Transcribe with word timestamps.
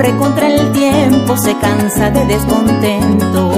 corre 0.00 0.16
contra 0.16 0.46
el 0.48 0.72
tiempo 0.72 1.36
se 1.36 1.54
cansa 1.58 2.10
de 2.10 2.24
descontento. 2.24 3.52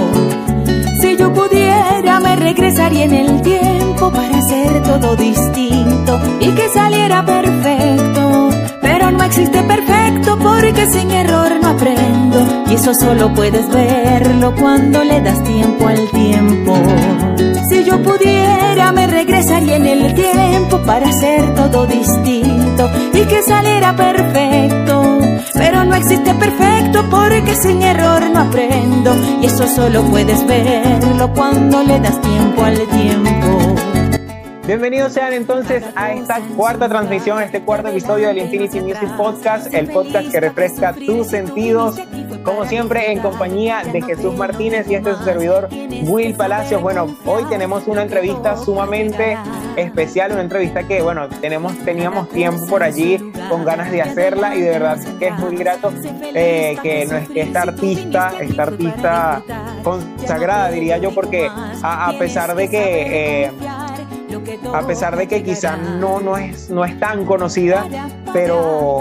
Si 1.01 1.17
yo 1.17 1.33
pudiera 1.33 2.19
me 2.19 2.35
regresaría 2.35 3.05
en 3.05 3.15
el 3.15 3.43
tiempo 3.43 4.11
para 4.11 4.39
hacer 4.39 4.83
todo 4.83 5.15
distinto 5.15 6.21
y 6.41 6.49
que 6.51 6.69
saliera 6.69 7.25
perfecto. 7.25 8.51
Pero 8.81 9.13
no 9.13 9.23
existe 9.23 9.63
perfecto 9.63 10.37
porque 10.39 10.87
sin 10.87 11.13
error 11.13 11.53
no 11.63 11.69
aprendo 11.69 12.65
y 12.69 12.75
eso 12.75 12.93
solo 12.93 13.33
puedes 13.35 13.69
verlo 13.69 14.53
cuando 14.59 15.05
le 15.05 15.21
das 15.21 15.45
tiempo 15.45 15.87
al 15.87 16.11
tiempo. 16.11 16.77
Si 17.69 17.85
yo 17.85 18.03
pudiera 18.03 18.91
me 18.91 19.07
regresaría 19.07 19.77
en 19.77 19.87
el 19.87 20.15
tiempo 20.15 20.79
para 20.85 21.09
hacer 21.09 21.55
todo 21.55 21.87
distinto 21.87 22.91
y 23.15 23.21
que 23.27 23.43
saliera 23.43 23.95
perfecto. 23.95 24.52
Pero 25.63 25.85
no 25.85 25.95
existe 25.95 26.35
perfecto 26.35 27.05
porque 27.09 27.55
sin 27.55 27.83
error 27.83 28.29
no 28.31 28.41
aprendo 28.41 29.15
y 29.41 29.47
eso 29.47 29.65
solo 29.69 30.03
puedes 30.11 30.45
verlo 30.45 31.33
cuando 31.35 31.85
le 31.85 32.01
das 32.01 32.21
tiempo 32.21 32.65
al 32.65 32.79
tiempo. 32.89 33.77
Bienvenidos 34.67 35.13
sean 35.13 35.33
entonces 35.33 35.85
a 35.95 36.15
esta 36.15 36.41
cuarta 36.57 36.89
transmisión, 36.89 37.39
a 37.39 37.45
este 37.45 37.63
cuarto 37.63 37.89
episodio 37.89 38.27
del 38.29 38.39
Infinity 38.39 38.81
Music 38.81 39.17
Podcast, 39.17 39.73
el 39.73 39.89
podcast 39.89 40.33
que 40.33 40.41
refresca 40.41 40.95
tus 40.95 41.29
sentidos, 41.29 41.97
como 42.43 42.65
siempre 42.65 43.13
en 43.13 43.21
compañía 43.21 43.83
de 43.85 44.03
Jesús 44.03 44.37
Martínez 44.37 44.89
y 44.91 44.97
este 44.97 45.11
es 45.11 45.19
su 45.19 45.25
servidor 45.25 45.69
Will 46.07 46.35
Palacios. 46.35 46.83
Bueno, 46.83 47.07
hoy 47.25 47.45
tenemos 47.49 47.87
una 47.87 48.03
entrevista 48.03 48.57
sumamente 48.57 49.39
especial, 49.77 50.33
una 50.33 50.43
entrevista 50.43 50.83
que, 50.89 51.03
bueno, 51.03 51.29
tenemos, 51.41 51.77
teníamos 51.85 52.29
tiempo 52.31 52.67
por 52.67 52.83
allí 52.83 53.33
con 53.53 53.67
ganas 53.67 53.91
de 53.91 54.01
hacerla 54.01 54.57
y 54.57 54.63
de 54.63 54.71
verdad 54.71 54.99
que 55.19 55.27
es 55.29 55.39
muy 55.39 55.57
grato 55.57 55.93
eh, 56.35 56.75
que, 56.83 57.03
esta 57.35 57.63
artista, 57.63 58.33
esta 58.41 58.63
artista 58.63 59.43
consagrada, 59.83 60.71
diría 60.71 60.97
yo, 60.97 61.15
porque 61.15 61.51
a, 61.83 62.15
pesar 62.19 62.55
de 62.57 62.71
que... 62.71 63.43
Eh, 63.43 63.53
a 64.73 64.87
pesar 64.87 65.17
de 65.17 65.29
que 65.29 65.43
quizá 65.43 65.77
no, 65.77 66.19
no, 66.19 66.39
es, 66.39 66.71
no 66.71 66.87
es 66.87 66.99
tan 66.99 67.27
conocida, 67.27 67.87
pero 68.33 69.01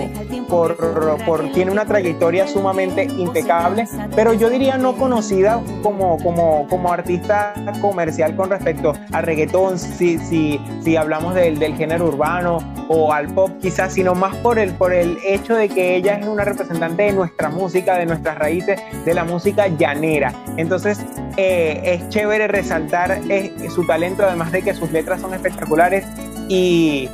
por, 0.50 0.78
por, 1.26 1.52
tiene 1.52 1.72
una 1.72 1.86
trayectoria 1.86 2.48
sumamente 2.48 3.04
impecable, 3.04 3.88
pero 4.16 4.34
yo 4.34 4.50
diría 4.50 4.78
no 4.78 4.96
conocida 4.96 5.62
como, 5.82 6.18
como, 6.18 6.68
como 6.68 6.92
artista 6.92 7.54
comercial 7.82 8.36
con 8.36 8.50
respecto 8.50 8.94
al 9.12 9.24
reggaetón, 9.24 9.80
si, 9.80 10.18
si, 10.18 10.60
si 10.84 10.96
hablamos 10.96 11.36
del, 11.36 11.60
del 11.60 11.76
género 11.76 12.06
urbano 12.08 12.60
o 12.88 13.14
al 13.14 13.28
pop 13.34 13.52
quizás, 13.62 13.94
sino 13.94 14.16
más 14.16 14.36
por 14.38 14.60
el, 14.60 14.74
por 14.74 14.94
el 14.94 15.18
hecho 15.26 15.56
de 15.56 15.70
que 15.70 15.96
ella 15.96 16.16
es 16.16 16.28
una 16.28 16.44
representante 16.44 17.04
de 17.04 17.14
nuestra 17.14 17.50
música, 17.50 17.98
de 17.98 18.06
nuestras 18.06 18.38
raíces, 18.38 18.80
de 19.06 19.14
la 19.14 19.24
música 19.24 19.68
llanera. 19.68 20.34
Entonces 20.58 21.00
eh, 21.38 21.82
es 21.84 22.10
chévere 22.10 22.48
resaltar 22.48 23.22
eh, 23.30 23.54
su 23.74 23.86
talento, 23.86 24.24
además 24.24 24.52
de 24.52 24.62
que 24.62 24.74
sus 24.74 24.92
letras 24.92 25.22
son 25.22 25.34
espectaculares 25.34 26.06
y, 26.50 27.10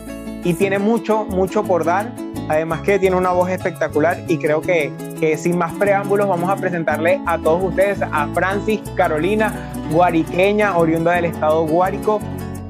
y 0.47 0.53
tiene 0.53 0.80
mucho, 0.80 1.25
mucho 1.25 1.62
por 1.63 1.84
dar. 1.84 2.13
Además 2.47 2.80
que 2.80 2.97
tiene 2.97 3.18
una 3.18 3.31
voz 3.31 3.50
espectacular 3.50 4.24
y 4.30 4.38
creo 4.38 4.62
que, 4.62 4.94
que, 5.19 5.35
sin 5.35 5.58
más 5.58 5.74
preámbulos 5.74 6.30
vamos 6.30 6.50
a 6.50 6.56
presentarle 6.56 7.19
a 7.25 7.38
todos 7.38 7.66
ustedes 7.66 8.02
a 8.02 8.30
Francis 8.34 8.80
Carolina, 8.96 9.53
guariqueña, 9.91 10.78
oriunda 10.78 11.12
del 11.12 11.25
estado 11.25 11.68
Guárico, 11.68 12.22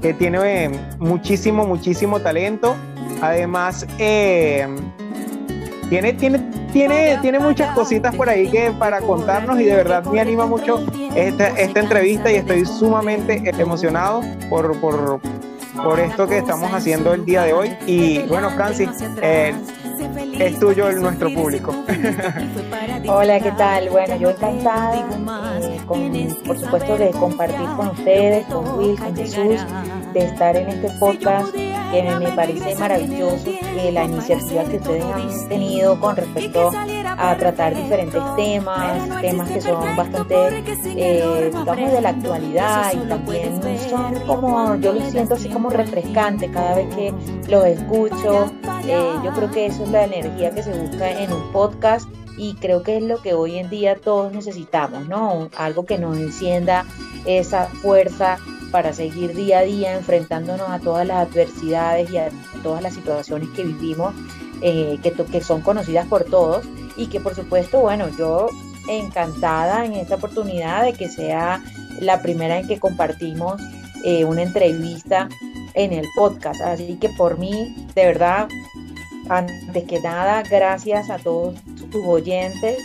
que 0.02 0.16
tiene 0.16 0.40
eh, 0.66 0.72
muchísimo, 0.98 1.68
muchísimo 1.68 2.20
talento. 2.20 2.76
Además, 3.22 3.86
eh, 4.00 4.68
tiene, 5.90 6.14
tiene, 6.14 6.40
tiene, 6.74 7.20
tiene 7.22 7.38
muchas 7.38 7.76
cositas 7.76 8.16
por 8.16 8.28
ahí 8.28 8.50
que 8.50 8.72
para 8.72 9.02
contarnos 9.02 9.62
y 9.62 9.66
de 9.66 9.76
verdad 9.76 10.04
me 10.06 10.20
anima 10.20 10.48
mucho 10.48 10.84
esta, 11.16 11.50
esta 11.50 11.80
entrevista 11.80 12.32
y 12.32 12.38
estoy 12.38 12.66
sumamente 12.66 13.44
emocionado 13.60 14.22
por, 14.50 14.76
por, 14.80 15.22
por 15.78 16.00
esto 16.00 16.28
que 16.28 16.40
estamos 16.40 16.72
haciendo 16.74 17.14
el 17.14 17.26
día 17.26 17.44
de 17.44 17.54
hoy. 17.54 17.78
Y 17.86 18.20
bueno, 18.24 18.50
Francis, 18.52 18.90
eh, 19.22 19.54
es 20.40 20.60
tuyo 20.60 20.90
el, 20.90 21.02
nuestro 21.02 21.34
público. 21.34 21.72
Hola, 23.08 23.40
¿qué 23.40 23.52
tal? 23.52 23.90
Bueno, 23.90 24.16
yo 24.18 24.32
encantada, 24.32 25.00
eh, 25.62 25.80
con, 25.86 26.12
por 26.46 26.60
supuesto, 26.60 26.98
de 26.98 27.12
compartir 27.12 27.68
con 27.76 27.88
ustedes, 27.90 28.46
con 28.46 28.78
Will, 28.78 29.00
con 29.00 29.16
Jesús, 29.16 29.66
de 30.18 30.26
estar 30.26 30.56
en 30.56 30.70
este 30.70 30.90
podcast 31.00 31.54
que 31.54 32.16
me, 32.20 32.32
parece 32.32 32.76
maravilloso 32.76 33.46
que 33.46 33.92
la 33.92 34.04
iniciativa 34.04 34.64
que 34.66 34.78
ustedes 34.78 35.04
han 35.06 35.50
tenido 35.50 36.00
con 36.00 36.16
respecto 36.16 36.72
a 37.18 37.36
tratar 37.38 37.76
diferentes 37.76 38.22
temas, 38.36 39.22
temas 39.22 39.50
que 39.50 39.62
son 39.62 39.96
bastante, 39.96 40.64
eh, 40.96 41.52
digamos, 41.52 41.92
de 41.92 42.02
la 42.02 42.10
actualidad 42.10 42.94
y 42.94 43.08
también 43.08 43.62
son 43.90 44.16
como, 44.26 44.76
yo 44.76 44.94
lo 44.94 45.02
siento 45.10 45.36
así 45.36 45.50
como 45.50 45.70
refrescante 45.70 46.50
cada 46.52 46.76
vez 46.76 46.94
que 46.96 47.14
los 47.50 47.66
escucho. 47.66 48.52
Eh, 48.86 49.14
yo 49.24 49.32
creo 49.34 49.52
que 49.52 49.66
eso 49.68 49.84
es 49.84 49.90
la 49.90 50.06
energía 50.06 50.52
que 50.52 50.64
se 50.64 50.72
busca 50.72 51.10
en 51.12 51.32
un 51.32 51.52
podcast 51.52 52.08
y 52.38 52.53
creo 52.56 52.84
que 52.84 52.98
es 52.98 53.03
lo 53.03 53.22
que 53.22 53.34
hoy 53.34 53.58
en 53.58 53.70
día 53.70 53.96
todos 53.96 54.31
necesitamos, 54.31 55.08
¿no? 55.08 55.50
Algo 55.58 55.86
que 55.86 55.98
nos 55.98 56.18
encienda 56.18 56.86
esa 57.25 57.66
fuerza 57.66 58.38
para 58.72 58.94
seguir 58.94 59.34
día 59.34 59.59
a 59.59 59.64
día 59.64 59.96
enfrentándonos 59.96 60.70
a 60.70 60.80
todas 60.80 61.08
las 61.08 61.28
adversidades 61.28 62.12
y 62.12 62.18
a 62.18 62.30
todas 62.64 62.84
las 62.84 62.94
situaciones 62.94 63.50
que 63.56 63.64
vivimos, 63.64 64.14
eh, 64.62 65.00
que, 65.02 65.42
son 65.42 65.62
conocidas 65.62 66.06
por 66.08 66.25
todos 66.25 66.66
y 66.96 67.08
que 67.08 67.20
por 67.20 67.36
supuesto, 67.36 67.80
bueno, 67.80 68.08
yo 68.18 68.48
encantada 68.88 69.86
en 69.86 69.94
esta 69.94 70.16
oportunidad 70.16 70.84
de 70.84 70.94
que 70.94 71.09
sea 71.09 71.64
la 72.00 72.22
primera 72.22 72.59
en 72.59 72.68
que 72.68 72.80
compartimos 72.80 73.62
eh, 74.04 74.25
una 74.25 74.44
entrevista 74.44 75.28
en 75.74 75.94
el 75.94 76.06
podcast. 76.16 76.62
Así 76.62 76.98
que 77.00 77.09
por 77.09 77.38
mí, 77.40 77.75
de 77.96 78.06
verdad, 78.06 78.48
antes 79.30 79.84
que 79.86 80.00
nada, 80.02 80.44
gracias 80.44 81.09
a 81.09 81.18
todos 81.18 81.56
tus 81.90 82.06
oyentes 82.06 82.78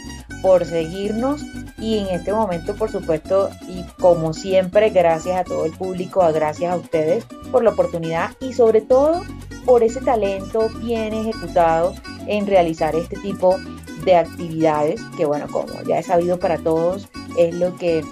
por 0.43 0.65
seguirnos 0.65 1.43
y 1.79 1.99
en 1.99 2.09
este 2.09 2.33
momento, 2.33 2.75
por 2.75 2.91
supuesto, 2.91 3.51
y 3.69 3.83
como 4.01 4.33
siempre, 4.33 4.91
gracias 4.91 5.41
a 5.41 5.45
todo 5.45 5.65
el 5.65 5.73
público, 5.73 6.21
gracias 6.33 6.73
a 6.73 6.77
ustedes 6.77 7.25
por 7.51 7.65
la 7.65 7.71
oportunidad 7.71 8.31
y 8.41 8.53
sobre 8.53 8.81
todo 8.81 9.23
por 9.65 9.83
ese 9.83 10.01
talento 10.01 10.69
bien 10.81 11.13
ejecutado 11.13 11.95
en 12.27 12.47
realizar 12.47 12.95
este 12.95 13.17
tipo 13.17 13.57
de 14.05 14.17
actividades 14.17 15.01
que, 15.17 15.25
bueno, 15.25 15.47
como 15.51 15.83
ya 15.87 15.99
he 15.99 16.03
sabido 16.03 16.39
para 16.39 16.59
todos, 16.59 17.09
es 17.37 17.55
lo 17.55 17.77
que 17.77 18.05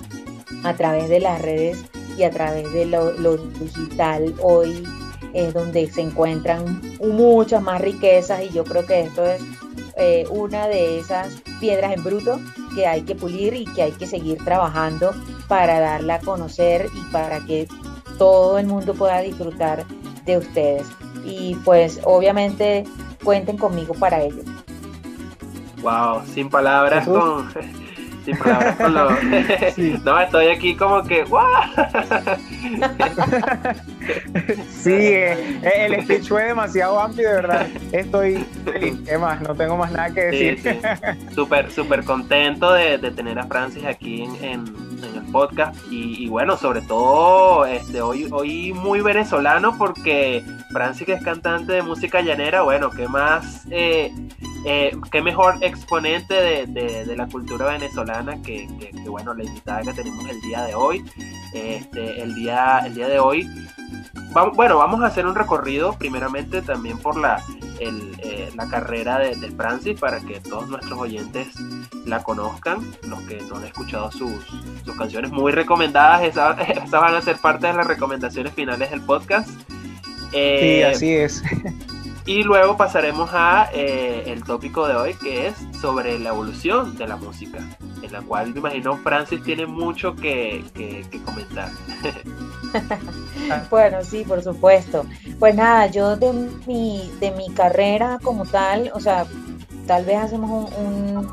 a 0.63 0.75
través 0.75 1.09
de 1.09 1.21
las 1.21 1.41
redes 1.41 1.85
y 2.17 2.23
a 2.23 2.31
través 2.31 2.73
de 2.73 2.87
lo, 2.87 3.13
lo 3.13 3.37
digital 3.37 4.35
hoy 4.43 4.85
es 5.33 5.55
donde 5.55 5.89
se 5.91 6.03
encuentran 6.03 6.81
muchas 7.01 7.63
más 7.63 7.81
riquezas 7.81 8.43
y 8.43 8.51
yo 8.51 8.65
creo 8.65 8.85
que 8.85 9.03
esto 9.03 9.25
es 9.25 9.41
eh, 10.01 10.27
una 10.31 10.67
de 10.67 10.99
esas 10.99 11.43
piedras 11.61 11.93
en 11.93 12.03
bruto 12.03 12.41
que 12.75 12.87
hay 12.87 13.03
que 13.03 13.15
pulir 13.15 13.53
y 13.53 13.65
que 13.67 13.83
hay 13.83 13.93
que 13.93 14.07
seguir 14.07 14.43
trabajando 14.43 15.13
para 15.47 15.79
darla 15.79 16.15
a 16.15 16.21
conocer 16.21 16.87
y 16.95 17.13
para 17.13 17.45
que 17.45 17.69
todo 18.17 18.59
el 18.59 18.67
mundo 18.67 18.95
pueda 18.95 19.21
disfrutar 19.21 19.85
de 20.25 20.39
ustedes. 20.39 20.87
Y 21.23 21.55
pues 21.67 22.01
obviamente 22.05 22.85
cuenten 23.23 23.59
conmigo 23.59 23.93
para 23.93 24.23
ello. 24.23 24.43
Wow, 25.83 26.23
sin 26.25 26.49
palabras 26.49 27.07
con 27.07 27.49
sin 28.25 28.37
palabras 28.37 28.77
con 28.77 28.95
lo... 28.95 29.11
no, 30.05 30.21
estoy 30.21 30.47
aquí 30.49 30.77
como 30.77 31.03
que 31.05 31.25
sí, 34.69 34.93
eh, 34.93 35.61
el 35.63 36.03
speech 36.03 36.29
fue 36.29 36.45
demasiado 36.45 36.99
amplio, 37.01 37.29
de 37.29 37.35
verdad. 37.35 37.67
Estoy. 37.93 38.45
¿Qué 39.07 39.19
más? 39.19 39.41
No 39.41 39.55
tengo 39.55 39.77
más 39.77 39.93
nada 39.93 40.13
que 40.13 40.21
decir. 40.23 40.81
Súper, 41.35 41.71
súper 41.71 42.05
contento 42.05 42.73
de, 42.73 42.99
tener 42.99 43.39
a 43.39 43.45
Francis 43.45 43.85
aquí 43.85 44.25
en, 44.43 44.65
el 45.05 45.23
podcast. 45.33 45.77
Y, 45.91 46.29
bueno, 46.29 46.57
sobre 46.57 46.83
todo 46.83 47.65
este, 47.67 48.01
hoy, 48.01 48.29
hoy 48.31 48.73
muy 48.73 49.01
venezolano 49.01 49.77
porque 49.77 50.45
Francis 50.73 51.07
que 51.07 51.15
es 51.15 51.23
cantante 51.23 51.73
de 51.73 51.83
música 51.83 52.21
llanera, 52.21 52.63
bueno, 52.63 52.91
¿qué 52.91 53.09
más? 53.09 53.67
Eh, 53.71 54.13
eh, 54.67 54.97
qué 55.11 55.23
mejor 55.23 55.57
exponente 55.63 56.35
de, 56.67 57.17
la 57.17 57.27
cultura 57.27 57.67
venezolana 57.67 58.41
que, 58.43 58.69
bueno 59.07 59.35
la 59.35 59.45
invitada 59.45 59.83
que 59.83 59.93
tenemos 59.93 60.25
el 60.29 60.41
día 60.43 60.63
de 60.63 60.75
hoy 60.75 61.05
este, 61.55 62.23
el 62.23 62.35
día 62.35 62.81
el 62.87 62.95
día 62.95 63.09
de 63.09 63.19
hoy 63.19 63.49
bueno, 64.55 64.79
vamos 64.79 65.03
a 65.03 65.07
hacer 65.07 65.27
un 65.27 65.35
recorrido 65.35 65.95
primeramente 65.95 66.63
también 66.63 66.99
por 66.99 67.17
la, 67.17 67.43
eh, 67.79 68.51
la 68.57 68.69
carrera 68.69 69.19
de, 69.19 69.35
Francis 69.51 69.99
para 69.99 70.21
que 70.21 70.41
todos 70.41 70.69
nuestros 70.69 70.99
oyentes 70.99 71.49
la 72.05 72.23
conozcan, 72.23 72.79
los 73.09 73.21
que 73.23 73.41
no 73.43 73.57
han 73.57 73.65
escuchado 73.65 74.11
sus, 74.11 74.33
canciones 74.97 75.31
muy 75.31 75.53
recomendadas, 75.53 76.23
esas, 76.25 76.57
van 76.91 77.15
a 77.15 77.23
ser 77.23 77.37
parte 77.39 77.69
de 77.69 77.75
las 77.75 77.87
recomendaciones 77.87 78.53
finales 78.53 78.91
del 78.91 79.01
podcast. 79.01 79.49
sí, 80.31 80.83
así 80.83 81.15
es. 81.15 81.43
Y 82.31 82.45
luego 82.45 82.77
pasaremos 82.77 83.31
a 83.33 83.71
eh, 83.75 84.23
el 84.29 84.45
tópico 84.45 84.87
de 84.87 84.95
hoy, 84.95 85.15
que 85.15 85.49
es 85.49 85.55
sobre 85.81 86.17
la 86.17 86.29
evolución 86.29 86.97
de 86.97 87.09
la 87.09 87.17
música, 87.17 87.59
en 88.03 88.13
la 88.13 88.21
cual 88.23 88.53
me 88.53 88.61
imagino 88.61 88.97
Francis 88.99 89.43
tiene 89.43 89.67
mucho 89.67 90.15
que, 90.15 90.65
comentar. 91.25 91.71
bueno, 93.71 94.05
sí, 94.05 94.23
por 94.23 94.45
supuesto. 94.45 95.05
Pues 95.41 95.57
nada, 95.57 95.89
yo 95.89 96.15
de 96.15 96.33
mi, 96.69 97.11
de 97.19 97.33
mi 97.33 97.51
carrera 97.51 98.21
como 98.23 98.47
tal, 98.47 98.93
o 98.95 99.01
sea, 99.01 99.27
tal 99.89 100.05
vez 100.05 100.19
hacemos 100.19 100.73
un, 100.79 101.29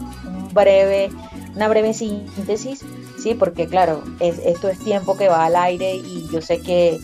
breve, 0.51 1.11
una 1.55 1.67
breve 1.67 1.93
síntesis, 1.93 2.83
sí, 3.19 3.35
porque 3.35 3.67
claro, 3.67 4.01
es, 4.19 4.39
esto 4.39 4.67
es 4.67 4.79
tiempo 4.79 5.15
que 5.15 5.29
va 5.29 5.45
al 5.45 5.57
aire 5.57 5.93
y 5.93 6.27
yo 6.31 6.41
sé 6.41 6.59
que 6.59 6.99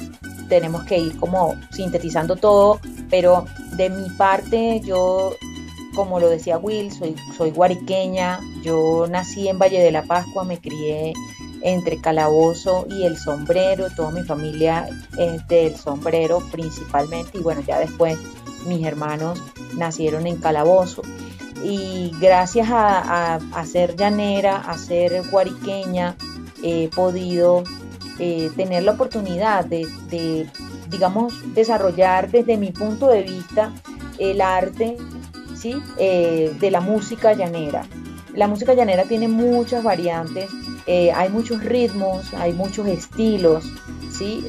tenemos 0.49 0.83
que 0.83 0.97
ir 0.97 1.17
como 1.19 1.55
sintetizando 1.71 2.35
todo, 2.35 2.79
pero 3.09 3.45
de 3.75 3.89
mi 3.89 4.09
parte 4.11 4.81
yo, 4.85 5.33
como 5.95 6.19
lo 6.19 6.29
decía 6.29 6.57
Will, 6.57 6.91
soy, 6.91 7.15
soy 7.37 7.51
guariqueña, 7.51 8.39
yo 8.63 9.07
nací 9.09 9.47
en 9.47 9.59
Valle 9.59 9.81
de 9.81 9.91
la 9.91 10.03
Pascua, 10.03 10.43
me 10.43 10.59
crié 10.59 11.13
entre 11.61 11.97
Calabozo 11.97 12.85
y 12.89 13.03
El 13.03 13.17
Sombrero, 13.17 13.87
toda 13.95 14.11
mi 14.11 14.23
familia 14.23 14.87
es 15.17 15.47
del 15.47 15.75
Sombrero 15.75 16.41
principalmente, 16.51 17.37
y 17.37 17.41
bueno, 17.41 17.61
ya 17.61 17.79
después 17.79 18.17
mis 18.67 18.85
hermanos 18.85 19.41
nacieron 19.75 20.27
en 20.27 20.37
Calabozo. 20.37 21.01
Y 21.63 22.11
gracias 22.19 22.67
a, 22.69 23.39
ser 23.65 23.95
llanera, 23.95 24.57
a 24.57 24.77
ser 24.77 25.23
guariqueña, 25.29 26.15
he 26.61 26.89
podido 26.89 27.63
eh, 28.19 28.51
tener 28.56 28.83
la 28.83 28.92
oportunidad 28.92 29.65
de, 29.65 30.48
digamos, 30.89 31.33
desarrollar 31.56 32.30
desde 32.30 32.57
mi 32.57 32.71
punto 32.71 33.07
de 33.07 33.24
vista 33.24 33.74
el 34.19 34.39
arte 34.39 34.98
¿sí? 35.56 35.81
Eh, 35.98 36.56
de 36.60 36.71
la 36.71 36.80
música 36.80 37.33
llanera. 37.33 37.88
La 38.36 38.48
música 38.48 38.75
llanera 38.75 39.04
tiene 39.04 39.27
muchas 39.27 39.83
variantes, 39.83 40.50
eh, 40.86 41.12
hay 41.12 41.30
muchos 41.30 41.63
ritmos, 41.63 42.33
hay 42.36 42.54
muchos 42.54 42.88
estilos, 42.88 43.63
¿sí? 44.12 44.44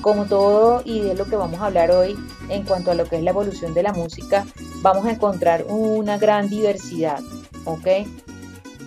como 0.00 0.26
todo, 0.26 0.82
y 0.84 1.00
de 1.00 1.14
lo 1.14 1.24
que 1.24 1.36
vamos 1.36 1.60
a 1.60 1.66
hablar 1.66 1.90
hoy 1.90 2.16
en 2.48 2.64
cuanto 2.64 2.90
a 2.90 2.94
lo 2.94 3.04
que 3.06 3.16
es 3.16 3.22
la 3.22 3.30
evolución 3.30 3.72
de 3.72 3.82
la 3.84 3.92
música, 3.92 4.44
vamos 4.82 5.06
a 5.06 5.12
encontrar 5.12 5.64
una 5.68 6.18
gran 6.18 6.48
diversidad, 6.48 7.20
¿ok? 7.64 7.86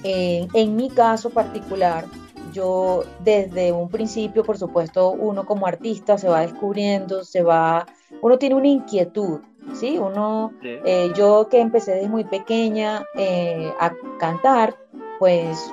en 0.04 0.76
mi 0.76 0.90
caso 0.90 1.30
particular, 1.30 2.06
yo 2.58 3.04
desde 3.20 3.72
un 3.72 3.88
principio, 3.90 4.44
por 4.44 4.58
supuesto, 4.58 5.12
uno 5.12 5.46
como 5.46 5.68
artista 5.68 6.18
se 6.18 6.28
va 6.28 6.42
descubriendo, 6.42 7.24
se 7.24 7.44
va, 7.44 7.86
uno 8.22 8.38
tiene 8.40 8.56
una 8.56 8.68
inquietud, 8.68 9.40
¿sí? 9.74 10.00
Uno, 10.00 10.52
eh, 10.64 11.12
yo 11.16 11.48
que 11.50 11.60
empecé 11.60 11.92
desde 11.92 12.10
muy 12.10 12.24
pequeña 12.24 13.06
eh, 13.16 13.72
a 13.80 13.94
cantar, 14.18 14.76
pues 15.20 15.72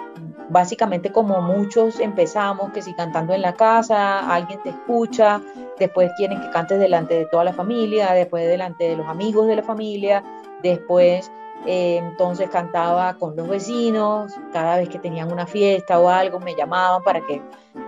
básicamente 0.51 1.11
como 1.11 1.41
muchos 1.41 2.01
empezamos, 2.01 2.71
que 2.73 2.83
si 2.83 2.93
cantando 2.93 3.33
en 3.33 3.41
la 3.41 3.55
casa, 3.55 4.31
alguien 4.35 4.63
te 4.63 4.69
escucha, 4.69 5.41
después 5.79 6.13
quieren 6.19 6.41
que 6.43 6.51
cantes 6.51 6.79
delante 6.79 7.15
de 7.15 7.27
toda 7.27 7.45
la 7.45 7.55
familia, 7.55 8.13
después 8.13 8.47
delante 8.47 8.85
de 8.85 8.97
los 8.97 9.07
amigos 9.07 9.47
de 9.47 9.57
la 9.57 9.63
familia, 9.63 10.23
después 10.63 11.33
eh, 11.67 11.97
entonces 11.97 12.51
cantaba 12.51 13.15
con 13.15 13.37
los 13.37 13.49
vecinos, 13.49 14.33
cada 14.53 14.77
vez 14.77 14.89
que 14.89 14.99
tenían 14.99 15.33
una 15.33 15.47
fiesta 15.47 15.99
o 15.99 16.09
algo 16.09 16.41
me 16.41 16.55
llamaban 16.55 17.03
para 17.03 17.21
que 17.21 17.41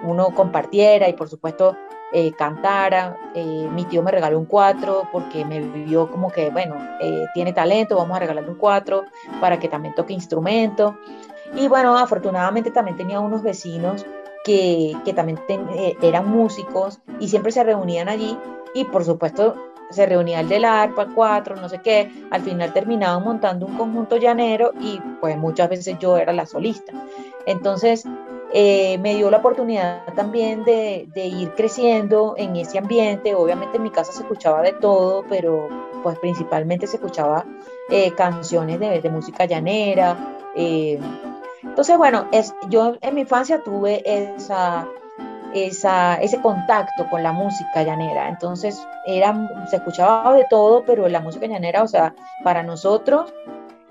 uno 0.03 0.31
compartiera 0.35 1.09
y 1.09 1.13
por 1.13 1.29
supuesto 1.29 1.77
eh, 2.13 2.33
cantara. 2.33 3.19
Eh, 3.35 3.69
mi 3.73 3.85
tío 3.85 4.03
me 4.03 4.11
regaló 4.11 4.39
un 4.39 4.47
cuatro 4.47 5.09
porque 5.13 5.45
me 5.45 5.61
vio 5.61 6.11
como 6.11 6.31
que, 6.31 6.51
bueno, 6.51 6.77
tiene 7.35 7.53
talento, 7.53 7.97
vamos 7.97 8.17
a 8.17 8.21
regalarle 8.21 8.51
un 8.51 8.57
cuatro 8.57 9.05
para 9.41 9.59
que 9.59 9.69
también 9.69 9.95
toque 9.95 10.15
instrumento. 10.15 10.97
Y 11.55 11.69
bueno, 11.69 11.97
afortunadamente 11.97 12.71
también 12.71 12.97
tenía 12.97 13.21
unos 13.21 13.43
vecinos 13.43 14.07
que, 14.45 14.97
que 15.05 15.13
también 15.13 15.39
eran 16.01 16.29
músicos 16.29 17.01
y 17.21 17.29
siempre 17.29 17.53
se 17.53 17.63
reunían 17.63 18.09
allí 18.09 18.39
y 18.75 18.85
por 18.85 19.05
supuesto 19.05 19.55
se 19.97 20.07
reunía 20.07 20.41
el 20.41 20.49
de 20.49 20.61
la 20.61 20.83
arpa, 20.83 21.09
cuatro, 21.15 21.57
no 21.57 21.69
sé 21.69 21.79
qué, 21.79 22.13
al 22.31 22.43
final 22.43 22.73
terminaban 22.73 23.25
montando 23.25 23.67
un 23.67 23.77
conjunto 23.77 24.17
llanero 24.17 24.73
y 24.81 25.01
pues 25.21 25.37
muchas 25.37 25.69
veces 25.69 25.99
yo 25.99 26.17
era 26.17 26.33
la 26.33 26.47
solista. 26.47 26.93
Entonces 27.47 28.05
eh, 28.53 28.99
me 28.99 29.15
dio 29.17 29.31
la 29.31 29.39
oportunidad 29.39 30.05
también 30.15 30.65
de, 30.65 31.09
ir 31.15 31.53
creciendo 31.55 32.35
en 32.37 32.57
ese 32.57 32.79
ambiente, 32.79 33.35
obviamente 33.35 33.77
en 33.77 33.83
mi 33.83 33.91
casa 33.91 34.13
se 34.13 34.23
escuchaba 34.23 34.63
de 34.63 34.73
todo, 34.73 35.25
pero 35.29 35.69
pues 36.03 36.19
principalmente 36.19 36.87
se 36.87 36.97
escuchaba 36.97 37.45
eh, 37.91 38.13
canciones 38.13 38.79
de, 38.79 39.11
música 39.11 39.47
llanera. 39.47 40.17
Eh, 40.55 41.01
entonces 41.63 41.99
bueno, 41.99 42.29
es, 42.33 42.55
yo 42.69 42.97
en 43.01 43.15
mi 43.15 43.23
infancia 43.23 43.63
tuve 43.63 44.03
esa 44.05 44.87
ese 45.55 46.41
contacto 46.43 47.09
con 47.09 47.23
la 47.23 47.33
música 47.33 47.83
llanera. 47.83 48.29
Entonces, 48.29 48.81
era, 49.07 49.35
se 49.69 49.77
escuchaba 49.77 50.35
de 50.35 50.47
todo, 50.51 50.85
pero 50.85 51.09
la 51.09 51.21
música 51.21 51.47
llanera, 51.47 51.83
o 51.83 51.89
sea, 51.89 52.15
para 52.45 52.63
nosotros 52.63 53.33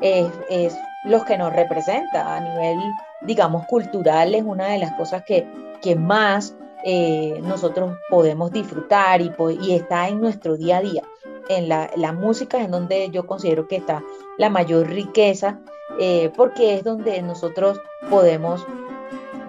es, 0.02 0.31
es 0.50 0.78
lo 1.06 1.24
que 1.24 1.38
nos 1.38 1.54
representa 1.54 2.36
a 2.36 2.40
nivel, 2.40 2.78
digamos, 3.22 3.66
cultural, 3.68 4.36
es 4.36 4.44
una 4.44 4.68
de 4.68 4.80
las 4.80 4.94
cosas 4.94 5.24
que, 5.24 5.48
que 5.81 5.96
más 5.96 6.56
eh, 6.88 7.40
nosotros 7.42 7.98
podemos 8.10 8.52
disfrutar 8.52 9.19
y, 9.19 9.31
y 9.62 9.74
está 9.74 10.07
en 10.07 10.22
nuestro 10.22 10.56
día 10.56 10.78
a 10.78 10.81
día. 10.81 11.02
En 11.50 11.68
la, 11.68 12.13
música 12.13 12.62
es 12.62 12.69
donde 12.69 13.10
yo 13.10 13.25
considero 13.25 13.68
que 13.68 13.78
está 13.78 14.04
la 14.38 14.50
mayor 14.50 14.88
riqueza, 14.88 15.60
eh, 16.00 16.31
porque 16.35 16.76
es 16.76 16.83
donde 16.83 17.21
nosotros 17.24 17.80
podemos, 18.09 18.66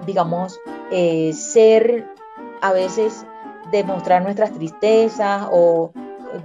digamos, 0.07 0.59
eh, 0.91 1.33
ser 1.33 2.07
a 2.61 2.73
veces 2.73 3.27
demostrar 3.71 4.23
nuestras 4.23 4.53
tristezas 4.53 5.49
o 5.51 5.93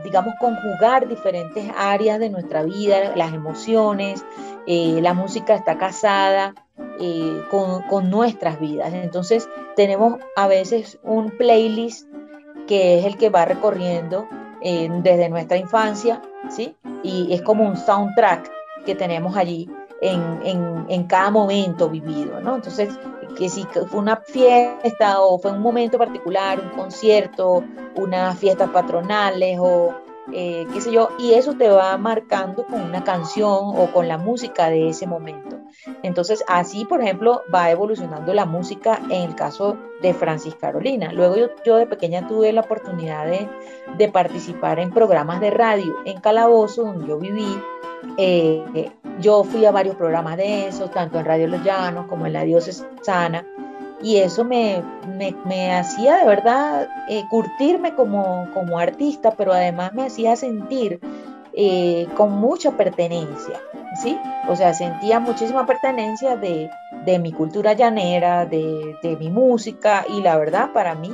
digamos 0.04 0.34
conjugar 0.40 1.08
diferentes 1.08 1.70
áreas 1.78 2.20
de 2.20 2.30
nuestra 2.30 2.64
vida, 2.64 3.16
las 3.16 3.34
emociones, 3.34 4.24
eh, 4.66 5.00
la 5.02 5.14
música 5.14 5.56
está 5.56 5.78
casada 5.78 6.56
eh, 7.00 7.42
con, 7.50 8.10
nuestras 8.10 8.60
vidas. 8.60 8.94
Entonces 8.94 9.50
tenemos 9.76 10.20
a 10.36 10.48
veces 10.48 11.00
un 11.04 11.32
playlist 11.32 12.08
que 12.68 13.00
es 13.00 13.06
el 13.06 13.18
que 13.18 13.30
va 13.30 13.46
recorriendo 13.46 14.28
desde 14.62 15.28
nuestra 15.28 15.58
infancia, 15.58 16.22
¿sí? 16.50 16.76
Y 17.02 17.34
es 17.34 17.42
como 17.42 17.68
un 17.68 17.76
soundtrack 17.76 18.52
que 18.86 18.94
tenemos 18.94 19.36
allí 19.36 19.68
en, 20.02 20.86
en, 20.90 21.04
cada 21.06 21.30
momento 21.30 21.90
vivido, 21.90 22.40
¿no? 22.42 22.56
Entonces, 22.56 22.90
que 23.38 23.50
si 23.50 23.64
fue 23.64 24.00
una 24.00 24.18
fiesta 24.18 25.22
o 25.22 25.40
fue 25.40 25.52
un 25.52 25.62
momento 25.62 25.98
particular, 25.98 26.60
un 26.60 26.70
concierto, 26.70 27.64
unas 27.96 28.38
fiestas 28.38 28.70
patronales 28.70 29.58
o 29.60 29.94
eh, 30.34 30.68
qué 30.72 30.82
sé 30.82 30.92
yo, 30.92 31.10
y 31.18 31.34
eso 31.34 31.56
te 31.56 31.68
va 31.70 31.98
marcando 31.98 32.66
con 32.66 32.82
una 32.82 33.04
canción 33.04 33.74
o 33.76 33.92
con 33.92 34.08
la 34.08 34.18
música 34.18 34.70
de 34.70 34.90
ese 34.90 35.08
momento. 35.08 35.58
Entonces, 36.04 36.44
así, 36.48 36.86
por 36.86 37.02
ejemplo, 37.02 37.42
va 37.54 37.72
evolucionando 37.72 38.34
la 38.34 38.46
música 38.46 39.02
en 39.10 39.30
el 39.30 39.36
caso 39.36 39.78
de 40.02 40.14
Francis 40.14 40.56
Carolina. 40.56 41.12
Luego 41.12 41.36
yo, 41.36 41.48
yo 41.66 41.78
de 41.78 41.88
pequeña 41.88 42.28
tuve 42.28 42.54
la 42.54 42.62
oportunidad 42.62 43.26
de, 43.26 43.50
de, 43.98 44.08
participar 44.10 44.80
en 44.80 44.92
programas 44.92 45.42
de 45.42 45.50
radio 45.50 45.96
en 46.06 46.22
Calabozo, 46.22 46.84
donde 46.84 47.08
yo 47.08 47.18
viví, 47.18 47.60
eh, 48.18 48.92
yo 49.20 49.44
fui 49.44 49.66
a 49.66 49.72
varios 49.72 49.96
programas 49.96 50.38
de 50.38 50.68
eso, 50.68 50.90
tanto 50.90 51.20
en 51.20 51.26
Radio 51.26 51.48
Los 51.48 51.64
Llanos 51.64 52.08
como 52.08 52.26
en 52.26 52.34
la 52.34 52.44
Diocesana, 52.44 53.46
y 54.04 54.18
eso 54.18 54.44
me, 54.44 54.84
me, 55.46 55.74
hacía 55.74 56.18
de 56.18 56.26
verdad 56.26 56.90
eh, 57.08 57.24
curtirme 57.30 57.94
como, 57.94 58.48
como, 58.54 58.80
artista, 58.80 59.32
pero 59.32 59.54
además 59.54 59.94
me 59.94 60.06
hacía 60.06 60.36
sentir 60.36 61.00
eh, 61.54 62.08
con 62.16 62.34
mucha 62.34 62.72
pertenencia, 62.72 63.60
¿sí? 64.02 64.18
O 64.48 64.56
sea, 64.56 64.74
sentía 64.74 65.20
muchísima 65.20 65.66
pertenencia 65.66 66.36
de, 66.36 66.70
de 67.06 67.20
mi 67.20 67.32
cultura 67.32 67.74
llanera, 67.74 68.46
de, 68.46 68.96
de, 69.04 69.16
mi 69.18 69.30
música, 69.30 70.04
y 70.10 70.22
la 70.22 70.38
verdad 70.38 70.72
para 70.74 70.96
mí, 70.96 71.14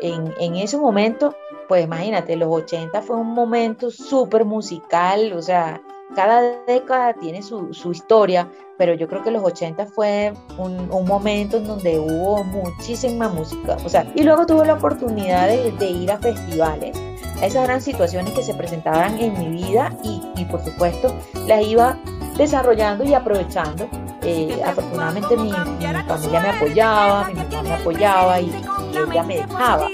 en, 0.00 0.34
en 0.40 0.56
ese 0.56 0.76
momento, 0.76 1.36
pues 1.68 1.84
imagínate, 1.84 2.34
los 2.34 2.52
80 2.52 3.00
fue 3.02 3.16
un 3.16 3.32
momento 3.32 3.90
súper 3.90 4.44
musical, 4.44 5.32
o 5.34 5.42
sea, 5.42 5.80
cada 6.14 6.62
década 6.66 7.12
tiene 7.14 7.42
su, 7.42 7.70
historia, 7.90 8.48
pero 8.78 8.94
yo 8.94 9.08
creo 9.08 9.22
que 9.22 9.30
los 9.30 9.42
80 9.42 9.86
fue 9.86 10.32
un, 10.58 10.88
momento 11.06 11.56
en 11.56 11.66
donde 11.66 11.98
hubo 11.98 12.44
muchísima 12.44 13.28
música. 13.28 13.76
O 13.84 13.88
sea, 13.88 14.10
y 14.14 14.22
luego 14.22 14.46
tuve 14.46 14.66
la 14.66 14.74
oportunidad 14.74 15.48
de, 15.48 15.86
ir 15.86 16.10
a 16.10 16.18
festivales. 16.18 16.96
Esas 17.42 17.64
eran 17.64 17.80
situaciones 17.80 18.32
que 18.32 18.42
se 18.42 18.54
presentaban 18.54 19.18
en 19.18 19.38
mi 19.38 19.64
vida 19.64 19.96
y, 20.02 20.44
por 20.46 20.64
supuesto 20.64 21.14
las 21.46 21.66
iba 21.66 21.98
desarrollando 22.36 23.04
y 23.04 23.14
aprovechando. 23.14 23.88
Eh, 24.22 24.62
afortunadamente 24.64 25.36
mi, 25.36 25.52
familia 25.52 26.40
me 26.40 26.48
apoyaba, 26.48 27.28
mi 27.28 27.34
mamá 27.34 27.62
me 27.62 27.74
apoyaba 27.74 28.40
y, 28.40 28.50
ella 28.92 29.22
me 29.22 29.36
dejaba 29.36 29.88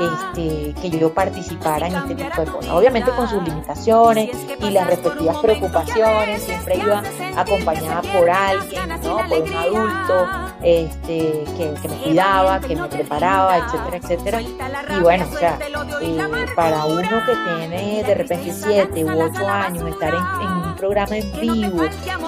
este, 0.00 0.74
que 0.80 0.90
yo 0.90 1.12
participara 1.12 1.88
en 1.88 1.96
este 1.96 2.14
tipo 2.14 2.40
de 2.40 2.46
cosas. 2.46 2.70
Obviamente 2.70 3.10
con 3.10 3.28
sus 3.28 3.42
limitaciones 3.42 4.30
y 4.60 4.70
las 4.70 4.86
respectivas 4.86 5.36
preocupaciones, 5.38 6.42
siempre 6.42 6.76
iba 6.76 7.02
acompañada 7.36 8.02
por 8.02 8.30
alguien, 8.30 8.88
¿no? 9.02 9.18
por 9.28 9.42
un 9.42 9.54
adulto 9.54 10.26
este, 10.62 11.44
que, 11.56 11.88
me 11.88 11.96
cuidaba, 11.96 12.60
que 12.60 12.76
me 12.76 12.88
preparaba, 12.88 13.58
etcétera, 13.58 13.96
etcétera. 13.96 14.42
Y 14.42 15.00
bueno, 15.00 15.26
o 15.32 15.38
sea, 15.38 15.58
eh, 16.00 16.46
para 16.56 16.84
uno 16.84 17.08
que 17.26 17.36
tiene 17.48 18.02
de 18.02 18.14
repente 18.14 18.52
siete 18.52 19.04
u 19.04 19.20
ocho 19.20 19.48
años, 19.48 19.88
estar 19.88 20.14
en, 20.14 20.48
un 20.48 20.76
programa 20.76 21.16
en 21.16 21.40
vivo, 21.40 21.82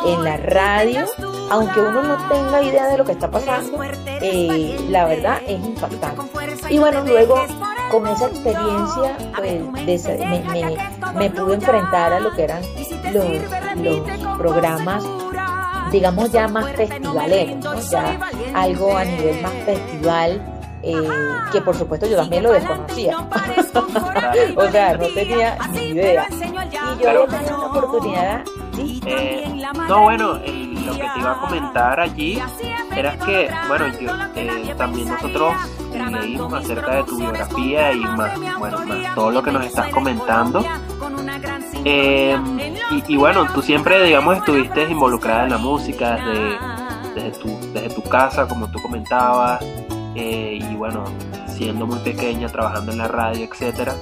en 0.06 0.24
la 0.24 0.36
radio, 0.36 1.06
aunque 1.50 1.80
uno 1.80 2.02
no 2.02 2.28
tenga 2.28 2.62
idea 2.62 2.86
de 2.88 2.98
lo 2.98 3.04
que 3.04 3.12
está 3.12 3.30
pasando, 3.30 3.82
eh, 4.06 4.86
la 4.88 5.06
verdad 5.06 5.42
es 5.46 5.62
impactante. 5.64 6.22
Y 6.70 6.78
bueno, 6.78 7.04
luego 7.04 7.44
con 7.90 8.06
esa 8.06 8.26
experiencia 8.26 9.16
pues, 9.36 9.60
me, 11.14 11.30
pude 11.30 11.54
enfrentar 11.54 12.12
a 12.12 12.20
lo 12.20 12.32
que 12.32 12.44
eran 12.44 12.62
los, 13.12 14.38
programas 14.38 15.04
digamos 15.90 16.30
ya 16.30 16.46
más 16.46 16.70
festivaleros, 16.76 17.90
ya 17.90 18.16
algo 18.54 18.96
a 18.96 19.04
nivel 19.04 19.42
más 19.42 19.52
festival, 19.64 20.40
eh, 20.82 21.08
que 21.52 21.60
por 21.60 21.76
supuesto 21.76 22.06
yo 22.06 22.16
también 22.16 22.42
lo 22.42 22.52
desconocía. 22.52 23.18
o 24.56 24.70
sea, 24.70 24.96
no 24.96 25.06
tenía 25.08 25.58
ni 25.72 25.80
idea. 25.88 26.26
Y 26.30 27.02
yo 27.02 27.10
había 27.10 27.26
tenido 27.26 27.56
una 27.56 27.66
oportunidad. 27.66 28.44
Eh, 28.78 29.62
no, 29.88 30.02
bueno, 30.02 30.34
lo 30.34 30.92
que 30.92 31.08
te 31.14 31.18
iba 31.18 31.32
a 31.32 31.40
comentar 31.40 32.00
allí 32.00 32.40
era 32.96 33.16
que, 33.18 33.50
bueno, 33.68 33.86
yo, 33.98 34.10
eh, 34.34 34.74
también 34.76 35.08
nosotros 35.08 35.54
leímos 35.92 36.52
acerca 36.52 36.96
de 36.96 37.04
tu 37.04 37.18
biografía 37.18 37.92
y 37.92 38.00
más, 38.00 38.38
bueno, 38.58 38.84
más 38.86 39.14
todo 39.14 39.30
lo 39.30 39.42
que 39.42 39.52
nos 39.52 39.66
estás 39.66 39.88
comentando. 39.88 40.64
Eh, 41.84 42.38
y, 43.08 43.16
bueno, 43.16 43.46
tú 43.52 43.62
siempre, 43.62 44.02
digamos, 44.04 44.38
estuviste 44.38 44.84
involucrada 44.84 45.44
en 45.44 45.50
la 45.50 45.58
música 45.58 46.16
desde, 46.16 46.58
desde, 47.14 47.38
tu, 47.38 47.48
desde 47.72 47.90
tu 47.90 48.02
casa, 48.02 48.46
como 48.46 48.70
tú 48.70 48.80
comentabas, 48.82 49.62
eh, 50.14 50.58
y 50.60 50.74
bueno, 50.74 51.04
siendo 51.46 51.86
muy 51.86 51.98
pequeña, 52.00 52.48
trabajando 52.48 52.92
en 52.92 52.98
la 52.98 53.08
radio, 53.08 53.44
etcétera. 53.44 53.94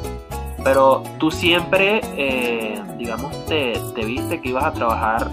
Pero 0.64 1.02
tú 1.18 1.30
siempre, 1.30 2.00
eh, 2.16 2.80
digamos, 2.96 3.46
te, 3.46 3.74
te 3.94 4.04
viste 4.04 4.40
que 4.40 4.50
ibas 4.50 4.64
a 4.64 4.72
trabajar 4.72 5.30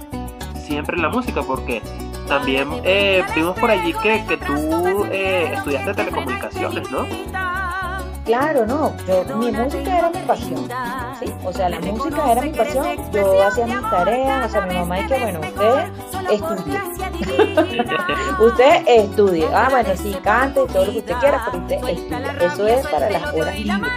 siempre 0.56 0.96
en 0.96 1.04
la 1.04 1.10
música, 1.10 1.42
porque 1.42 1.82
también 2.28 2.68
eh, 2.84 3.24
vimos 3.36 3.58
por 3.60 3.70
allí 3.70 3.94
que, 4.02 4.24
que 4.28 4.38
tú 4.38 5.06
eh, 5.12 5.52
estudiaste 5.54 5.94
telecomunicaciones, 5.94 6.90
¿no? 6.90 7.06
Claro, 8.26 8.66
no, 8.66 8.92
yo, 9.08 9.24
mi 9.38 9.52
música 9.52 10.00
era 10.00 10.10
mi 10.10 10.20
pasión, 10.22 10.68
¿sí? 11.20 11.32
O 11.44 11.54
sea, 11.54 11.70
la 11.70 11.80
música 11.80 12.32
era 12.32 12.42
mi 12.42 12.50
pasión, 12.50 13.12
yo 13.12 13.44
hacía 13.44 13.68
mis 13.68 13.82
tareas, 13.82 14.48
o 14.48 14.50
sea, 14.50 14.66
mi 14.66 14.74
mamá 14.74 14.96
dice 14.96 15.16
que, 15.16 15.22
bueno, 15.22 15.40
usted 15.42 16.32
estudie, 16.32 16.80
usted 18.40 18.84
estudie, 18.88 19.48
ah, 19.54 19.68
bueno, 19.70 19.90
sí, 19.96 20.18
cante, 20.24 20.66
todo 20.66 20.86
lo 20.86 20.92
que 20.94 20.98
usted 21.00 21.16
quiera, 21.20 21.46
pero 21.46 21.64
usted 21.64 21.76
estudie, 21.76 22.46
eso 22.48 22.68
es 22.68 22.88
para 22.88 23.10
las 23.12 23.32
horas 23.32 23.60
libres. 23.60 23.92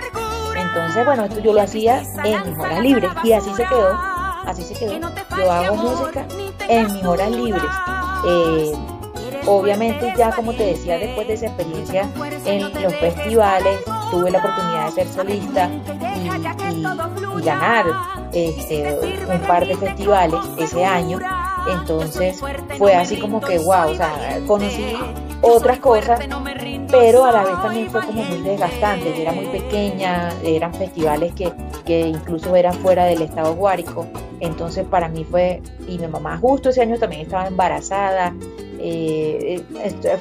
Entonces, 0.54 1.04
bueno, 1.06 1.24
esto 1.24 1.40
yo 1.40 1.52
lo 1.54 1.62
hacía 1.62 2.02
en 2.24 2.50
mis 2.50 2.58
horas 2.58 2.80
libres 2.80 3.10
y 3.24 3.32
así 3.32 3.50
se 3.54 3.64
quedó, 3.64 3.98
así 4.44 4.62
se 4.62 4.74
quedó. 4.74 5.10
Yo 5.38 5.50
hago 5.50 5.74
música 5.74 6.26
en 6.68 6.92
mis 6.92 7.04
horas 7.04 7.30
libres. 7.30 7.72
Eh, 8.26 8.72
obviamente 9.46 10.12
ya 10.16 10.30
como 10.32 10.52
te 10.52 10.66
decía, 10.66 10.98
después 10.98 11.26
de 11.26 11.34
esa 11.34 11.46
experiencia 11.46 12.08
en 12.44 12.82
los 12.82 12.94
festivales, 12.96 13.80
tuve 14.10 14.30
la 14.30 14.38
oportunidad 14.38 14.86
de 14.86 14.92
ser 14.92 15.08
solista 15.08 15.70
y, 16.16 16.82
ganar 17.44 17.86
este, 18.32 18.98
un 19.28 19.40
par 19.40 19.66
de 19.66 19.76
festivales 19.76 20.40
ese 20.58 20.84
año. 20.84 21.18
Entonces 21.70 22.40
fue 22.78 22.94
así 22.94 23.18
como 23.18 23.40
que, 23.40 23.58
wow, 23.58 23.90
o 23.90 23.94
sea, 23.94 24.40
conocí 24.46 24.96
otras 25.42 25.78
cosas, 25.78 26.20
pero 26.90 27.24
a 27.24 27.32
la 27.32 27.44
vez 27.44 27.62
también 27.62 27.90
fue 27.90 28.04
como 28.04 28.22
muy 28.22 28.40
desgastante. 28.40 29.20
era 29.20 29.32
muy 29.32 29.46
pequeña, 29.46 30.30
eran 30.42 30.72
festivales 30.74 31.32
que, 31.34 31.52
que 31.84 32.00
incluso 32.00 32.56
eran 32.56 32.74
fuera 32.74 33.04
del 33.04 33.22
estado 33.22 33.54
Guárico. 33.54 34.06
Entonces 34.40 34.86
para 34.86 35.08
mí 35.08 35.24
fue, 35.24 35.62
y 35.86 35.98
mi 35.98 36.08
mamá 36.08 36.38
justo 36.38 36.70
ese 36.70 36.82
año 36.82 36.98
también 36.98 37.22
estaba 37.22 37.46
embarazada, 37.46 38.34
eh, 38.78 39.62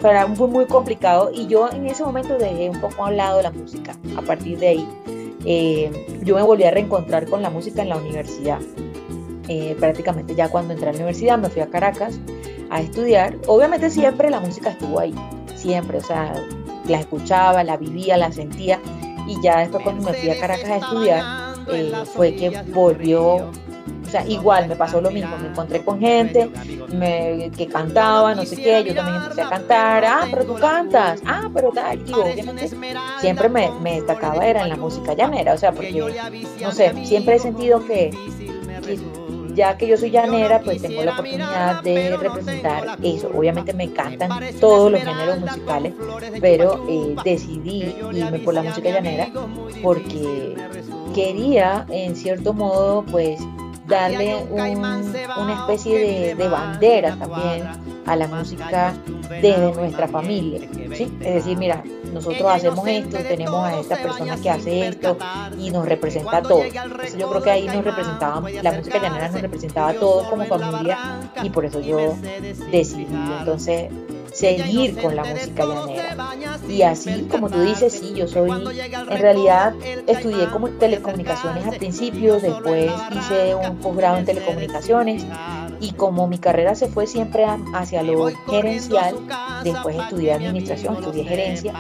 fue 0.02 0.28
muy, 0.28 0.48
muy 0.48 0.66
complicado 0.66 1.32
y 1.34 1.48
yo 1.48 1.70
en 1.72 1.86
ese 1.86 2.04
momento 2.04 2.38
dejé 2.38 2.70
un 2.70 2.80
poco 2.80 3.06
a 3.06 3.10
un 3.10 3.18
lado 3.18 3.42
la 3.42 3.52
música. 3.52 3.96
A 4.16 4.22
partir 4.22 4.58
de 4.60 4.68
ahí, 4.68 4.88
eh, 5.46 6.20
yo 6.24 6.36
me 6.36 6.42
volví 6.42 6.64
a 6.64 6.72
reencontrar 6.72 7.28
con 7.28 7.42
la 7.42 7.50
música 7.50 7.82
en 7.82 7.90
la 7.90 7.98
universidad. 7.98 8.60
Eh, 9.48 9.76
prácticamente 9.80 10.36
ya 10.36 10.50
cuando 10.50 10.74
entré 10.74 10.90
a 10.90 10.92
la 10.92 10.98
universidad 10.98 11.38
me 11.38 11.50
fui 11.50 11.62
a 11.62 11.68
Caracas 11.68 12.20
a 12.70 12.82
estudiar. 12.82 13.38
Obviamente 13.48 13.90
siempre 13.90 14.30
la 14.30 14.40
música 14.40 14.72
estuvo 14.72 15.00
ahí, 15.00 15.16
siempre, 15.56 16.00
o 16.00 16.04
sea, 16.04 16.34
la 16.88 17.00
escuchaba, 17.00 17.64
la 17.64 17.78
vivía, 17.78 18.18
la 18.18 18.32
sentía 18.32 18.80
y 19.28 19.42
ya 19.42 19.60
después 19.60 19.84
cuando 19.84 20.04
me 20.04 20.14
fui 20.14 20.30
a 20.30 20.40
Caracas 20.40 20.70
a 20.70 20.78
estudiar 20.78 21.56
eh, 21.72 21.94
fue 22.14 22.36
que 22.36 22.62
volvió 22.74 23.52
o 24.08 24.10
sea, 24.10 24.26
igual 24.26 24.68
me 24.68 24.76
pasó 24.76 25.02
lo 25.02 25.12
mismo, 25.12 25.38
me 25.38 25.50
encontré 25.50 25.84
con 25.84 26.00
gente 26.00 26.50
que 27.56 27.68
cantaba, 27.68 28.34
no 28.34 28.46
sé 28.46 28.56
qué, 28.56 28.84
yo 28.84 28.96
también 28.96 29.18
empecé 29.18 29.42
a 29.42 29.50
cantar, 29.50 30.06
ah, 30.06 30.28
pero 30.32 30.46
tú 30.46 30.56
cantas, 30.56 31.22
ah, 31.26 31.50
pero 31.54 31.72
tal, 31.72 32.02
y 32.08 32.14
obviamente 32.14 32.70
siempre 33.20 33.50
me, 33.50 33.72
destacaba 33.96 34.46
era 34.46 34.62
en 34.62 34.70
la 34.70 34.78
música 34.78 35.14
llanera, 35.14 35.54
o 35.54 35.58
sea, 35.58 35.72
porque, 35.72 36.04
no 36.62 36.72
sé, 36.72 36.94
siempre 37.06 37.36
he 37.36 37.40
sentido 37.40 37.86
que, 37.86 38.12
ya 39.58 39.76
que 39.76 39.88
yo 39.88 39.98
soy 39.98 40.12
llanera, 40.12 40.62
pues 40.62 40.82
tengo 40.82 41.04
la 41.04 41.14
oportunidad 41.14 41.82
de 41.82 42.16
representar 42.16 42.98
eso. 43.02 43.32
Obviamente 43.34 43.74
me 43.74 43.86
encantan 43.86 44.30
todos 44.60 44.92
los 44.92 45.02
géneros 45.02 45.40
musicales, 45.40 45.94
pero 46.40 46.86
eh, 46.88 47.16
decidí 47.26 47.96
irme 48.14 48.40
por 48.40 48.54
la 48.54 48.62
música 48.62 48.92
llanera 48.92 49.30
porque 49.82 50.56
quería, 51.16 51.88
en 51.90 52.16
cierto 52.16 52.54
modo, 52.54 53.04
pues 53.04 53.40
darle 53.88 54.36
una 54.50 55.54
especie 55.62 56.36
de, 56.36 56.48
bandera 56.48 57.16
también 57.18 57.68
a 58.06 58.16
la 58.16 58.28
música 58.28 58.94
desde 59.30 59.74
nuestra 59.74 60.08
familia. 60.08 60.68
¿sí? 60.94 61.12
Es 61.22 61.36
decir, 61.36 61.58
mira, 61.58 61.84
nosotros 62.14 62.50
hacemos 62.50 62.88
esto, 62.88 63.18
tenemos 63.18 63.66
a 63.66 63.80
esta 63.80 63.98
persona 63.98 64.38
que 64.38 64.50
hace 64.50 64.88
esto 64.88 65.18
y 65.58 65.70
nos 65.72 65.86
representa 65.86 66.38
a 66.38 66.42
todos. 66.42 66.66
yo 67.18 67.30
creo 67.30 67.42
que 67.42 67.52
ahí 67.52 67.66
nos 67.68 67.84
representaba, 67.84 68.50
la 68.50 68.72
música 68.72 69.00
llanera 69.00 69.30
nos 69.30 69.42
representaba 69.42 69.90
a 69.90 69.94
todos 69.94 70.28
como 70.28 70.46
familia 70.46 70.98
y 71.44 71.50
por 71.50 71.66
eso 71.66 71.82
yo 71.82 72.16
decidí 72.72 73.08
entonces 73.40 73.92
seguir 74.34 75.02
con 75.02 75.16
la 75.16 75.24
música 75.24 75.66
llanera. 75.66 76.07
Y 76.70 76.82
así, 76.82 77.28
como 77.30 77.50
tú 77.50 77.62
dices, 77.62 77.94
sí, 77.94 78.14
yo 78.16 78.28
soy, 78.28 78.50
en 78.52 79.20
realidad 79.20 79.74
estudié 80.08 80.48
como 80.50 80.70
telecomunicaciones 80.70 81.66
al 81.66 81.78
principio, 81.78 82.40
después 82.40 82.92
hice 83.12 83.56
un 83.56 83.78
posgrado 83.78 84.18
en 84.18 84.26
telecomunicaciones 84.26 85.26
y 85.80 85.92
como 85.94 86.28
mi 86.28 86.40
carrera 86.40 86.76
se 86.76 86.88
fue 86.88 87.08
siempre 87.08 87.46
hacia 87.74 88.04
lo 88.04 88.28
gerencial, 88.50 89.16
después 89.64 89.96
estudié 89.96 90.34
administración, 90.34 90.96
estudié 90.96 91.24
gerencia 91.24 91.74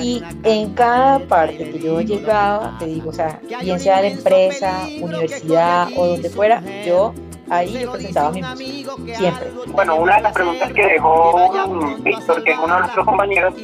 y 0.00 0.22
en 0.42 0.74
cada 0.74 1.20
parte 1.20 1.70
que 1.70 1.78
yo 1.78 2.00
llegaba, 2.00 2.76
te 2.78 2.86
digo, 2.86 3.10
o 3.10 3.12
sea, 3.12 3.40
bien 3.62 3.78
sea 3.78 4.02
de 4.02 4.08
empresa, 4.08 4.86
universidad 5.00 5.88
o 5.96 6.06
donde 6.06 6.30
fuera, 6.30 6.62
yo 6.84 7.14
ahí 7.56 7.80
yo 7.82 7.92
presentaba 7.92 8.30
mi 8.30 8.42
música, 8.42 9.16
siempre. 9.16 9.50
Bueno, 9.68 9.96
una 9.96 10.16
de 10.16 10.22
las 10.22 10.32
preguntas 10.32 10.72
que 10.72 10.86
dejó 10.86 11.50
Víctor, 12.02 12.44
que 12.44 12.50
es 12.52 12.58
uno 12.58 12.74
de 12.74 12.80
nuestros 12.80 13.04
compañeros, 13.04 13.54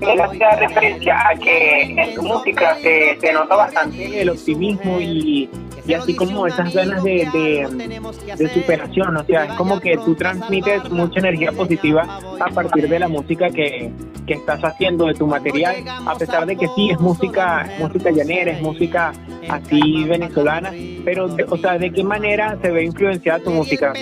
él 0.00 0.20
hacía 0.20 0.50
referencia 0.56 1.28
a 1.28 1.34
que 1.34 1.82
en 1.82 2.14
tu 2.14 2.22
música 2.22 2.76
se, 2.80 3.18
se 3.20 3.32
nota 3.32 3.56
bastante 3.56 4.20
el 4.20 4.30
optimismo 4.30 5.00
y 5.00 5.48
y 5.86 5.94
así 5.94 6.14
como 6.14 6.46
esas 6.46 6.72
ganas 6.72 7.02
de, 7.02 7.28
de, 8.36 8.48
superación, 8.48 9.16
o 9.16 9.24
sea, 9.24 9.44
es 9.44 9.52
como 9.52 9.80
que 9.80 9.96
tú 9.98 10.14
transmites 10.14 10.90
mucha 10.90 11.20
energía 11.20 11.52
positiva 11.52 12.18
a 12.40 12.50
partir 12.50 12.88
de 12.88 12.98
la 12.98 13.08
música 13.08 13.50
que, 13.50 13.92
que 14.26 14.34
estás 14.34 14.60
haciendo, 14.62 15.06
de 15.06 15.14
tu 15.14 15.26
material, 15.26 15.76
a 16.06 16.14
pesar 16.16 16.46
de 16.46 16.56
que 16.56 16.66
sí 16.74 16.90
es 16.90 16.98
música, 16.98 17.68
música 17.78 18.10
llanera, 18.10 18.52
es 18.52 18.62
música 18.62 19.12
así 19.48 20.04
venezolana, 20.04 20.72
pero, 21.04 21.28
o 21.48 21.56
sea, 21.56 21.78
¿de 21.78 21.92
qué 21.92 22.02
manera 22.02 22.58
se 22.60 22.70
ve 22.70 22.84
influenciada 22.84 23.38
tu 23.40 23.50
música? 23.50 23.92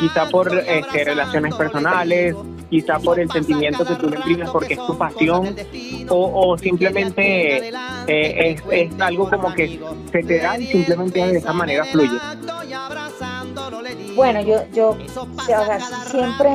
Quizá 0.00 0.28
por 0.28 0.52
este, 0.52 1.04
relaciones 1.04 1.54
personales, 1.54 2.34
quizá 2.70 2.98
por 2.98 3.18
el 3.18 3.30
sentimiento 3.30 3.84
que 3.84 3.94
tú 3.96 4.08
le 4.08 4.16
imprimes 4.16 4.48
porque 4.50 4.74
es 4.74 4.86
tu 4.86 4.96
pasión, 4.96 5.54
o, 6.08 6.56
simplemente 6.56 7.68
eh, 7.68 8.52
es, 8.52 8.62
es, 8.70 9.00
algo 9.00 9.28
como 9.28 9.52
que 9.54 9.80
se 10.12 10.22
te 10.22 10.38
da 10.38 10.58
y 10.58 10.66
simplemente 10.66 11.18
de 11.18 11.38
esa 11.38 11.52
manera 11.52 11.84
fluye. 11.84 12.18
Bueno, 14.14 14.40
yo, 14.42 14.64
yo 14.72 14.96
siempre 16.10 16.50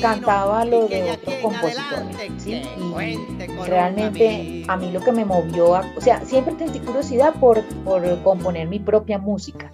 cantaba 0.00 0.64
lo 0.64 0.88
de 0.88 1.12
otros 1.12 1.34
compositores, 1.42 2.16
¿sí? 2.38 2.62
Y 2.76 3.66
realmente 3.66 4.64
a 4.68 4.76
mí 4.76 4.90
lo 4.90 5.00
que 5.00 5.12
me 5.12 5.24
movió, 5.24 5.70
o 5.70 6.00
sea, 6.00 6.24
siempre 6.24 6.54
sentí 6.58 6.80
curiosidad 6.80 7.34
por, 7.34 7.62
por 7.84 8.22
componer 8.22 8.68
mi 8.68 8.78
propia 8.78 9.18
música, 9.18 9.72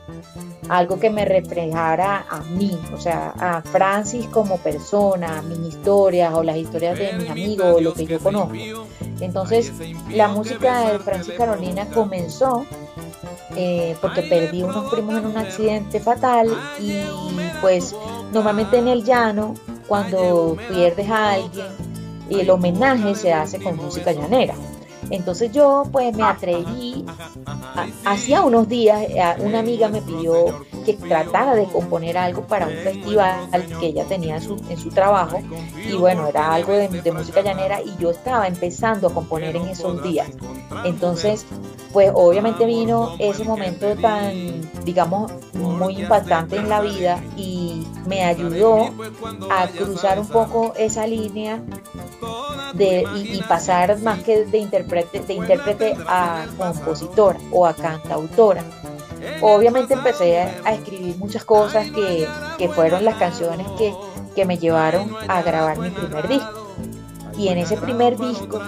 algo 0.68 0.98
que 0.98 1.10
me 1.10 1.24
reflejara 1.24 2.26
a 2.28 2.40
mí, 2.40 2.78
o 2.92 3.00
sea, 3.00 3.34
a 3.38 3.62
Francis 3.62 4.26
como 4.28 4.58
persona, 4.58 5.42
mis 5.42 5.74
historias 5.74 6.32
o 6.34 6.42
las 6.42 6.56
historias 6.56 6.98
de 6.98 7.12
mis 7.14 7.30
amigos 7.30 7.76
o 7.76 7.80
lo 7.80 7.94
que 7.94 8.06
yo 8.06 8.18
conozco. 8.20 8.54
Entonces, 9.20 9.72
la 10.10 10.28
música 10.28 10.92
de 10.92 10.98
Francis 10.98 11.34
Carolina 11.34 11.86
comenzó 11.86 12.66
eh, 13.56 13.96
porque 14.00 14.22
perdí 14.22 14.62
unos 14.62 14.92
primos 14.92 15.16
en 15.16 15.26
un 15.26 15.36
accidente 15.36 16.00
fatal 16.00 16.48
y 16.80 17.00
pues 17.60 17.94
normalmente 18.32 18.78
en 18.78 18.88
el 18.88 19.04
llano 19.04 19.54
cuando 19.86 20.56
pierdes 20.68 21.08
a 21.08 21.32
alguien 21.32 21.66
el 22.30 22.50
homenaje 22.50 23.14
se 23.14 23.32
hace 23.32 23.62
con 23.62 23.76
música 23.76 24.12
llanera. 24.12 24.54
Entonces 25.10 25.52
yo 25.52 25.84
pues 25.90 26.14
me 26.16 26.22
atreví, 26.22 27.04
hacía 28.04 28.42
unos 28.42 28.68
días 28.68 29.02
eh, 29.08 29.22
una 29.38 29.60
amiga 29.60 29.88
me 29.88 30.02
pidió 30.02 30.64
que 30.84 30.94
tratara 30.94 31.54
de 31.54 31.64
componer 31.66 32.16
algo 32.18 32.42
para 32.42 32.66
un 32.66 32.74
festival 32.74 33.48
que 33.80 33.86
ella 33.86 34.04
tenía 34.04 34.36
en 34.36 34.42
su, 34.42 34.56
en 34.68 34.78
su 34.78 34.90
trabajo. 34.90 35.40
y 35.88 35.94
bueno, 35.94 36.26
era 36.26 36.54
algo 36.54 36.72
de, 36.72 36.88
de 36.88 37.12
música 37.12 37.40
llanera 37.40 37.80
y 37.80 37.96
yo 37.98 38.10
estaba 38.10 38.46
empezando 38.46 39.08
a 39.08 39.14
componer 39.14 39.56
en 39.56 39.68
esos 39.68 40.02
días. 40.02 40.28
Entonces 40.84 41.46
pues 41.94 42.10
obviamente 42.12 42.66
vino 42.66 43.14
ese 43.20 43.44
momento 43.44 43.94
tan, 43.94 44.68
digamos, 44.84 45.30
muy 45.52 46.00
impactante 46.00 46.56
en 46.56 46.68
la 46.68 46.80
vida 46.80 47.22
y 47.36 47.86
me 48.08 48.24
ayudó 48.24 48.90
a 49.48 49.68
cruzar 49.68 50.18
un 50.18 50.26
poco 50.26 50.74
esa 50.76 51.06
línea 51.06 51.62
de, 52.74 53.04
y, 53.14 53.42
pasar 53.42 53.98
más 54.00 54.22
que 54.22 54.44
de 54.44 54.58
intérprete, 54.58 55.20
de 55.20 55.34
intérprete 55.34 55.96
a 56.06 56.46
compositora 56.56 57.38
o 57.50 57.66
a 57.66 57.74
cantautora. 57.74 58.62
Obviamente 59.40 59.94
empecé 59.94 60.40
a, 60.40 60.74
escribir 60.74 61.16
muchas 61.16 61.44
cosas 61.44 61.90
que, 61.90 62.26
que 62.58 62.68
fueron 62.68 63.04
las 63.04 63.16
canciones 63.16 63.66
que, 63.78 63.94
que 64.34 64.44
me 64.44 64.58
llevaron 64.58 65.10
a 65.28 65.42
grabar 65.42 65.78
mi 65.78 65.90
primer 65.90 66.28
disco. 66.28 66.64
Y 67.36 67.48
en 67.48 67.58
ese 67.58 67.76
primer 67.76 68.16
disco 68.16 68.60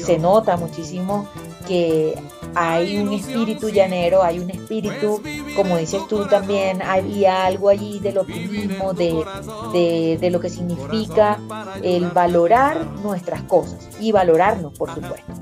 se 0.00 0.18
nota 0.18 0.56
muchísimo 0.56 1.28
que 1.66 2.20
hay 2.54 2.98
un 2.98 3.12
espíritu 3.12 3.68
llanero, 3.68 4.22
hay 4.22 4.38
un 4.38 4.50
espíritu, 4.50 5.22
como 5.56 5.76
dices 5.76 6.02
tú 6.08 6.26
también, 6.26 6.82
había 6.82 7.46
algo 7.46 7.68
allí 7.68 7.98
del 8.00 8.18
optimismo, 8.18 8.92
de, 8.92 10.18
de, 10.20 10.30
lo 10.30 10.40
que 10.40 10.50
significa 10.50 11.38
el 11.82 12.08
valorar 12.10 12.86
nuestras 13.02 13.42
cosas 13.42 13.88
y 14.00 14.12
valorarnos, 14.12 14.72
por 14.78 14.94
supuesto. 14.94 15.32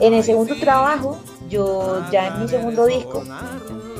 En 0.00 0.14
el 0.14 0.22
segundo 0.22 0.54
trabajo, 0.56 1.18
yo 1.48 2.02
ya 2.10 2.28
en 2.28 2.42
mi 2.42 2.48
segundo 2.48 2.86
disco, 2.86 3.22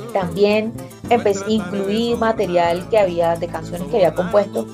también 0.08 0.72
empecé 1.10 1.44
a 1.44 1.50
incluir 1.50 2.16
material 2.16 2.88
que 2.88 2.98
había 2.98 3.36
de 3.36 3.46
canciones 3.48 3.88
que 3.88 3.96
había 3.96 4.14
compuesto, 4.14 4.66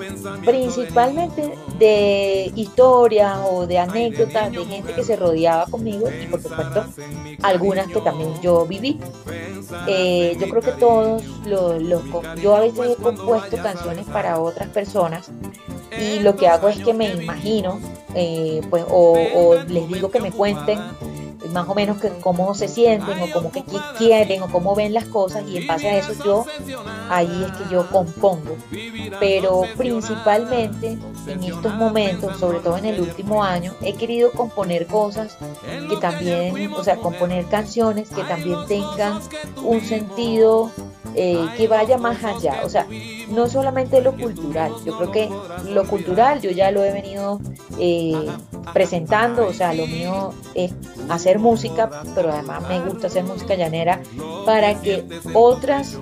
principalmente 0.44 1.54
de 1.78 2.52
historias 2.54 3.38
o 3.50 3.66
de 3.66 3.78
anécdotas 3.78 4.52
de 4.52 4.64
gente 4.64 4.92
que 4.92 5.04
se 5.04 5.16
rodeaba 5.16 5.66
conmigo 5.66 6.08
y 6.22 6.26
por 6.26 6.42
supuesto 6.42 6.84
algunas 7.42 7.88
que 7.88 8.00
también 8.00 8.30
yo 8.42 8.66
viví. 8.66 8.98
Eh, 9.86 10.36
yo 10.38 10.48
creo 10.48 10.62
que 10.62 10.72
todos 10.72 11.24
los, 11.46 11.82
yo 12.40 12.56
a 12.56 12.60
veces 12.60 12.96
he 12.98 13.02
compuesto 13.02 13.56
canciones 13.58 14.06
para 14.06 14.40
otras 14.40 14.68
personas 14.68 15.30
y 16.00 16.20
lo 16.20 16.36
que 16.36 16.48
hago 16.48 16.68
es 16.68 16.78
que 16.78 16.92
me 16.92 17.12
imagino, 17.12 17.78
eh, 18.14 18.60
pues, 18.70 18.84
o 18.88 19.56
les 19.68 19.88
digo 19.88 20.10
que 20.10 20.20
me 20.20 20.32
cuenten 20.32 20.78
más 21.52 21.68
o 21.68 21.74
menos 21.74 22.00
que 22.00 22.08
cómo 22.20 22.54
se 22.54 22.68
sienten 22.68 23.20
o 23.20 23.30
cómo 23.32 23.50
que 23.50 23.64
quieren 23.98 24.42
o 24.42 24.48
cómo 24.48 24.74
ven 24.74 24.94
las 24.94 25.04
cosas 25.06 25.44
y 25.48 25.58
en 25.58 25.66
base 25.66 25.88
a 25.88 25.98
eso 25.98 26.12
yo 26.24 26.44
ahí 27.08 27.46
es 27.46 27.56
que 27.56 27.72
yo 27.72 27.88
compongo. 27.90 28.56
Pero 29.20 29.62
principalmente 29.76 30.98
en 31.26 31.42
estos 31.42 31.74
momentos 31.74 32.38
sobre 32.38 32.60
todo 32.60 32.76
en 32.78 32.86
el 32.86 33.00
último 33.00 33.42
año 33.42 33.74
he 33.82 33.94
querido 33.94 34.32
componer 34.32 34.86
cosas 34.86 35.36
que 35.88 35.96
también 35.96 36.72
o 36.72 36.82
sea 36.82 36.96
componer 36.96 37.46
canciones 37.46 38.08
que 38.10 38.22
también 38.22 38.58
tengan 38.66 39.20
un 39.62 39.80
sentido 39.80 40.70
eh, 41.16 41.46
que 41.56 41.68
vaya 41.68 41.96
más 41.96 42.24
allá, 42.24 42.62
o 42.64 42.68
sea, 42.68 42.88
no 43.28 43.48
solamente 43.48 44.00
lo 44.00 44.16
cultural, 44.16 44.72
yo 44.84 44.96
creo 44.98 45.12
que 45.12 45.30
lo 45.70 45.86
cultural 45.86 46.40
yo 46.40 46.50
ya 46.50 46.72
lo 46.72 46.82
he 46.82 46.90
venido 46.90 47.40
eh, 47.78 48.26
presentando, 48.72 49.46
o 49.46 49.52
sea, 49.52 49.72
lo 49.74 49.86
mío 49.86 50.34
es 50.56 50.72
hacer 51.08 51.33
música, 51.38 51.90
pero 52.14 52.32
además 52.32 52.68
me 52.68 52.80
gusta 52.80 53.06
hacer 53.08 53.24
música 53.24 53.54
llanera 53.54 54.00
para 54.46 54.80
que 54.80 55.04
otras 55.32 55.98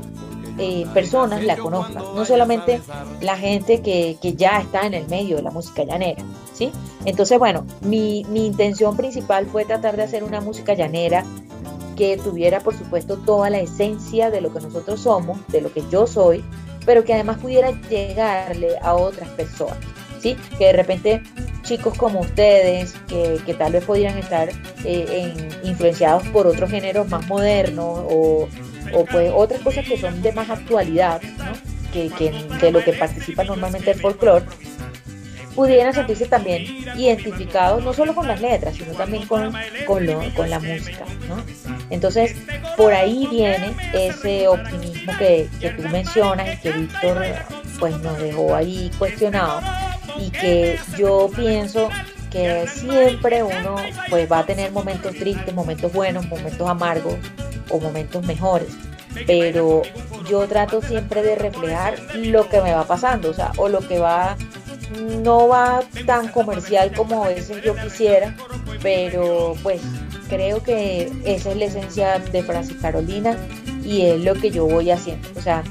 eh, 0.59 0.87
personas 0.93 1.43
la 1.45 1.57
conozcan, 1.57 2.03
no 2.15 2.25
solamente 2.25 2.81
la 3.21 3.37
gente 3.37 3.81
que, 3.81 4.19
que, 4.21 4.35
ya 4.35 4.61
está 4.61 4.87
en 4.87 4.93
el 4.93 5.09
medio 5.09 5.37
de 5.37 5.43
la 5.43 5.51
música 5.51 5.83
llanera, 5.85 6.23
¿sí? 6.53 6.71
Entonces, 7.07 7.39
bueno, 7.39 7.65
mi, 7.81 8.25
mi 8.29 8.47
intención 8.47 8.95
principal 8.97 9.47
fue 9.47 9.65
tratar 9.65 9.97
de 9.97 10.03
hacer 10.03 10.23
una 10.23 10.43
música 10.43 10.75
llanera 10.75 11.25
que 11.97 12.19
tuviera, 12.19 12.61
por 12.61 12.77
supuesto, 12.77 13.17
toda 13.17 13.49
la 13.49 13.61
esencia 13.61 14.31
de 14.31 14.43
lo 14.43 14.53
que 14.53 14.61
nosotros 14.61 15.01
somos, 15.01 15.39
de 15.49 15.63
lo 15.63 15.73
que 15.73 15.83
yo 15.91 16.07
soy, 16.07 16.45
pero 16.85 17.05
que 17.05 17.15
además 17.15 17.39
pudiera 17.39 17.71
llegarle 17.89 18.77
a 18.83 18.95
otras 18.95 19.29
personas, 19.31 19.79
¿sí? 20.21 20.37
Que 20.59 20.67
de 20.67 20.73
repente 20.73 21.23
chicos 21.63 21.97
como 21.97 22.21
ustedes, 22.21 22.95
que, 23.09 23.41
que 23.45 23.55
tal 23.55 23.73
vez 23.73 23.85
podrían 23.85 24.19
estar 24.19 24.51
eh, 24.85 25.35
influenciados 25.63 26.27
por 26.29 26.47
otros 26.47 26.71
géneros 26.71 27.09
más 27.09 27.27
modernos 27.27 28.01
o, 28.09 28.49
o, 28.93 29.05
pues 29.07 29.31
otras 29.35 29.61
cosas 29.61 29.87
que 29.87 29.97
son 29.97 30.21
de 30.23 30.33
más 30.33 30.51
actualidad, 30.51 31.23
¿no? 31.39 31.53
que, 31.93 32.09
que 32.11 32.33
de 32.61 32.73
lo 32.73 32.83
que 32.83 32.93
participa 32.93 33.45
normalmente 33.45 33.93
el 33.93 34.01
folclore, 34.01 34.45
pudieran 35.55 35.93
sentirse 35.93 36.27
también 36.27 36.65
identificados 36.97 37.85
no 37.85 37.93
solo 37.93 38.15
con 38.15 38.27
las 38.27 38.41
letras, 38.41 38.75
sino 38.75 38.93
también 38.95 39.27
con, 39.27 39.53
con, 39.87 40.07
con 40.35 40.51
la 40.51 40.59
música. 40.59 41.05
¿no? 41.29 41.37
Entonces, 41.91 42.35
por 42.77 42.93
ahí 42.93 43.27
viene 43.31 43.75
ese 43.93 44.49
optimismo 44.49 45.13
que, 45.19 45.49
que 45.61 45.71
tú 45.71 45.83
mencionas 45.89 46.55
y 46.55 46.61
que 46.61 46.73
Víctor 46.73 47.23
pues, 47.79 47.99
nos 48.01 48.19
dejó 48.19 48.55
ahí 48.55 48.91
cuestionado 48.99 49.61
y 50.19 50.31
que 50.31 50.79
yo 50.97 51.31
pienso 51.35 51.89
que 52.31 52.67
siempre 52.67 53.43
uno 53.43 53.77
pues 54.09 54.31
va 54.31 54.41
a 54.41 54.47
tener 54.47 54.73
momentos 54.73 55.15
tristes, 55.15 55.55
momentos 55.55 55.93
buenos, 55.93 56.27
momentos 56.29 56.69
amargos 56.69 57.17
o 57.69 57.79
momentos 57.79 58.25
mejores. 58.27 58.69
Pero 59.27 59.83
yo 60.29 60.47
trato 60.49 60.81
siempre 60.81 61.23
de 61.23 61.35
reflejar 61.35 61.99
lo 62.15 62.49
que 62.49 62.63
me 62.63 62.73
va 62.73 62.85
pasando, 62.85 63.31
o 63.31 63.35
sea, 63.35 63.53
o 63.59 63.69
lo 63.69 63.87
que 63.87 63.99
va 63.99 64.37
no 65.23 65.49
va 65.49 65.83
tan 66.07 66.29
comercial 66.29 66.93
como 66.93 67.25
a 67.25 67.29
veces 67.29 67.63
yo 67.63 67.75
quisiera, 67.77 68.37
pero 68.83 69.55
pues 69.63 69.81
creo 70.29 70.63
que 70.63 71.11
esa 71.25 71.51
es 71.51 71.57
la 71.57 71.65
esencia 71.67 72.19
de 72.19 72.43
Francis 72.43 72.77
Carolina 72.81 73.37
y 73.85 74.03
es 74.03 74.23
lo 74.23 74.35
que 74.35 74.51
yo 74.51 74.67
voy 74.67 74.91
haciendo. 74.91 75.29
O 75.37 75.43
sea, 75.43 75.63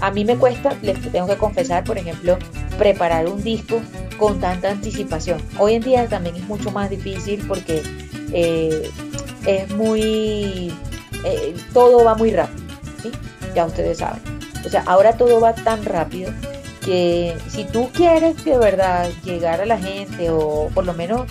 a 0.00 0.10
mí 0.10 0.24
me 0.24 0.36
cuesta, 0.36 0.76
les 0.82 1.00
tengo 1.12 1.26
que 1.26 1.36
confesar, 1.36 1.84
por 1.84 1.98
ejemplo, 1.98 2.38
preparar 2.78 3.26
un 3.26 3.42
disco 3.42 3.80
con 4.16 4.40
tanta 4.40 4.70
anticipación. 4.70 5.40
Hoy 5.58 5.74
en 5.74 5.82
día 5.82 6.08
también 6.08 6.36
es 6.36 6.46
mucho 6.46 6.70
más 6.70 6.90
difícil 6.90 7.44
porque 7.46 7.82
eh, 8.32 8.90
es 9.46 9.70
muy, 9.70 10.72
eh, 11.24 11.56
todo 11.72 12.04
va 12.04 12.14
muy 12.14 12.30
rápido, 12.30 12.66
¿sí? 13.02 13.10
ya 13.54 13.66
ustedes 13.66 13.98
saben. 13.98 14.20
O 14.64 14.68
sea, 14.68 14.82
ahora 14.86 15.16
todo 15.16 15.40
va 15.40 15.54
tan 15.54 15.84
rápido 15.84 16.32
que 16.84 17.36
si 17.48 17.64
tú 17.64 17.90
quieres 17.92 18.44
de 18.44 18.56
verdad 18.56 19.08
llegar 19.24 19.60
a 19.60 19.66
la 19.66 19.78
gente 19.78 20.30
o 20.30 20.70
por 20.74 20.84
lo 20.84 20.94
menos 20.94 21.22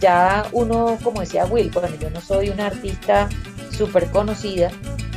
ya 0.00 0.46
uno, 0.52 0.98
como 1.02 1.20
decía 1.20 1.46
Will, 1.46 1.70
bueno, 1.70 1.88
yo 2.00 2.10
no 2.10 2.20
soy 2.20 2.50
una 2.50 2.66
artista 2.66 3.28
súper 3.70 4.10
conocida, 4.10 4.70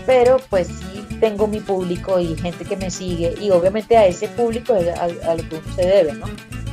pero 0.05 0.37
pues 0.49 0.67
sí 0.67 1.05
tengo 1.19 1.47
mi 1.47 1.59
público 1.59 2.19
y 2.19 2.35
gente 2.35 2.65
que 2.65 2.77
me 2.77 2.89
sigue 2.89 3.35
y 3.39 3.51
obviamente 3.51 3.97
a 3.97 4.05
ese 4.05 4.27
público 4.27 4.75
es 4.75 4.87
a, 4.97 5.07
lo 5.07 5.49
que 5.49 5.55
uno 5.55 5.75
se 5.75 5.85
debe, 5.85 6.13
¿no? 6.13 6.27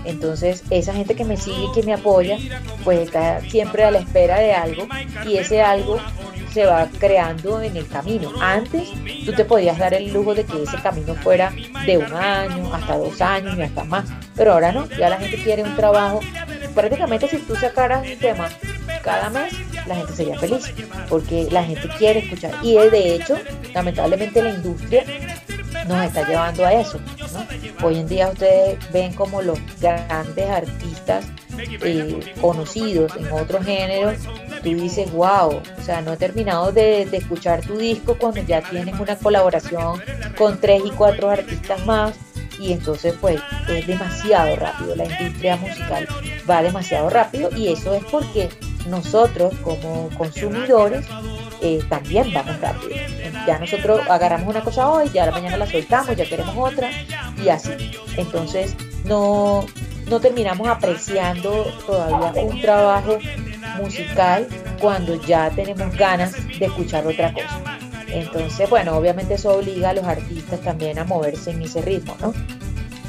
Entonces 0.04 0.62
esa 0.70 0.92
gente 0.92 1.16
que 1.16 1.24
me 1.24 1.36
sigue 1.36 1.64
y 1.64 1.72
que 1.72 1.82
me 1.82 1.92
apoya, 1.92 2.38
pues 2.84 3.00
está 3.00 3.40
siempre 3.40 3.84
a 3.84 3.90
la 3.90 3.98
espera 3.98 4.38
de 4.38 4.52
algo 4.52 4.86
y 5.26 5.36
ese 5.36 5.62
algo 5.62 5.98
se 6.52 6.64
va 6.64 6.88
creando 6.98 7.60
en 7.60 7.76
el 7.76 7.86
camino. 7.86 8.32
Antes 8.40 8.88
tú 9.24 9.32
te 9.32 9.44
podías 9.44 9.76
dar 9.78 9.92
el 9.94 10.12
lujo 10.12 10.34
de 10.34 10.44
que 10.44 10.62
ese 10.62 10.80
camino 10.80 11.14
fuera 11.16 11.52
de 11.84 11.98
un 11.98 12.12
año, 12.14 12.72
hasta 12.72 12.96
dos 12.96 13.20
años 13.20 13.58
y 13.58 13.62
hasta 13.62 13.84
más. 13.84 14.06
Pero 14.34 14.52
ahora 14.52 14.72
no, 14.72 14.88
ya 14.88 15.10
la 15.10 15.18
gente 15.18 15.36
quiere 15.42 15.64
un 15.64 15.76
trabajo. 15.76 16.20
Prácticamente 16.74 17.28
si 17.28 17.38
tú 17.38 17.56
sacaras 17.56 18.06
un 18.06 18.18
tema 18.18 18.48
cada 19.07 19.31
mes, 19.31 19.55
la 19.87 19.95
gente 19.95 20.12
sería 20.14 20.37
feliz, 20.37 20.75
porque 21.09 21.47
la 21.53 21.62
gente 21.62 21.88
quiere 21.97 22.19
escuchar. 22.19 22.53
Y 22.61 22.75
de 22.75 23.14
hecho, 23.14 23.38
lamentablemente 23.73 24.42
la 24.42 24.51
industria 24.51 25.05
nos 25.87 26.05
está 26.05 26.27
llevando 26.27 26.66
a 26.66 26.73
eso. 26.73 26.99
Hoy 27.83 28.01
en 28.01 28.09
día 28.09 28.29
ustedes 28.29 28.79
ven 28.92 29.14
como 29.14 29.42
los 29.42 29.59
grandes 29.81 30.51
artistas 30.51 31.25
eh, 31.57 32.35
conocidos 32.40 33.14
en 33.16 33.31
otros 33.31 33.64
géneros, 33.64 34.16
tú 34.64 34.71
dices, 34.71 35.12
wow, 35.12 35.62
o 35.79 35.83
sea, 35.85 36.01
no 36.01 36.14
he 36.14 36.16
terminado 36.16 36.73
de, 36.73 37.03
escuchar 37.03 37.61
tu 37.61 37.79
disco 37.79 38.16
cuando 38.19 38.42
ya 38.42 38.61
tienes 38.61 38.99
una 38.99 39.16
colaboración 39.16 40.03
con 40.37 40.61
tres 40.61 40.83
y 40.85 40.90
cuatro 40.90 41.31
artistas 41.31 41.87
más 41.87 42.16
y 42.59 42.73
entonces 42.73 43.14
pues 43.21 43.40
es 43.69 43.87
demasiado 43.87 44.57
rápido, 44.57 44.97
la 44.97 45.05
industria 45.05 45.57
musical 45.57 46.09
va 46.49 46.62
demasiado 46.62 47.11
rápido 47.11 47.51
y 47.55 47.69
eso 47.69 47.95
es 47.95 48.05
porque 48.05 48.49
nosotros 48.87 49.55
como 49.62 50.09
consumidores 50.16 51.07
eh, 51.61 51.83
también 51.88 52.33
vamos 52.33 52.61
rápido. 52.61 52.96
Ya 53.46 53.59
nosotros 53.59 54.01
agarramos 54.09 54.49
una 54.49 54.62
cosa 54.62 54.88
hoy, 54.88 55.11
ya 55.12 55.27
la 55.27 55.33
mañana 55.33 55.57
la 55.57 55.66
soltamos, 55.66 56.16
ya 56.16 56.25
queremos 56.25 56.55
otra 56.57 56.90
y 57.42 57.49
así. 57.49 57.70
Entonces 58.16 58.75
no, 59.05 59.64
no 60.09 60.20
terminamos 60.20 60.68
apreciando 60.68 61.64
todavía 61.87 62.42
un 62.42 62.61
trabajo 62.61 63.18
musical 63.81 64.49
cuando 64.81 65.14
ya 65.22 65.51
tenemos 65.51 65.94
ganas 65.96 66.33
de 66.59 66.66
escuchar 66.66 67.07
otra 67.07 67.33
cosa. 67.33 67.61
Entonces, 68.09 68.70
bueno, 68.70 68.96
obviamente 68.96 69.35
eso 69.35 69.59
obliga 69.59 69.90
a 69.90 69.94
los 69.94 70.05
artistas 70.05 70.61
también 70.61 70.99
a 70.99 71.05
moverse 71.05 71.51
en 71.51 71.62
ese 71.62 71.83
ritmo, 71.83 72.16
¿no? 72.20 72.33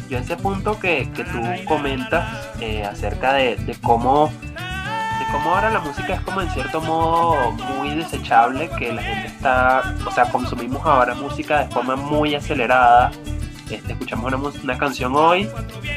Yo 0.10 0.18
ese 0.18 0.38
punto 0.38 0.80
que, 0.80 1.10
que 1.14 1.24
tú 1.24 1.40
comentas 1.66 2.48
eh, 2.62 2.84
acerca 2.84 3.34
de, 3.34 3.58
de 3.58 3.76
cómo 3.76 4.32
como 5.32 5.54
ahora 5.54 5.70
la 5.70 5.80
música 5.80 6.16
es 6.16 6.22
como 6.22 6.42
en 6.42 6.50
cierto 6.50 6.82
modo 6.82 7.52
muy 7.52 7.96
desechable, 7.96 8.70
que 8.78 8.94
la 8.94 9.02
gente 9.02 9.28
está, 9.28 9.96
o 10.06 10.12
sea, 10.12 10.26
consumimos 10.32 10.86
ahora 10.86 11.14
música 11.16 11.66
de 11.66 11.72
forma 11.72 11.96
muy 11.96 12.36
acelerada. 12.36 13.12
Este, 13.70 13.92
escuchamos 13.92 14.34
una, 14.34 14.38
una 14.64 14.78
canción 14.78 15.14
hoy, 15.16 15.50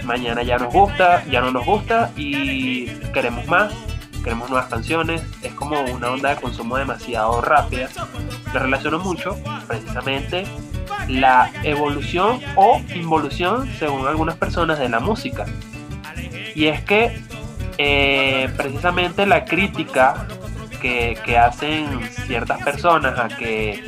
mañana 0.04 0.42
ya 0.42 0.58
nos 0.58 0.72
gusta, 0.72 1.24
ya 1.26 1.40
no 1.40 1.52
nos 1.52 1.64
gusta 1.64 2.10
y 2.16 2.86
queremos 3.12 3.46
más, 3.46 3.72
queremos 4.24 4.50
nuevas 4.50 4.68
canciones. 4.68 5.22
Es 5.42 5.52
como 5.54 5.80
una 5.80 6.10
onda 6.10 6.30
de 6.30 6.36
consumo 6.40 6.76
demasiado 6.76 7.40
rápida. 7.40 7.88
Le 8.52 8.58
relaciono 8.58 8.98
mucho 8.98 9.36
precisamente 9.68 10.44
la 11.08 11.50
evolución 11.62 12.40
o 12.56 12.80
involución, 12.94 13.70
según 13.78 14.06
algunas 14.06 14.36
personas, 14.36 14.78
de 14.78 14.88
la 14.88 15.00
música. 15.00 15.46
Y 16.54 16.66
es 16.66 16.82
que 16.82 17.22
eh, 17.82 18.50
precisamente 18.58 19.24
la 19.24 19.46
crítica 19.46 20.26
que, 20.82 21.16
hacen 21.38 22.02
ciertas 22.26 22.62
personas 22.62 23.18
a 23.18 23.28
que 23.28 23.82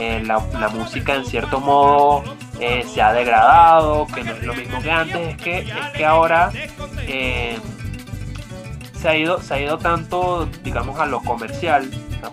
eh, 0.00 0.20
la, 0.24 0.40
música 0.68 1.14
en 1.14 1.24
cierto 1.24 1.60
modo 1.60 2.24
eh, 2.58 2.84
se 2.92 3.00
ha 3.00 3.12
degradado, 3.12 4.08
que 4.08 4.24
no 4.24 4.32
es 4.32 4.42
lo 4.42 4.52
mismo 4.52 4.82
que 4.82 4.90
antes, 4.90 5.28
es 5.28 5.36
que, 5.36 5.58
es 5.60 5.92
que 5.96 6.04
ahora 6.04 6.50
se, 9.00 9.08
ha 9.08 9.16
ido, 9.16 9.40
se 9.40 9.54
ha 9.54 9.60
ido 9.60 9.78
tanto, 9.78 10.48
digamos, 10.64 10.98
a 10.98 11.06
lo 11.06 11.20
comercial, 11.20 11.88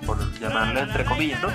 por 0.07 0.17
llamarlo 0.39 0.79
entre 0.79 1.05
comillas, 1.05 1.43
¿no? 1.43 1.49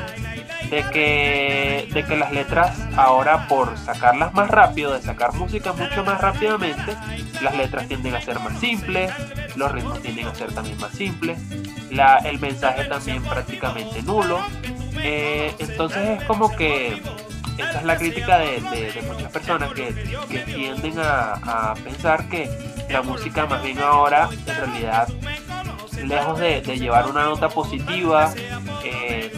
De 0.70 0.84
que, 0.90 1.88
de 1.92 2.04
que 2.04 2.16
las 2.16 2.32
letras 2.32 2.78
ahora 2.96 3.48
por 3.48 3.76
sacarlas 3.78 4.34
más 4.34 4.50
rápido, 4.50 4.92
de 4.92 5.02
sacar 5.02 5.32
música 5.34 5.72
mucho 5.72 6.04
más 6.04 6.20
rápidamente, 6.20 6.96
las 7.40 7.56
letras 7.56 7.88
tienden 7.88 8.14
a 8.14 8.20
ser 8.20 8.38
más 8.40 8.58
simples, 8.58 9.12
los 9.56 9.72
ritmos 9.72 10.00
tienden 10.02 10.26
a 10.26 10.34
ser 10.34 10.52
también 10.52 10.78
más 10.78 10.92
simples, 10.92 11.38
la, 11.90 12.16
el 12.18 12.38
mensaje 12.38 12.84
también 12.84 13.22
prácticamente 13.22 14.02
nulo. 14.02 14.40
Eh, 15.00 15.54
entonces 15.58 16.20
es 16.20 16.24
como 16.24 16.54
que 16.54 17.00
esa 17.56 17.78
es 17.78 17.84
la 17.84 17.96
crítica 17.96 18.38
de, 18.38 19.02
muchas 19.06 19.32
personas 19.32 19.72
que, 19.72 19.92
tienden 20.44 20.98
a, 20.98 21.70
a 21.70 21.74
pensar 21.74 22.28
que 22.28 22.48
la 22.90 23.02
música 23.02 23.46
más 23.46 23.62
bien 23.62 23.78
ahora 23.78 24.28
en 24.46 24.56
realidad 24.56 25.08
lejos 26.04 26.38
de, 26.38 26.60
llevar 26.78 27.08
una 27.08 27.24
nota 27.24 27.48
positiva, 27.48 28.32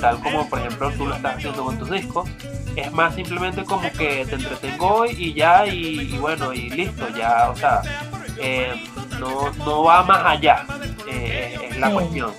tal 0.01 0.21
como 0.21 0.49
por 0.49 0.59
ejemplo 0.59 0.91
tú 0.97 1.07
lo 1.07 1.15
estás 1.15 1.37
haciendo 1.37 1.65
con 1.65 1.79
tus 1.79 1.91
discos, 1.91 2.29
es 2.77 2.93
más 2.93 3.15
simplemente 3.15 3.65
como 3.65 3.83
que 3.83 4.25
te 4.29 4.35
entretengo 4.35 4.87
hoy 4.87 5.11
y 5.17 5.35
ya, 5.35 5.67
y, 5.67 6.17
bueno, 6.19 6.53
y 6.53 6.71
listo, 6.71 7.09
ya, 7.17 7.51
o 7.51 7.57
sea, 7.57 7.83
eh, 8.39 8.73
no, 9.19 9.51
no 9.65 9.85
va 9.85 10.03
más 10.03 10.25
allá, 10.25 10.65
eh, 11.09 11.59
es 11.71 11.79
la 11.79 11.91
cuestión. 11.91 12.33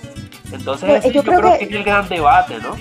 Entonces, 0.52 1.00
pues, 1.00 1.14
yo, 1.14 1.22
creo, 1.22 1.40
que, 1.40 1.64
es 1.64 1.70
el 1.70 1.84
gran 1.84 2.08
debate, 2.08 2.58
¿no? 2.58 2.76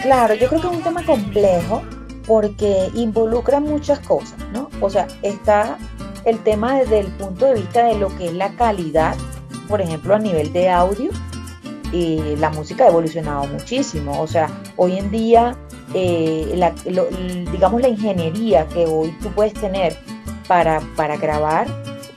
Claro, 0.00 0.34
yo 0.34 0.48
creo 0.48 0.60
que 0.60 0.66
es 0.68 0.72
un 0.72 0.82
tema 0.82 1.04
complejo 1.04 1.82
porque 2.26 2.90
involucra 2.94 3.60
muchas 3.60 3.98
cosas, 4.00 4.38
¿no? 4.52 4.70
O 4.80 4.88
sea, 4.88 5.06
está 5.22 5.76
el 6.24 6.38
tema 6.38 6.78
desde 6.78 7.00
el 7.00 7.08
punto 7.08 7.46
de 7.46 7.54
vista 7.54 7.84
de 7.84 7.98
lo 7.98 8.08
que 8.16 8.26
es 8.26 8.32
la 8.32 8.54
calidad 8.54 9.14
por 9.68 9.80
ejemplo, 9.80 10.14
a 10.14 10.18
nivel 10.18 10.52
de 10.52 10.70
audio, 10.70 11.10
eh, 11.92 12.36
la 12.38 12.50
música 12.50 12.84
ha 12.84 12.88
evolucionado 12.88 13.46
muchísimo. 13.46 14.20
O 14.20 14.26
sea, 14.26 14.48
hoy 14.76 14.98
en 14.98 15.10
día, 15.10 15.56
eh, 15.94 16.72
digamos, 17.52 17.80
la 17.80 17.88
ingeniería 17.88 18.66
que 18.66 18.86
hoy 18.86 19.14
tú 19.22 19.30
puedes 19.30 19.54
tener 19.54 19.96
para, 20.48 20.80
para 20.96 21.16
grabar 21.16 21.66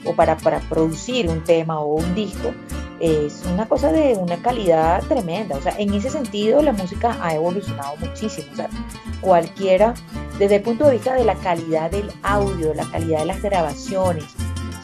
o 0.04 0.14
para, 0.14 0.36
para 0.36 0.60
producir 0.60 1.28
un 1.28 1.42
tema 1.44 1.80
o 1.80 1.96
un 1.96 2.14
disco, 2.14 2.52
es 3.00 3.44
una 3.52 3.68
cosa 3.68 3.92
de 3.92 4.14
una 4.14 4.36
calidad 4.36 5.02
tremenda. 5.04 5.56
O 5.56 5.62
sea, 5.62 5.74
en 5.78 5.94
ese 5.94 6.10
sentido 6.10 6.62
la 6.62 6.72
música 6.72 7.16
ha 7.20 7.34
evolucionado 7.34 7.96
muchísimo. 7.96 8.48
O 8.52 8.56
sea, 8.56 8.68
cualquiera, 9.20 9.94
desde 10.38 10.56
el 10.56 10.62
punto 10.62 10.86
de 10.86 10.92
vista 10.92 11.14
de 11.14 11.24
la 11.24 11.34
calidad 11.36 11.90
del 11.90 12.10
audio, 12.22 12.74
la 12.74 12.84
calidad 12.90 13.20
de 13.20 13.26
las 13.26 13.42
grabaciones, 13.42 14.24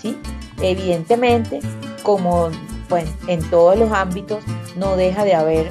¿sí? 0.01 0.17
Evidentemente, 0.61 1.61
como 2.03 2.51
pues, 2.89 3.07
en 3.27 3.43
todos 3.51 3.79
los 3.79 3.91
ámbitos, 3.93 4.43
no 4.77 4.97
deja 4.97 5.25
de 5.25 5.35
haber 5.35 5.71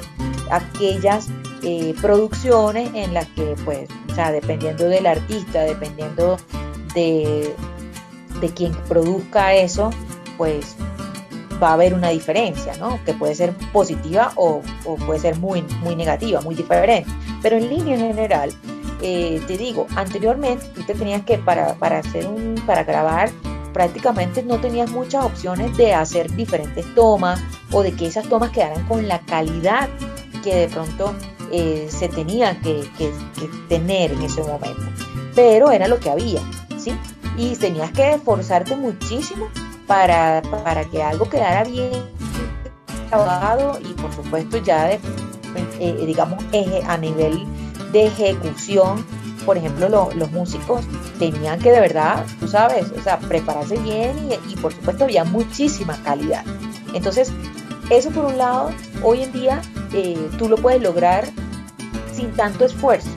aquellas 0.50 1.28
eh, 1.62 1.94
producciones 2.00 2.90
en 2.94 3.14
las 3.14 3.26
que, 3.28 3.54
pues, 3.64 3.88
o 4.10 4.14
sea, 4.14 4.30
dependiendo 4.30 4.84
del 4.84 5.06
artista, 5.06 5.62
dependiendo 5.62 6.36
de, 6.94 7.54
de 8.40 8.48
quien 8.50 8.72
produzca 8.88 9.54
eso, 9.54 9.90
pues 10.36 10.76
va 11.62 11.70
a 11.70 11.72
haber 11.74 11.94
una 11.94 12.10
diferencia, 12.10 12.76
¿no? 12.76 13.02
Que 13.04 13.14
puede 13.14 13.34
ser 13.34 13.52
positiva 13.72 14.32
o, 14.36 14.60
puede 15.06 15.20
ser 15.20 15.38
muy, 15.38 15.62
muy 15.82 15.96
negativa, 15.96 16.40
muy 16.40 16.54
diferente. 16.54 17.10
Pero 17.42 17.56
en 17.56 17.68
línea 17.68 17.96
general, 17.96 18.52
eh, 19.02 19.40
te 19.46 19.56
digo, 19.56 19.86
anteriormente 19.96 20.66
tú 20.74 20.82
te 20.82 20.94
tenías 20.94 21.22
que, 21.24 21.38
para, 21.38 21.74
para 21.74 21.98
hacer 21.98 22.26
un, 22.26 22.54
para 22.66 22.84
grabar 22.84 23.30
prácticamente 23.74 24.42
no 24.42 24.58
tenías 24.60 24.90
muchas 24.90 25.24
opciones 25.24 25.76
de 25.76 25.92
hacer 25.92 26.34
diferentes 26.34 26.86
tomas 26.94 27.42
o 27.72 27.82
de 27.82 27.92
que 27.92 28.06
esas 28.06 28.26
tomas 28.28 28.50
quedaran 28.50 28.86
con 28.86 29.06
la 29.06 29.18
calidad 29.18 29.90
que 30.42 30.54
de 30.54 30.68
pronto 30.68 31.14
eh, 31.50 31.88
se 31.90 32.08
tenía 32.08 32.58
que, 32.60 32.88
tener 33.68 34.12
en 34.12 34.22
ese 34.22 34.42
momento. 34.42 34.82
Pero 35.34 35.70
era 35.70 35.88
lo 35.88 35.98
que 35.98 36.08
había, 36.08 36.40
¿sí? 36.78 36.96
Y 37.36 37.56
tenías 37.56 37.90
que 37.90 38.14
esforzarte 38.14 38.76
muchísimo 38.76 39.48
para, 39.86 40.40
para 40.62 40.84
que 40.84 41.02
algo 41.02 41.28
quedara 41.28 41.64
bien 41.64 41.90
trabajado 43.10 43.78
y 43.80 43.92
por 43.94 44.14
supuesto 44.14 44.58
ya 44.58 44.92
eh, 44.92 45.00
digamos 46.06 46.42
a 46.86 46.96
nivel 46.96 47.44
de 47.92 48.06
ejecución 48.06 49.04
por 49.44 49.58
ejemplo, 49.58 49.88
los 50.14 50.30
músicos 50.30 50.84
tenían 51.18 51.58
que 51.60 51.70
de 51.70 51.80
verdad, 51.80 52.24
tú 52.40 52.48
sabes, 52.48 52.90
o 52.96 53.02
sea, 53.02 53.18
prepararse 53.18 53.76
bien 53.78 54.16
y, 54.48 54.56
por 54.56 54.72
supuesto 54.72 55.04
había 55.04 55.24
muchísima 55.24 55.96
calidad. 56.02 56.44
Entonces, 56.94 57.32
eso 57.90 58.10
por 58.10 58.24
un 58.26 58.38
lado, 58.38 58.70
hoy 59.02 59.22
en 59.22 59.32
día 59.32 59.62
eh, 59.92 60.28
tú 60.38 60.48
lo 60.48 60.56
puedes 60.56 60.82
lograr 60.82 61.24
sin 62.12 62.32
tanto 62.32 62.64
esfuerzo. 62.64 63.08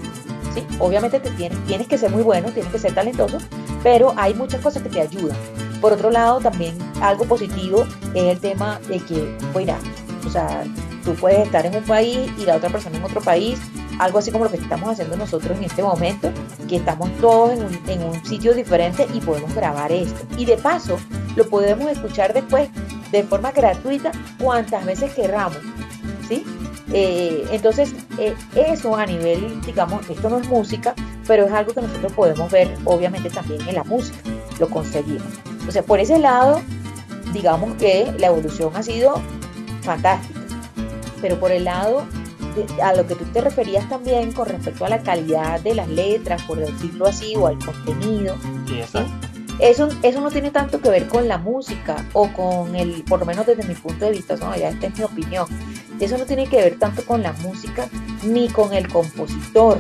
¿sí? 0.53 0.65
Obviamente 0.79 1.19
te 1.19 1.29
tienes, 1.31 1.57
tienes 1.65 1.87
que 1.87 1.97
ser 1.97 2.11
muy 2.11 2.23
bueno, 2.23 2.51
tienes 2.51 2.71
que 2.71 2.79
ser 2.79 2.93
talentoso, 2.93 3.37
pero 3.83 4.13
hay 4.17 4.33
muchas 4.33 4.61
cosas 4.61 4.83
que 4.83 4.89
te 4.89 5.01
ayudan. 5.01 5.37
Por 5.81 5.93
otro 5.93 6.09
lado, 6.09 6.39
también 6.39 6.77
algo 7.01 7.25
positivo 7.25 7.85
es 8.13 8.23
el 8.23 8.39
tema 8.39 8.79
de 8.87 8.99
que, 8.99 9.37
mira, 9.55 9.77
o 10.25 10.29
sea, 10.29 10.63
tú 11.03 11.13
puedes 11.13 11.45
estar 11.45 11.65
en 11.65 11.75
un 11.75 11.83
país 11.83 12.31
y 12.37 12.45
la 12.45 12.55
otra 12.55 12.69
persona 12.69 12.97
en 12.97 13.03
otro 13.03 13.21
país 13.21 13.59
algo 13.99 14.19
así 14.19 14.31
como 14.31 14.45
lo 14.45 14.51
que 14.51 14.57
estamos 14.57 14.89
haciendo 14.89 15.17
nosotros 15.17 15.57
en 15.57 15.63
este 15.63 15.81
momento, 15.81 16.29
que 16.67 16.77
estamos 16.77 17.09
todos 17.19 17.57
en 17.87 18.03
un, 18.03 18.25
sitio 18.25 18.53
diferente 18.53 19.07
y 19.13 19.21
podemos 19.21 19.53
grabar 19.53 19.91
esto. 19.91 20.25
Y 20.37 20.45
de 20.45 20.57
paso, 20.57 20.97
lo 21.35 21.47
podemos 21.49 21.89
escuchar 21.89 22.33
después 22.33 22.69
de 23.11 23.23
forma 23.23 23.51
gratuita 23.51 24.11
cuantas 24.37 24.85
veces 24.85 25.13
queramos. 25.13 25.59
¿sí? 26.27 26.43
Eh, 26.93 27.45
entonces, 27.51 27.93
eh, 28.17 28.35
eso 28.55 28.95
a 28.95 29.05
nivel, 29.05 29.61
digamos, 29.61 30.09
esto 30.09 30.29
no 30.29 30.39
es 30.39 30.47
música, 30.47 30.93
pero 31.25 31.45
es 31.45 31.51
algo 31.51 31.73
que 31.73 31.81
nosotros 31.81 32.11
podemos 32.13 32.51
ver, 32.51 32.73
obviamente, 32.85 33.29
también 33.29 33.67
en 33.67 33.75
la 33.75 33.83
música. 33.83 34.17
Lo 34.59 34.69
conseguimos. 34.69 35.27
O 35.67 35.71
sea, 35.71 35.83
por 35.83 35.99
ese 35.99 36.19
lado, 36.19 36.61
digamos 37.33 37.75
que 37.75 38.13
la 38.17 38.27
evolución 38.27 38.71
ha 38.75 38.83
sido 38.83 39.21
fantástica. 39.81 40.39
Pero 41.21 41.39
por 41.39 41.51
el 41.51 41.63
lado 41.65 42.05
a 42.81 42.93
lo 42.93 43.05
que 43.05 43.15
tú 43.15 43.25
te 43.25 43.41
referías 43.41 43.87
también 43.89 44.31
con 44.31 44.47
respecto 44.47 44.85
a 44.85 44.89
la 44.89 45.01
calidad 45.01 45.59
de 45.61 45.75
las 45.75 45.87
letras, 45.87 46.41
por 46.43 46.59
decirlo 46.59 47.07
así, 47.07 47.35
o 47.35 47.47
al 47.47 47.57
contenido. 47.59 48.35
Sí, 48.67 48.81
Eso, 49.59 49.89
eso 50.03 50.21
no 50.21 50.29
tiene 50.29 50.51
tanto 50.51 50.79
que 50.79 50.89
ver 50.89 51.07
con 51.07 51.27
la 51.27 51.37
música 51.37 52.05
o 52.13 52.27
con 52.33 52.75
el, 52.75 53.03
por 53.03 53.19
lo 53.19 53.25
menos 53.25 53.45
desde 53.45 53.63
mi 53.63 53.73
punto 53.73 54.05
de 54.05 54.11
vista, 54.11 54.35
¿no? 54.37 54.55
ya 54.55 54.69
esta 54.69 54.87
es 54.87 54.97
mi 54.97 55.03
opinión. 55.03 55.47
Eso 55.99 56.17
no 56.17 56.25
tiene 56.25 56.47
que 56.47 56.57
ver 56.57 56.77
tanto 56.77 57.03
con 57.05 57.23
la 57.23 57.33
música 57.33 57.87
ni 58.23 58.49
con 58.49 58.73
el 58.73 58.87
compositor. 58.87 59.79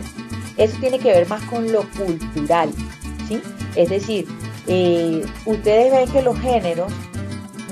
Eso 0.57 0.75
tiene 0.79 0.97
que 0.97 1.11
ver 1.11 1.27
más 1.27 1.43
con 1.43 1.71
lo 1.71 1.87
cultural, 1.91 2.69
¿sí? 3.27 3.39
Es 3.75 3.89
decir, 3.89 4.27
eh, 4.65 5.23
ustedes 5.45 5.91
ven 5.91 6.09
que 6.09 6.23
los 6.23 6.37
géneros 6.39 6.91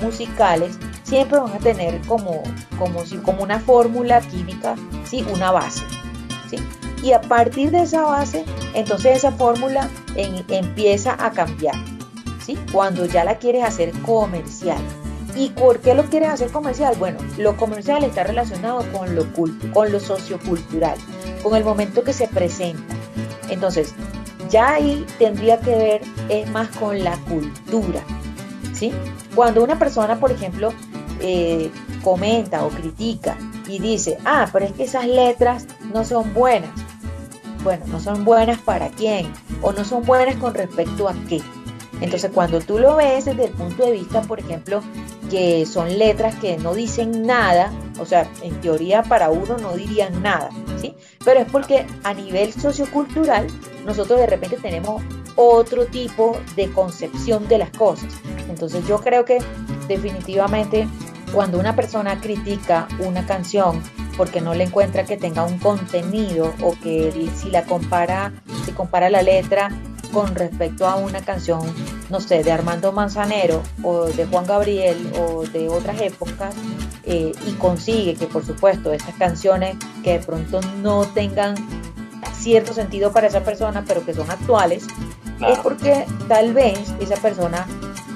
musicales 0.00 0.78
siempre 1.06 1.38
van 1.38 1.52
a 1.52 1.58
tener 1.58 2.00
como, 2.02 2.42
como, 2.78 3.04
como 3.22 3.42
una 3.42 3.60
fórmula 3.60 4.20
química, 4.20 4.74
¿sí? 5.04 5.24
una 5.32 5.52
base. 5.52 5.84
¿sí? 6.50 6.58
Y 7.02 7.12
a 7.12 7.20
partir 7.20 7.70
de 7.70 7.82
esa 7.82 8.02
base, 8.02 8.44
entonces 8.74 9.18
esa 9.18 9.30
fórmula 9.30 9.88
empieza 10.16 11.16
a 11.24 11.30
cambiar. 11.30 11.76
¿sí? 12.44 12.58
Cuando 12.72 13.06
ya 13.06 13.24
la 13.24 13.38
quieres 13.38 13.62
hacer 13.62 13.92
comercial. 14.02 14.78
¿Y 15.36 15.50
por 15.50 15.80
qué 15.80 15.94
lo 15.94 16.04
quieres 16.04 16.30
hacer 16.30 16.50
comercial? 16.50 16.96
Bueno, 16.98 17.18
lo 17.38 17.56
comercial 17.56 18.02
está 18.02 18.24
relacionado 18.24 18.84
con 18.90 19.14
lo, 19.14 19.26
con 19.72 19.92
lo 19.92 20.00
sociocultural, 20.00 20.98
con 21.42 21.54
el 21.54 21.62
momento 21.62 22.02
que 22.02 22.14
se 22.14 22.26
presenta. 22.26 22.94
Entonces, 23.48 23.94
ya 24.50 24.74
ahí 24.74 25.06
tendría 25.18 25.60
que 25.60 25.76
ver 25.76 26.00
es 26.30 26.50
más 26.50 26.68
con 26.78 27.04
la 27.04 27.16
cultura. 27.18 28.00
¿sí? 28.72 28.92
Cuando 29.34 29.62
una 29.62 29.78
persona, 29.78 30.18
por 30.18 30.32
ejemplo, 30.32 30.72
eh, 31.20 31.70
comenta 32.02 32.64
o 32.64 32.68
critica 32.68 33.36
y 33.68 33.78
dice, 33.78 34.18
ah, 34.24 34.48
pero 34.52 34.66
es 34.66 34.72
que 34.72 34.84
esas 34.84 35.06
letras 35.06 35.66
no 35.92 36.04
son 36.04 36.32
buenas. 36.34 36.70
Bueno, 37.62 37.84
no 37.88 37.98
son 38.00 38.24
buenas 38.24 38.58
para 38.60 38.88
quién 38.90 39.32
o 39.60 39.72
no 39.72 39.84
son 39.84 40.04
buenas 40.04 40.36
con 40.36 40.54
respecto 40.54 41.08
a 41.08 41.14
qué. 41.28 41.42
Entonces, 42.00 42.30
cuando 42.32 42.60
tú 42.60 42.78
lo 42.78 42.96
ves 42.96 43.24
desde 43.24 43.46
el 43.46 43.52
punto 43.52 43.84
de 43.84 43.92
vista, 43.92 44.20
por 44.22 44.38
ejemplo, 44.38 44.82
que 45.30 45.64
son 45.66 45.98
letras 45.98 46.34
que 46.36 46.58
no 46.58 46.74
dicen 46.74 47.26
nada, 47.26 47.72
o 47.98 48.06
sea, 48.06 48.30
en 48.42 48.60
teoría 48.60 49.02
para 49.02 49.30
uno 49.30 49.56
no 49.56 49.74
dirían 49.74 50.22
nada, 50.22 50.50
¿sí? 50.80 50.94
Pero 51.24 51.40
es 51.40 51.50
porque 51.50 51.86
a 52.04 52.12
nivel 52.12 52.52
sociocultural 52.52 53.46
nosotros 53.84 54.20
de 54.20 54.26
repente 54.26 54.58
tenemos 54.60 55.02
otro 55.36 55.86
tipo 55.86 56.38
de 56.54 56.70
concepción 56.70 57.48
de 57.48 57.58
las 57.58 57.70
cosas. 57.70 58.12
Entonces 58.48 58.86
yo 58.86 58.98
creo 59.00 59.24
que 59.24 59.38
definitivamente 59.88 60.86
cuando 61.32 61.58
una 61.58 61.74
persona 61.76 62.20
critica 62.20 62.88
una 62.98 63.26
canción 63.26 63.82
porque 64.16 64.40
no 64.40 64.54
le 64.54 64.64
encuentra 64.64 65.04
que 65.04 65.16
tenga 65.16 65.44
un 65.44 65.58
contenido 65.58 66.54
o 66.62 66.74
que 66.82 67.30
si 67.36 67.50
la 67.50 67.64
compara, 67.64 68.32
si 68.64 68.72
compara 68.72 69.10
la 69.10 69.22
letra 69.22 69.70
con 70.12 70.34
respecto 70.34 70.86
a 70.86 70.96
una 70.96 71.20
canción, 71.20 71.60
no 72.10 72.20
sé, 72.20 72.42
de 72.42 72.52
Armando 72.52 72.92
Manzanero 72.92 73.62
o 73.82 74.06
de 74.06 74.26
Juan 74.26 74.46
Gabriel 74.46 75.12
o 75.18 75.42
de 75.44 75.68
otras 75.68 76.00
épocas, 76.00 76.54
eh, 77.04 77.32
y 77.46 77.52
consigue 77.52 78.14
que 78.14 78.26
por 78.26 78.44
supuesto 78.44 78.92
esas 78.92 79.14
canciones 79.16 79.76
que 80.02 80.18
de 80.18 80.24
pronto 80.24 80.60
no 80.82 81.04
tengan 81.04 81.54
cierto 82.32 82.72
sentido 82.72 83.12
para 83.12 83.26
esa 83.26 83.44
persona, 83.44 83.84
pero 83.86 84.04
que 84.04 84.14
son 84.14 84.30
actuales, 84.30 84.86
es 85.46 85.58
porque 85.58 86.06
tal 86.28 86.54
vez 86.54 86.94
esa 87.00 87.16
persona 87.16 87.66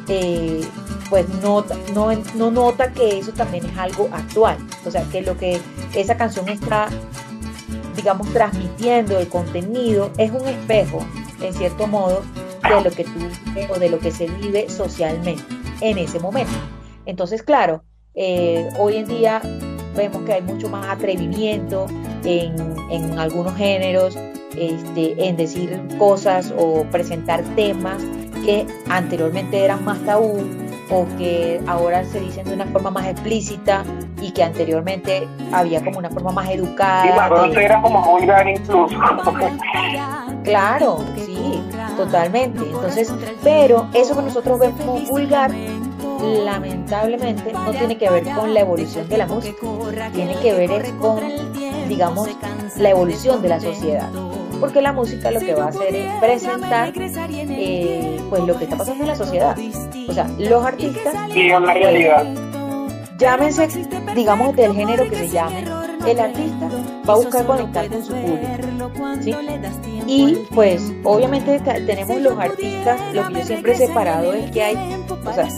eh, 0.09 0.63
pues 1.11 1.29
no, 1.43 1.65
no, 1.93 2.51
nota 2.51 2.93
que 2.93 3.19
eso 3.19 3.33
también 3.33 3.67
es 3.67 3.77
algo 3.77 4.09
actual. 4.13 4.57
O 4.87 4.91
sea, 4.91 5.03
que 5.11 5.23
lo 5.23 5.37
que 5.37 5.61
esa 5.95 6.17
canción 6.17 6.49
está, 6.49 6.89
digamos, 7.97 8.33
transmitiendo, 8.33 9.19
el 9.19 9.29
contenido, 9.29 10.11
es 10.17 10.31
un 10.31 10.47
espejo, 10.47 11.05
en 11.43 11.53
cierto 11.53 11.89
modo, 11.89 12.23
de 12.63 12.81
lo 12.83 12.91
que 12.93 13.05
tú 13.05 13.21
o 13.75 13.79
de 13.79 13.91
lo 13.91 13.99
que 13.99 14.13
se 14.13 14.29
vive 14.29 14.71
socialmente 14.71 15.43
en 15.81 15.99
ese 15.99 16.21
momento. 16.21 16.53
Entonces, 17.07 17.43
claro, 17.43 17.83
eh, 18.15 18.69
hoy 18.79 18.97
en 18.97 19.07
día 19.07 19.43
vemos 19.97 20.23
que 20.23 20.35
hay 20.35 20.43
mucho 20.43 20.69
más 20.69 20.87
atrevimiento 20.89 21.87
en, 22.25 22.55
en 22.91 23.19
algunos 23.19 23.57
géneros, 23.57 24.17
este, 24.57 25.27
en 25.27 25.37
decir 25.37 25.81
cosas 25.99 26.55
o 26.57 26.85
presentar 26.93 27.43
temas 27.57 28.03
que 28.45 28.67
anteriormente 28.89 29.65
eran 29.65 29.85
más 29.85 29.99
tabú 30.05 30.39
o 30.91 31.07
que 31.17 31.61
ahora 31.67 32.05
se 32.05 32.21
dicen 32.21 32.45
de 32.45 32.55
una 32.55 32.67
forma 32.67 32.91
más 32.91 33.07
explícita 33.07 33.85
y 34.21 34.33
que 34.33 34.43
anteriormente 34.43 35.29
había 35.53 35.83
como 35.85 35.99
una 35.99 36.11
forma 36.11 36.33
más 36.33 36.51
educada. 36.51 37.07
Y 37.49 37.57
era 37.57 37.81
como 37.81 38.03
vulgar 38.03 38.49
incluso. 38.49 38.89
Claro, 40.43 41.05
sí, 41.17 41.63
totalmente. 41.99 42.65
Entonces, 42.65 43.13
pero 43.43 43.87
eso 43.93 44.17
que 44.17 44.23
nosotros 44.23 44.59
vemos 44.59 45.07
vulgar, 45.07 45.53
lamentablemente 46.45 47.53
no 47.53 47.71
tiene 47.73 47.99
que 47.99 48.09
ver 48.09 48.25
con 48.35 48.55
la 48.55 48.61
evolución 48.61 49.07
de 49.07 49.19
la 49.19 49.27
música, 49.27 49.67
tiene 50.15 50.35
que 50.37 50.55
ver 50.55 50.83
con, 50.95 51.21
digamos, 51.89 52.31
la 52.77 52.91
evolución 52.91 53.43
de 53.43 53.49
la 53.49 53.61
sociedad 53.61 54.09
porque 54.61 54.83
la 54.83 54.93
música 54.93 55.31
lo 55.31 55.41
que 55.41 55.55
va 55.55 55.65
a 55.65 55.69
hacer 55.69 55.95
es 55.95 56.13
presentar 56.21 56.93
eh, 56.97 58.21
pues 58.29 58.43
lo 58.45 58.57
que 58.57 58.65
está 58.65 58.77
pasando 58.77 59.05
en 59.05 59.09
la 59.09 59.17
sociedad. 59.17 59.57
O 60.09 60.13
sea, 60.13 60.29
los 60.39 60.65
artistas... 60.65 61.15
Realidad. 61.35 62.27
Llámense, 63.19 63.69
digamos, 64.15 64.57
del 64.57 64.75
género 64.75 65.09
que 65.09 65.17
se 65.17 65.29
llame, 65.29 65.65
el 66.07 66.19
artista 66.19 66.69
va 67.09 67.13
a 67.13 67.17
buscar 67.17 67.45
conectar 67.45 67.89
con 67.89 68.03
su 68.03 68.13
público. 68.13 69.05
¿sí? 69.21 69.35
Y 70.07 70.47
pues 70.55 70.93
obviamente 71.05 71.61
tenemos 71.61 72.21
los 72.21 72.39
artistas, 72.39 73.15
lo 73.15 73.29
que 73.29 73.35
yo 73.35 73.45
siempre 73.45 73.73
he 73.73 73.77
separado 73.77 74.33
es 74.33 74.51
que 74.51 74.63
hay, 74.63 74.77
o 75.25 75.33
sea, 75.33 75.49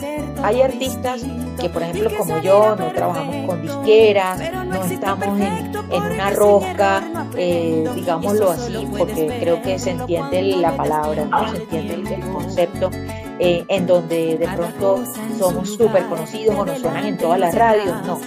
hay 0.43 0.63
artistas 0.63 1.23
que 1.61 1.69
por 1.69 1.83
ejemplo 1.83 2.11
como 2.17 2.39
yo 2.39 2.77
no 2.77 2.93
trabajamos 2.93 3.47
con 3.47 3.63
disqueras, 3.63 4.41
no 4.65 4.85
estamos 4.85 5.41
en, 5.41 5.73
una 5.91 6.31
rosca, 6.31 7.03
eh, 7.37 7.85
digámoslo 7.95 8.51
así, 8.51 8.87
porque 8.97 9.39
creo 9.41 9.63
que 9.63 9.79
se 9.79 9.91
entiende 9.91 10.43
la 10.57 10.77
palabra, 10.77 11.25
¿no? 11.25 11.51
se 11.51 11.63
entiende 11.63 12.15
el, 12.15 12.21
concepto. 12.33 12.91
Eh, 13.39 13.65
en 13.69 13.87
donde 13.87 14.37
de 14.39 14.47
pronto 14.47 15.03
somos 15.37 15.75
súper 15.75 16.07
conocidos 16.07 16.55
o 16.55 16.65
nos 16.65 16.79
suenan 16.79 17.07
en 17.07 17.17
todas 17.17 17.41
las 17.41 17.55
radios, 17.55 17.97
no. 18.07 18.21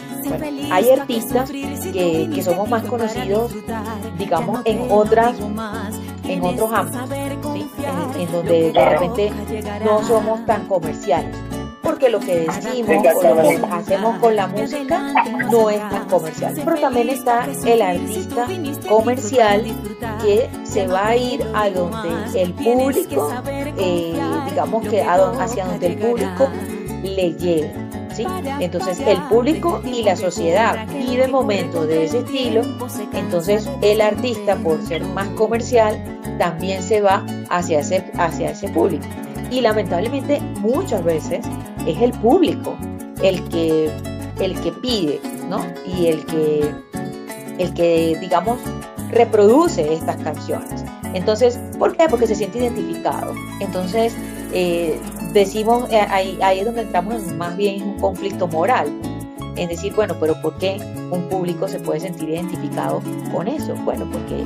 hay 0.71 0.89
artistas 0.89 1.49
que, 1.49 2.29
que, 2.33 2.43
somos 2.43 2.67
más 2.67 2.83
conocidos, 2.83 3.53
digamos, 4.17 4.61
en 4.65 4.87
otras, 4.89 5.37
en 6.23 6.43
otros 6.43 6.69
ámbitos, 6.73 7.55
en 8.17 8.31
donde 8.31 8.71
de 8.73 8.85
repente 8.89 9.31
no 9.85 10.03
somos 10.03 10.45
tan 10.45 10.67
comerciales 10.67 11.33
porque 11.85 12.09
lo 12.09 12.19
que 12.19 12.39
decimos 12.39 13.15
o 13.15 13.23
lo 13.23 13.35
que 13.35 13.65
hacemos 13.71 14.17
con 14.17 14.35
la 14.35 14.47
música 14.47 15.13
no 15.51 15.69
es 15.69 15.79
tan 15.89 16.05
comercial. 16.09 16.53
Pero 16.65 16.77
también 16.77 17.09
está 17.09 17.47
el 17.65 17.81
artista 17.81 18.47
comercial 18.89 19.63
que 20.21 20.49
se 20.63 20.87
va 20.87 21.09
a 21.09 21.15
ir 21.15 21.45
a 21.53 21.69
donde 21.69 22.41
el 22.41 22.53
público, 22.53 23.31
eh, 23.77 24.19
digamos 24.49 24.87
que 24.87 25.01
hacia 25.03 25.65
donde 25.65 25.87
el 25.87 25.97
público 25.97 26.49
le 27.03 27.33
lleve. 27.33 27.73
¿Sí? 28.13 28.25
Entonces 28.61 29.01
el 29.01 29.21
público 29.23 29.81
y 29.83 30.01
la 30.01 30.15
sociedad 30.15 30.87
vive 30.87 31.27
momentos 31.27 31.85
de 31.85 32.05
ese 32.05 32.19
estilo, 32.19 32.61
entonces 33.11 33.69
el 33.81 33.99
artista 33.99 34.55
por 34.55 34.81
ser 34.87 35.03
más 35.03 35.27
comercial 35.31 36.01
también 36.39 36.81
se 36.81 37.01
va 37.01 37.25
hacia 37.49 37.81
ese, 37.81 38.09
hacia 38.17 38.51
ese 38.51 38.69
público. 38.69 39.05
Y 39.51 39.59
lamentablemente 39.59 40.39
muchas 40.61 41.03
veces 41.03 41.45
es 41.85 42.01
el 42.01 42.11
público 42.11 42.75
el 43.21 43.43
que, 43.49 43.91
el 44.39 44.59
que 44.61 44.71
pide, 44.71 45.19
¿no? 45.49 45.65
Y 45.85 46.07
el 46.07 46.25
que, 46.25 46.71
el 47.57 47.73
que, 47.73 48.17
digamos, 48.19 48.59
reproduce 49.11 49.93
estas 49.93 50.17
canciones. 50.17 50.83
Entonces, 51.13 51.59
¿por 51.79 51.95
qué? 51.95 52.07
Porque 52.09 52.27
se 52.27 52.35
siente 52.35 52.59
identificado. 52.59 53.33
Entonces, 53.61 54.13
eh, 54.51 54.99
decimos, 55.31 55.89
eh, 55.89 56.01
ahí, 56.09 56.37
ahí, 56.41 56.59
es 56.59 56.65
donde 56.65 56.81
entramos 56.81 57.15
en 57.15 57.37
más 57.37 57.55
bien 57.55 57.83
un 57.83 57.99
conflicto 57.99 58.47
moral. 58.47 58.91
Es 59.55 59.69
decir, 59.69 59.93
bueno, 59.95 60.15
pero 60.19 60.39
¿por 60.41 60.57
qué 60.57 60.77
un 61.11 61.29
público 61.29 61.67
se 61.69 61.79
puede 61.79 62.01
sentir 62.01 62.29
identificado 62.29 63.01
con 63.31 63.47
eso? 63.47 63.73
Bueno, 63.85 64.05
porque 64.11 64.43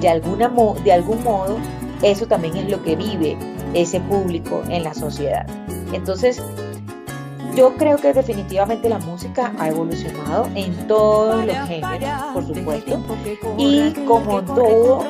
de, 0.00 0.08
alguna 0.08 0.52
de 0.84 0.92
algún 0.92 1.22
modo 1.24 1.56
eso 2.02 2.26
también 2.26 2.56
es 2.56 2.70
lo 2.70 2.82
que 2.82 2.96
vive 2.96 3.36
ese 3.72 4.00
público 4.00 4.62
en 4.68 4.84
la 4.84 4.92
sociedad. 4.92 5.46
Entonces, 5.92 6.42
yo 7.54 7.76
creo 7.76 7.96
que 7.98 8.12
definitivamente 8.12 8.88
la 8.88 8.98
música 8.98 9.52
ha 9.58 9.68
evolucionado 9.68 10.48
en 10.54 10.86
todos 10.86 11.44
los 11.44 11.56
géneros, 11.68 12.22
por 12.32 12.46
supuesto, 12.46 13.00
y 13.58 13.92
como 14.06 14.42
todo, 14.42 15.04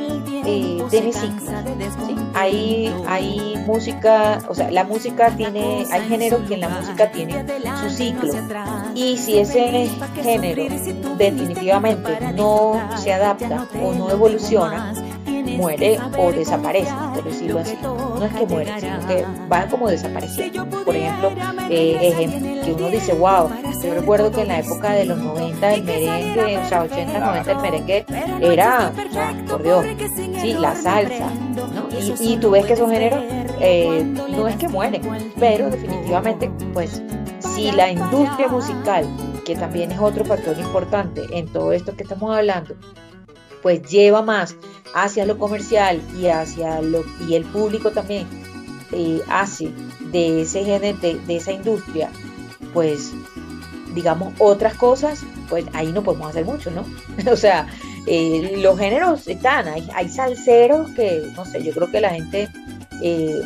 eh, 0.45 0.83
tiene 0.91 1.13
ciclos. 1.13 1.51
¿sí? 2.07 2.17
Hay, 2.35 2.95
hay 3.07 3.57
música, 3.67 4.39
o 4.49 4.55
sea, 4.55 4.71
la 4.71 4.85
música 4.85 5.31
tiene, 5.37 5.87
hay 5.91 6.09
géneros 6.09 6.41
que 6.49 6.55
en 6.55 6.61
la 6.61 6.69
música 6.69 7.11
tiene 7.11 7.45
su 7.83 7.91
ciclo. 7.91 8.33
Y 8.95 9.17
si 9.17 9.39
ese 9.39 9.91
género 10.23 10.63
definitivamente 11.17 12.33
no 12.35 12.81
se 12.97 13.13
adapta 13.13 13.67
o 13.83 13.93
no 13.93 14.11
evoluciona, 14.11 14.95
muere 15.61 15.99
o 16.19 16.33
desaparece, 16.33 16.93
por 17.15 17.25
decirlo 17.25 17.61
así. 17.61 17.77
No 17.83 18.25
es 18.25 18.33
que 18.33 18.47
muere, 18.47 18.81
sino 18.81 19.07
que 19.07 19.25
va 19.51 19.67
como 19.67 19.89
desapareciendo. 19.89 20.67
Por 20.85 20.97
ejemplo, 20.97 21.33
eh, 21.69 22.61
que 22.65 22.73
uno 22.73 22.89
dice, 22.89 23.13
wow, 23.13 23.51
yo 23.83 23.95
recuerdo 23.95 24.31
que 24.31 24.43
en 24.43 24.49
la 24.49 24.61
época 24.61 24.93
de 24.93 25.05
los 25.05 25.19
90 25.19 25.75
el 25.75 25.85
merengue, 25.85 26.59
o 26.59 26.69
sea, 26.69 26.83
80, 26.83 27.19
90 27.19 27.53
el 27.53 27.59
merengue 27.59 28.07
era, 28.41 28.93
por 29.49 29.63
Dios, 29.63 29.85
sí, 30.41 30.55
la 30.55 30.75
salsa, 30.75 31.31
¿no? 31.75 31.89
Y, 32.21 32.37
tú 32.39 32.51
ves 32.51 32.65
que 32.65 32.73
esos 32.73 32.91
géneros 32.91 33.21
eh, 33.61 34.03
no 34.05 34.49
es 34.49 34.57
que 34.57 34.69
mueren, 34.69 35.03
pero 35.39 35.71
definitivamente, 35.71 36.51
pues, 36.73 37.03
si 37.55 37.71
la 37.73 37.91
industria 37.91 38.49
musical, 38.49 39.07
que 39.45 39.55
también 39.55 39.93
es 39.93 39.99
otro 39.99 40.25
factor 40.25 40.59
importante 40.59 41.23
en 41.33 41.47
todo 41.49 41.73
esto 41.73 41.95
que 41.95 42.05
estamos 42.05 42.35
hablando, 42.35 42.75
pues 43.63 43.83
lleva 43.91 44.23
más 44.23 44.57
hacia 44.95 45.27
lo 45.27 45.39
comercial 45.39 46.01
y 46.19 46.27
hacia 46.27 46.81
lo 46.81 47.05
y 47.27 47.35
el 47.35 47.45
público 47.45 47.91
también 47.91 48.27
eh, 48.93 49.21
hace 49.29 49.71
de 50.11 50.43
ese 50.43 50.65
género, 50.65 50.99
de, 50.99 51.37
esa 51.37 51.53
industria, 51.53 52.11
pues 52.73 53.13
digamos 53.95 54.35
otras 54.39 54.75
cosas, 54.75 55.21
pues 55.49 55.65
ahí 55.73 55.93
no 55.93 56.03
podemos 56.03 56.31
hacer 56.31 56.45
mucho, 56.45 56.71
¿no? 56.71 56.85
o 57.31 57.37
sea, 57.37 57.67
eh, 58.07 58.57
los 58.59 58.79
géneros 58.79 59.29
están, 59.29 59.69
hay, 59.69 59.89
hay, 59.95 60.09
salseros 60.09 60.91
que, 60.93 61.23
no 61.37 61.45
sé, 61.45 61.63
yo 61.63 61.73
creo 61.73 61.91
que 61.91 62.01
la 62.01 62.11
gente 62.11 62.49
eh, 63.03 63.41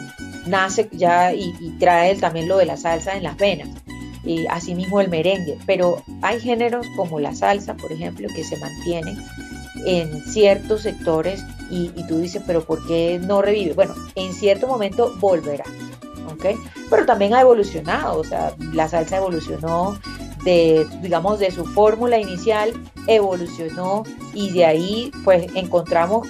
nace 0.47 0.89
ya 0.93 1.33
y, 1.35 1.53
trae 1.79 2.17
también 2.17 2.49
lo 2.49 2.57
de 2.59 2.67
la 2.67 2.77
salsa 2.77 3.17
en 3.17 3.23
las 3.23 3.37
venas. 3.37 3.69
Y 4.25 4.47
asimismo 4.47 5.03
el 5.03 5.11
merengue, 5.11 5.59
pero 5.67 6.03
hay 6.23 6.41
géneros 6.41 6.87
como 6.97 7.21
la 7.21 7.35
salsa, 7.35 7.75
por 7.75 7.93
ejemplo, 7.93 8.27
que 8.35 8.43
se 8.43 8.57
mantienen 8.57 9.19
en 9.85 10.23
ciertos 10.25 10.83
sectores 10.83 11.45
y, 11.71 11.89
tú 12.07 12.19
dices, 12.19 12.43
pero 12.47 12.65
¿por 12.65 12.87
qué 12.87 13.21
no 13.23 13.43
revive? 13.43 13.75
Bueno, 13.75 13.95
en 14.15 14.33
cierto 14.33 14.67
momento 14.67 15.15
volverá, 15.19 15.65
¿ok? 16.33 16.59
Pero 16.91 17.07
también 17.07 17.35
ha 17.35 17.41
evolucionado, 17.41 18.21
o 18.21 18.25
sea, 18.25 18.55
la 18.73 18.89
salsa 18.89 19.17
evolucionó 19.17 19.99
de, 20.45 20.87
digamos, 21.03 21.39
de 21.39 21.51
su 21.51 21.65
fórmula 21.65 22.19
inicial, 22.19 22.73
evolucionó 23.07 24.05
y 24.35 24.51
de 24.51 24.67
ahí 24.67 25.13
pues 25.25 25.47
encontramos 25.55 26.29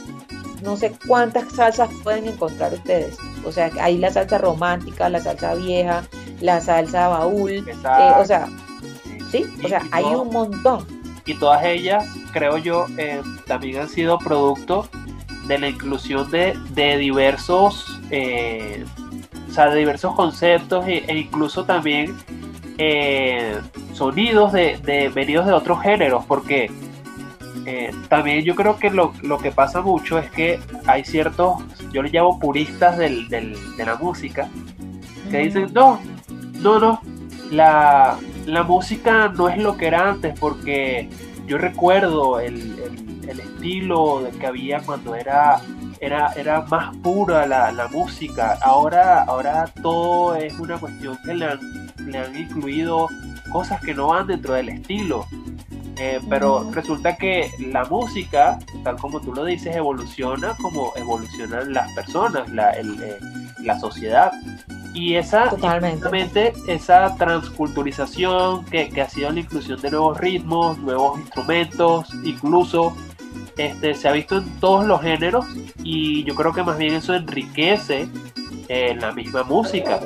no 0.63 0.77
sé 0.77 0.93
cuántas 1.07 1.53
salsas 1.53 1.91
pueden 2.03 2.27
encontrar 2.27 2.73
ustedes. 2.73 3.17
O 3.45 3.53
sea, 3.53 3.71
hay 3.81 3.99
la 3.99 4.11
salsa 4.11 4.39
romántica, 4.39 5.11
la 5.11 5.21
salsa 5.21 5.55
vieja, 5.55 6.05
la 6.41 6.61
salsa 6.61 7.09
baúl, 7.09 7.51
eh, 7.51 7.75
o 8.19 8.25
sea, 8.25 8.49
sí, 9.31 9.45
o 9.63 9.69
sea, 9.69 9.83
hay 9.91 10.05
un 10.05 10.31
montón 10.31 11.04
y 11.27 11.35
todas 11.35 11.65
ellas, 11.65 12.07
creo 12.33 12.59
yo, 12.59 12.87
eh, 12.99 13.23
también 13.47 13.81
han 13.81 13.89
sido 13.89 14.19
producto 14.19 14.89
de 15.47 15.59
la 15.59 15.69
inclusión 15.69 16.31
de, 16.31 16.57
diversos, 16.99 18.01
eh, 18.11 18.85
o 19.49 19.53
sea, 19.53 19.71
de 19.71 19.79
diversos 19.79 20.15
conceptos 20.15 20.87
e, 20.87 21.05
e 21.07 21.19
incluso 21.19 21.65
también 21.65 22.17
eh, 22.79 23.59
sonidos 23.93 24.53
de, 24.53 24.79
de, 24.79 25.09
venidos 25.09 25.47
de 25.47 25.53
otros 25.53 25.81
géneros, 25.83 26.25
porque 26.27 26.71
también 28.09 28.45
yo 28.45 28.55
creo 28.55 28.79
que 28.79 28.91
lo, 28.91 29.13
que 29.43 29.51
pasa 29.51 29.81
mucho 29.81 30.19
es 30.19 30.31
que 30.31 30.61
hay 30.87 31.03
ciertos, 31.03 31.63
yo 31.93 32.03
le 32.03 32.11
llamo 32.11 32.39
puristas 32.39 32.99
del, 32.99 33.29
de 33.31 33.85
la 33.87 33.95
música, 33.97 34.51
que 35.31 35.39
dicen, 35.39 35.73
no, 35.73 35.99
no, 36.61 36.79
no, 36.79 37.01
la, 37.51 38.19
la 38.47 38.63
música 38.63 39.29
no 39.29 39.49
es 39.49 39.59
lo 39.59 39.77
que 39.77 39.87
era 39.87 40.11
antes 40.11 40.39
porque 40.39 41.09
yo 41.47 41.59
recuerdo 41.59 42.41
el, 42.41 42.75
estilo 43.29 44.29
que 44.39 44.47
había 44.47 44.81
cuando 44.81 45.15
era, 45.15 45.61
era, 46.01 46.33
era 46.35 46.63
más 46.63 46.95
pura 46.99 47.47
la, 47.47 47.89
música. 47.91 48.59
Ahora, 48.63 49.23
ahora 49.23 49.67
todo 49.83 50.35
es 50.35 50.59
una 50.59 50.79
cuestión 50.79 51.19
que 51.25 51.35
le 51.35 51.47
han, 51.47 51.93
le 52.07 52.19
han 52.19 52.37
incluido 52.37 53.09
cosas 53.51 53.81
que 53.81 53.95
no 53.95 54.09
van 54.09 54.27
dentro 54.27 54.55
del 54.55 54.69
estilo. 54.69 55.27
Eh, 55.97 56.21
pero 56.29 56.69
resulta 56.73 57.17
que 57.17 57.51
la 57.59 57.85
música, 57.85 58.59
tal 58.83 58.97
como 58.97 59.21
tú 59.21 59.33
lo 59.33 59.45
dices, 59.45 59.77
evoluciona 59.77 60.55
como 60.61 60.93
evolucionan 60.97 61.73
las 61.73 61.91
personas, 61.93 62.49
la, 62.51 62.73
eh, 62.73 63.19
la 63.61 63.79
sociedad. 63.79 64.33
Y 64.95 65.17
esa, 65.17 65.51
Totalmente. 65.51 66.53
esa 66.69 67.17
transculturización 67.17 68.65
que, 68.67 69.01
ha 69.01 69.09
sido 69.09 69.31
la 69.33 69.41
inclusión 69.41 69.81
de 69.81 69.91
nuevos 69.91 70.19
ritmos, 70.19 70.79
nuevos 70.79 71.19
instrumentos, 71.19 72.09
incluso 72.23 72.97
este, 73.57 73.95
se 73.95 74.09
ha 74.09 74.13
visto 74.13 74.39
en 74.39 74.61
todos 74.61 74.87
los 74.87 75.03
géneros 75.03 75.47
y 75.83 76.23
yo 76.25 76.35
creo 76.37 76.53
que 76.53 76.63
más 76.63 76.79
bien 76.79 76.95
eso 76.95 77.13
enriquece 77.15 78.09
eh, 78.69 78.97
la 79.01 79.13
misma 79.13 79.43
música. 79.43 80.01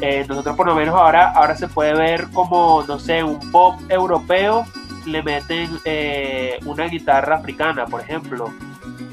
Eh, 0.00 0.24
nosotros 0.28 0.56
por 0.56 0.66
lo 0.66 0.74
menos 0.74 0.94
ahora, 0.94 1.30
ahora 1.30 1.56
se 1.56 1.68
puede 1.68 1.94
ver 1.94 2.28
como, 2.32 2.84
no 2.86 2.98
sé, 2.98 3.22
un 3.22 3.38
pop 3.52 3.80
europeo, 3.88 4.64
le 5.06 5.22
meten 5.22 5.70
eh, 5.84 6.58
una 6.64 6.86
guitarra 6.86 7.36
africana, 7.36 7.86
por 7.86 8.00
ejemplo, 8.00 8.52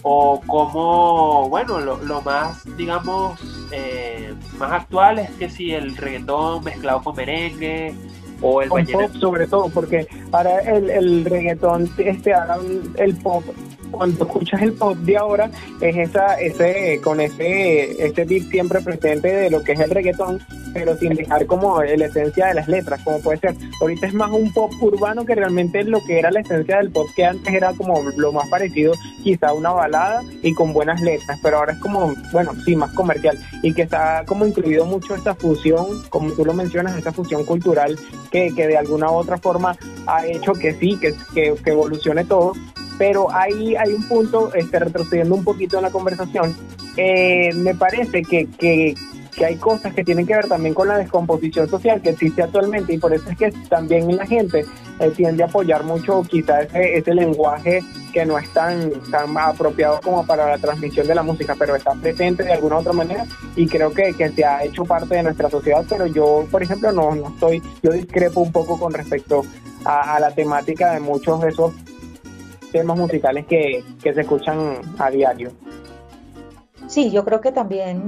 o 0.03 0.41
como, 0.47 1.49
bueno, 1.49 1.79
lo, 1.79 2.21
más, 2.21 2.63
digamos, 2.77 3.39
eh, 3.71 4.33
más 4.57 4.71
actual 4.71 5.19
es 5.19 5.29
que 5.31 5.49
si 5.49 5.71
el 5.73 5.95
reggaetón 5.97 6.63
mezclado 6.63 7.01
con 7.03 7.15
merengue 7.15 7.93
o 8.41 8.61
el 8.61 8.69
pop 8.69 9.11
sobre 9.19 9.47
todo, 9.47 9.69
porque 9.69 10.07
ahora 10.31 10.59
el, 10.59 10.89
el 10.89 11.25
reggaetón, 11.25 11.89
este, 11.97 12.33
ahora 12.33 12.57
el 12.97 13.15
pop 13.17 13.43
cuando 13.91 14.23
escuchas 14.25 14.61
el 14.61 14.73
pop 14.73 14.97
de 14.97 15.17
ahora 15.17 15.51
es 15.81 15.95
esa 15.97 16.39
ese 16.39 16.99
con 17.03 17.19
ese 17.19 18.05
ese 18.05 18.25
beat 18.25 18.49
siempre 18.49 18.81
presente 18.81 19.27
de 19.27 19.49
lo 19.49 19.63
que 19.63 19.73
es 19.73 19.79
el 19.79 19.89
reggaetón 19.89 20.39
pero 20.73 20.95
sin 20.97 21.15
dejar 21.15 21.45
como 21.45 21.81
la 21.83 22.05
esencia 22.05 22.47
de 22.47 22.53
las 22.53 22.67
letras 22.67 23.01
como 23.03 23.19
puede 23.19 23.39
ser. 23.39 23.55
Ahorita 23.79 24.07
es 24.07 24.13
más 24.13 24.31
un 24.31 24.51
pop 24.53 24.71
urbano 24.81 25.25
que 25.25 25.35
realmente 25.35 25.83
lo 25.83 26.03
que 26.05 26.19
era 26.19 26.31
la 26.31 26.41
esencia 26.41 26.77
del 26.77 26.91
pop 26.91 27.07
que 27.15 27.25
antes 27.25 27.53
era 27.53 27.73
como 27.73 28.01
lo 28.15 28.31
más 28.31 28.47
parecido 28.49 28.93
quizá 29.23 29.53
una 29.53 29.71
balada 29.71 30.23
y 30.41 30.53
con 30.53 30.73
buenas 30.73 31.01
letras 31.01 31.39
pero 31.43 31.57
ahora 31.57 31.73
es 31.73 31.79
como 31.79 32.13
bueno 32.31 32.53
sí 32.65 32.75
más 32.75 32.91
comercial. 32.93 33.37
Y 33.63 33.73
que 33.73 33.83
está 33.83 34.23
como 34.25 34.45
incluido 34.45 34.85
mucho 34.85 35.15
esta 35.15 35.35
fusión 35.35 36.03
como 36.09 36.31
tú 36.33 36.45
lo 36.45 36.53
mencionas 36.53 36.97
esta 36.97 37.11
fusión 37.11 37.45
cultural 37.45 37.97
que, 38.31 38.53
que 38.55 38.67
de 38.67 38.77
alguna 38.77 39.11
u 39.11 39.15
otra 39.15 39.37
forma 39.37 39.75
ha 40.07 40.25
hecho 40.25 40.53
que 40.53 40.73
sí 40.73 40.97
que, 40.99 41.13
que, 41.33 41.53
que 41.63 41.69
evolucione 41.71 42.23
todo 42.25 42.53
pero 43.01 43.33
ahí 43.33 43.75
hay 43.75 43.93
un 43.93 44.07
punto, 44.07 44.53
este, 44.53 44.77
retrocediendo 44.77 45.33
un 45.33 45.43
poquito 45.43 45.77
en 45.77 45.81
la 45.81 45.89
conversación, 45.89 46.55
eh, 46.97 47.51
me 47.55 47.73
parece 47.73 48.21
que, 48.21 48.47
que, 48.59 48.93
hay 49.43 49.55
cosas 49.55 49.95
que 49.95 50.03
tienen 50.03 50.27
que 50.27 50.35
ver 50.35 50.47
también 50.47 50.75
con 50.75 50.87
la 50.87 50.99
descomposición 50.99 51.67
social 51.67 51.99
que 51.99 52.11
existe 52.11 52.43
actualmente 52.43 52.93
y 52.93 52.99
por 52.99 53.11
eso 53.11 53.27
es 53.31 53.37
que 53.39 53.51
también 53.69 54.15
la 54.15 54.27
gente 54.27 54.65
eh, 54.99 55.11
tiende 55.15 55.41
a 55.41 55.47
apoyar 55.47 55.83
mucho 55.83 56.21
quizás 56.29 56.67
ese, 56.75 57.15
lenguaje 57.15 57.81
que 58.13 58.23
no 58.23 58.37
es 58.37 58.47
tan, 58.53 58.91
tan 59.09 59.35
apropiado 59.35 59.99
como 60.03 60.23
para 60.23 60.47
la 60.47 60.59
transmisión 60.59 61.07
de 61.07 61.15
la 61.15 61.23
música, 61.23 61.55
pero 61.57 61.75
está 61.75 61.95
presente 61.95 62.43
de 62.43 62.53
alguna 62.53 62.77
otra 62.77 62.93
manera 62.93 63.25
y 63.55 63.65
creo 63.65 63.91
que, 63.91 64.13
que 64.13 64.29
se 64.29 64.45
ha 64.45 64.63
hecho 64.63 64.85
parte 64.85 65.15
de 65.15 65.23
nuestra 65.23 65.49
sociedad, 65.49 65.83
pero 65.89 66.05
yo, 66.05 66.45
por 66.51 66.61
ejemplo, 66.61 66.91
no, 66.91 67.15
no 67.15 67.29
estoy, 67.29 67.63
yo 67.81 67.93
discrepo 67.93 68.41
un 68.41 68.51
poco 68.51 68.77
con 68.77 68.93
respecto 68.93 69.43
a 69.85 70.19
la 70.19 70.29
temática 70.29 70.93
de 70.93 70.99
muchos 70.99 71.41
de 71.41 71.49
esos 71.49 71.73
temas 72.71 72.97
musicales 72.97 73.45
que, 73.45 73.83
que 74.01 74.13
se 74.13 74.21
escuchan 74.21 74.81
a 74.97 75.09
diario. 75.09 75.51
Sí, 76.87 77.11
yo 77.11 77.23
creo 77.23 77.39
que 77.39 77.51
también, 77.51 78.01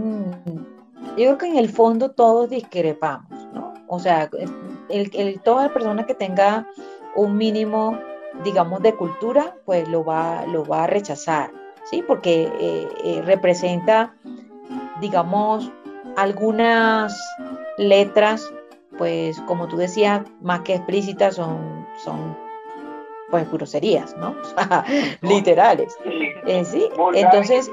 yo 0.96 1.14
creo 1.16 1.38
que 1.38 1.48
en 1.48 1.58
el 1.58 1.70
fondo 1.70 2.12
todos 2.12 2.50
discrepamos, 2.50 3.48
¿no? 3.54 3.74
O 3.88 4.00
sea, 4.00 4.30
el, 4.90 5.12
el, 5.14 5.40
toda 5.42 5.74
persona 5.74 6.06
que 6.06 6.16
tenga 6.16 6.68
un 7.16 7.38
mínimo, 7.38 7.98
digamos, 8.44 8.82
de 8.82 8.96
cultura, 8.96 9.56
pues 9.66 9.88
lo 9.88 10.04
va, 10.04 10.46
lo 10.48 10.66
va 10.66 10.84
a 10.84 10.88
rechazar, 10.88 11.52
¿sí? 11.90 12.04
Porque 12.06 12.52
eh, 12.60 12.88
eh, 13.04 13.22
representa, 13.24 14.16
digamos, 15.00 15.72
algunas 16.18 17.18
letras, 17.78 18.52
pues 18.98 19.40
como 19.42 19.68
tú 19.68 19.78
decías, 19.78 20.24
más 20.42 20.62
que 20.62 20.76
explícitas, 20.76 21.36
son, 21.36 21.86
son 22.04 22.43
pues 23.34 23.52
groserías, 23.52 24.16
¿no? 24.18 24.36
literales. 25.22 25.98
Eh, 26.46 26.64
sí, 26.64 26.88
entonces, 27.16 27.68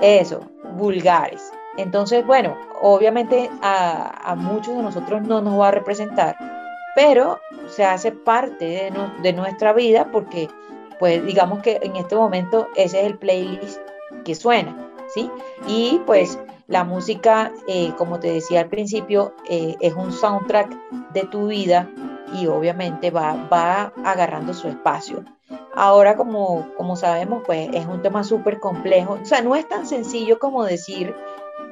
eso, 0.00 0.40
vulgares. 0.72 1.52
Entonces, 1.76 2.26
bueno, 2.26 2.56
obviamente 2.82 3.48
a, 3.62 4.34
muchos 4.36 4.74
de 4.74 4.82
nosotros 4.82 5.22
no 5.22 5.40
nos 5.40 5.60
va 5.60 5.68
a 5.68 5.70
representar, 5.70 6.36
pero 6.96 7.38
se 7.68 7.84
hace 7.84 8.10
parte 8.10 8.90
de, 9.22 9.32
nuestra 9.32 9.72
vida 9.72 10.08
porque 10.10 10.48
pues 10.98 11.24
digamos 11.24 11.60
que 11.60 11.78
en 11.80 11.94
este 11.94 12.16
momento 12.16 12.66
ese 12.74 12.98
es 12.98 13.06
el 13.06 13.16
playlist 13.16 13.78
que 14.24 14.34
suena, 14.34 14.74
¿sí? 15.14 15.30
Y 15.68 16.00
pues 16.04 16.36
la 16.66 16.82
música, 16.82 17.52
eh, 17.68 17.92
como 17.96 18.18
te 18.18 18.32
decía 18.32 18.62
al 18.62 18.68
principio, 18.68 19.36
eh, 19.48 19.76
es 19.80 19.94
un 19.94 20.10
soundtrack 20.10 20.74
de 21.12 21.22
tu 21.26 21.46
vida 21.46 21.88
y 22.34 22.46
obviamente 22.46 23.10
va, 23.10 23.34
va 23.50 23.92
agarrando 24.04 24.54
su 24.54 24.68
espacio. 24.68 25.24
Ahora, 25.74 26.16
como, 26.16 26.66
como 26.76 26.96
sabemos, 26.96 27.42
pues 27.46 27.68
es 27.72 27.86
un 27.86 28.02
tema 28.02 28.24
súper 28.24 28.58
complejo. 28.58 29.18
O 29.22 29.24
sea, 29.24 29.42
no 29.42 29.54
es 29.54 29.68
tan 29.68 29.86
sencillo 29.86 30.38
como 30.38 30.64
decir, 30.64 31.14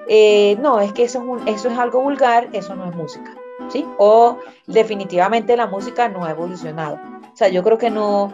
eh, 0.08 0.56
no, 0.60 0.80
es 0.80 0.92
que 0.92 1.04
eso 1.04 1.22
es, 1.46 1.54
eso 1.56 1.68
es 1.68 1.78
algo 1.78 2.02
vulgar, 2.02 2.48
eso 2.52 2.74
no 2.74 2.88
es 2.88 2.94
música. 2.94 3.34
¿Sí? 3.68 3.84
O 3.98 4.38
definitivamente 4.66 5.56
la 5.56 5.66
música 5.66 6.08
no 6.08 6.24
ha 6.24 6.30
evolucionado. 6.30 6.96
O 7.32 7.36
sea, 7.36 7.48
yo 7.48 7.62
creo 7.64 7.78
que 7.78 7.90
no, 7.90 8.32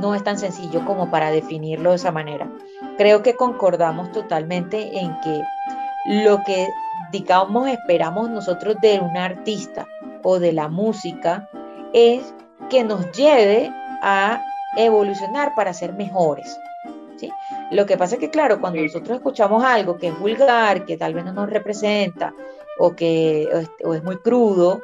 no 0.00 0.14
es 0.14 0.22
tan 0.22 0.38
sencillo 0.38 0.84
como 0.84 1.10
para 1.10 1.30
definirlo 1.30 1.90
de 1.90 1.96
esa 1.96 2.12
manera. 2.12 2.48
Creo 2.96 3.22
que 3.22 3.34
concordamos 3.34 4.12
totalmente 4.12 4.98
en 4.98 5.18
que 5.20 5.42
lo 6.06 6.42
que, 6.44 6.68
digamos, 7.10 7.68
esperamos 7.68 8.30
nosotros 8.30 8.76
de 8.80 9.00
un 9.00 9.16
artista 9.16 9.86
o 10.28 10.40
de 10.40 10.52
la 10.52 10.66
música 10.66 11.48
es 11.92 12.34
que 12.68 12.82
nos 12.82 13.12
lleve 13.12 13.72
a 14.02 14.42
evolucionar 14.76 15.54
para 15.54 15.72
ser 15.72 15.92
mejores. 15.92 16.58
¿sí? 17.16 17.30
Lo 17.70 17.86
que 17.86 17.96
pasa 17.96 18.16
es 18.16 18.20
que, 18.20 18.28
claro, 18.28 18.60
cuando 18.60 18.82
nosotros 18.82 19.18
escuchamos 19.18 19.62
algo 19.62 19.98
que 19.98 20.08
es 20.08 20.18
vulgar, 20.18 20.84
que 20.84 20.96
tal 20.96 21.14
vez 21.14 21.24
no 21.24 21.32
nos 21.32 21.48
representa, 21.48 22.34
o 22.76 22.96
que 22.96 23.48
o 23.84 23.94
es 23.94 24.02
muy 24.02 24.16
crudo, 24.16 24.82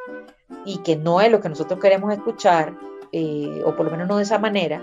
y 0.64 0.78
que 0.78 0.94
no 0.94 1.20
es 1.20 1.32
lo 1.32 1.40
que 1.40 1.48
nosotros 1.48 1.80
queremos 1.80 2.12
escuchar, 2.12 2.74
eh, 3.10 3.62
o 3.66 3.74
por 3.74 3.86
lo 3.86 3.90
menos 3.90 4.06
no 4.06 4.18
de 4.18 4.22
esa 4.22 4.38
manera, 4.38 4.80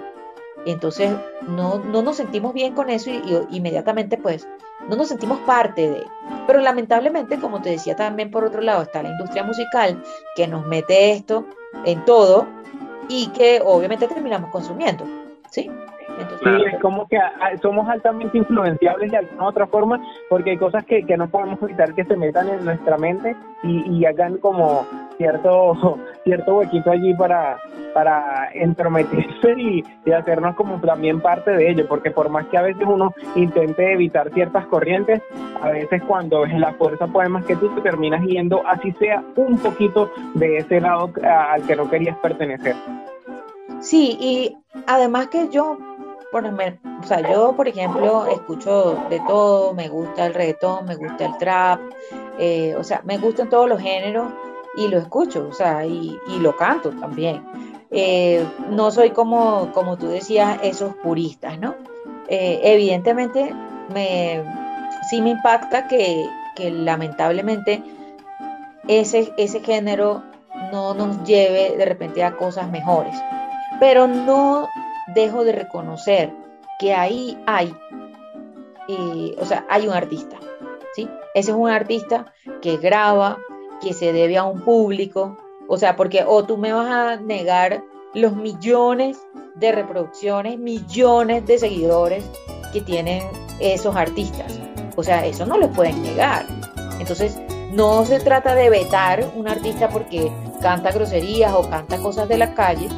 entonces 0.65 1.09
no, 1.47 1.79
no 1.79 2.01
nos 2.01 2.17
sentimos 2.17 2.53
bien 2.53 2.75
con 2.75 2.89
eso 2.89 3.09
y, 3.09 3.21
inmediatamente 3.55 4.17
pues 4.17 4.45
no 4.89 4.95
nos 4.95 5.07
sentimos 5.07 5.39
parte 5.39 5.89
de. 5.89 6.03
Pero 6.47 6.59
lamentablemente, 6.59 7.39
como 7.39 7.61
te 7.61 7.69
decía 7.69 7.95
también 7.95 8.31
por 8.31 8.43
otro 8.43 8.61
lado, 8.61 8.81
está 8.81 9.03
la 9.03 9.09
industria 9.09 9.43
musical 9.43 10.01
que 10.35 10.47
nos 10.47 10.65
mete 10.65 11.11
esto 11.11 11.45
en 11.85 12.03
todo 12.05 12.47
y 13.07 13.27
que 13.27 13.61
obviamente 13.63 14.07
terminamos 14.07 14.49
consumiendo. 14.49 15.05
¿Sí? 15.49 15.69
sí, 16.43 16.49
es 16.71 16.79
como 16.81 17.07
que 17.07 17.17
somos 17.61 17.87
altamente 17.87 18.37
influenciables 18.37 19.11
de 19.11 19.17
alguna 19.17 19.47
otra 19.47 19.67
forma 19.67 20.01
porque 20.29 20.51
hay 20.51 20.57
cosas 20.57 20.85
que, 20.85 21.03
que 21.03 21.17
no 21.17 21.29
podemos 21.29 21.61
evitar 21.61 21.93
que 21.93 22.03
se 22.05 22.15
metan 22.15 22.49
en 22.49 22.65
nuestra 22.65 22.97
mente 22.97 23.35
y, 23.63 23.89
y 23.89 24.05
hagan 24.05 24.37
como 24.37 24.85
cierto 25.17 25.97
cierto 26.29 26.57
huequito 26.57 26.91
allí 26.91 27.13
para 27.15 27.57
para 27.93 28.49
entrometerse 28.53 29.53
y, 29.57 29.83
hacernos 30.11 30.55
como 30.55 30.79
también 30.79 31.21
parte 31.21 31.51
de 31.51 31.69
ello 31.69 31.87
porque 31.87 32.11
por 32.11 32.29
más 32.29 32.45
que 32.47 32.57
a 32.57 32.61
veces 32.61 32.83
uno 32.85 33.13
intente 33.35 33.93
evitar 33.93 34.31
ciertas 34.33 34.65
corrientes 34.67 35.21
a 35.61 35.69
veces 35.69 36.01
cuando 36.07 36.45
la 36.45 36.73
fuerza 36.73 37.07
puede 37.07 37.29
más 37.29 37.45
que 37.45 37.55
tú 37.55 37.69
te 37.75 37.81
terminas 37.81 38.23
yendo 38.25 38.65
así 38.67 38.91
sea 38.93 39.23
un 39.35 39.57
poquito 39.57 40.11
de 40.33 40.57
ese 40.57 40.81
lado 40.81 41.11
al 41.23 41.61
que 41.63 41.75
no 41.75 41.89
querías 41.89 42.17
pertenecer. 42.17 42.75
Sí, 43.81 44.17
y 44.19 44.57
además 44.87 45.27
que 45.27 45.49
yo 45.49 45.77
bueno, 46.31 46.55
o 47.01 47.03
sea, 47.07 47.21
yo, 47.21 47.53
por 47.55 47.67
ejemplo, 47.67 48.27
escucho 48.27 49.03
de 49.09 49.19
todo, 49.27 49.73
me 49.73 49.89
gusta 49.89 50.27
el 50.27 50.35
reggaetón, 50.35 50.85
me 50.85 50.95
gusta 50.95 51.25
el 51.25 51.37
trap, 51.39 51.79
eh, 52.37 52.75
o 52.77 52.83
sea, 52.83 53.01
me 53.03 53.17
gustan 53.17 53.49
todos 53.49 53.67
los 53.67 53.81
géneros 53.81 54.31
y 54.75 54.87
lo 54.87 54.97
escucho, 54.97 55.47
o 55.49 55.53
sea, 55.53 55.85
y, 55.85 56.17
lo 56.39 56.55
canto 56.55 56.91
también. 56.91 57.43
Eh, 57.91 58.45
no 58.69 58.91
soy 58.91 59.11
como, 59.11 59.71
como 59.73 59.97
tú 59.97 60.07
decías, 60.07 60.59
esos 60.63 60.95
puristas, 60.97 61.59
¿no? 61.59 61.75
Eh, 62.27 62.59
evidentemente, 62.63 63.53
me, 63.93 64.43
sí 65.09 65.21
me 65.21 65.31
impacta 65.31 65.87
que, 65.87 66.27
que 66.55 66.69
lamentablemente 66.69 67.83
ese, 68.87 69.33
ese 69.37 69.61
género 69.61 70.23
no 70.71 70.93
nos 70.93 71.23
lleve 71.23 71.75
de 71.77 71.85
repente 71.85 72.23
a 72.23 72.35
cosas 72.37 72.69
mejores. 72.69 73.15
Pero 73.79 74.07
no 74.07 74.67
dejo 75.13 75.43
de 75.43 75.53
reconocer 75.53 76.33
que 76.79 76.93
ahí 76.93 77.37
hay, 77.45 77.75
eh, 78.87 79.35
o 79.39 79.45
sea, 79.45 79.65
hay 79.69 79.87
un 79.87 79.93
artista, 79.93 80.37
¿sí? 80.95 81.09
Ese 81.33 81.51
es 81.51 81.57
un 81.57 81.69
artista 81.69 82.33
que 82.61 82.77
graba, 82.77 83.37
que 83.81 83.93
se 83.93 84.13
debe 84.13 84.37
a 84.37 84.43
un 84.43 84.61
público, 84.61 85.37
o 85.67 85.77
sea, 85.77 85.95
porque 85.95 86.23
o 86.25 86.43
tú 86.43 86.57
me 86.57 86.73
vas 86.73 86.87
a 86.89 87.15
negar 87.17 87.83
los 88.13 88.35
millones 88.35 89.17
de 89.55 89.71
reproducciones, 89.71 90.57
millones 90.57 91.45
de 91.45 91.57
seguidores 91.57 92.23
que 92.73 92.81
tienen 92.81 93.23
esos 93.59 93.95
artistas. 93.95 94.59
O 94.95 95.03
sea, 95.03 95.25
eso 95.25 95.45
no 95.45 95.57
lo 95.57 95.69
pueden 95.69 96.01
negar. 96.01 96.45
Entonces, 96.99 97.37
no 97.71 98.03
se 98.05 98.19
trata 98.19 98.55
de 98.55 98.69
vetar 98.69 99.25
un 99.35 99.47
artista 99.47 99.89
porque 99.89 100.31
canta 100.61 100.91
groserías 100.91 101.53
o 101.53 101.69
canta 101.69 101.97
cosas 101.97 102.27
de 102.27 102.37
la 102.37 102.53
calle, 102.53 102.89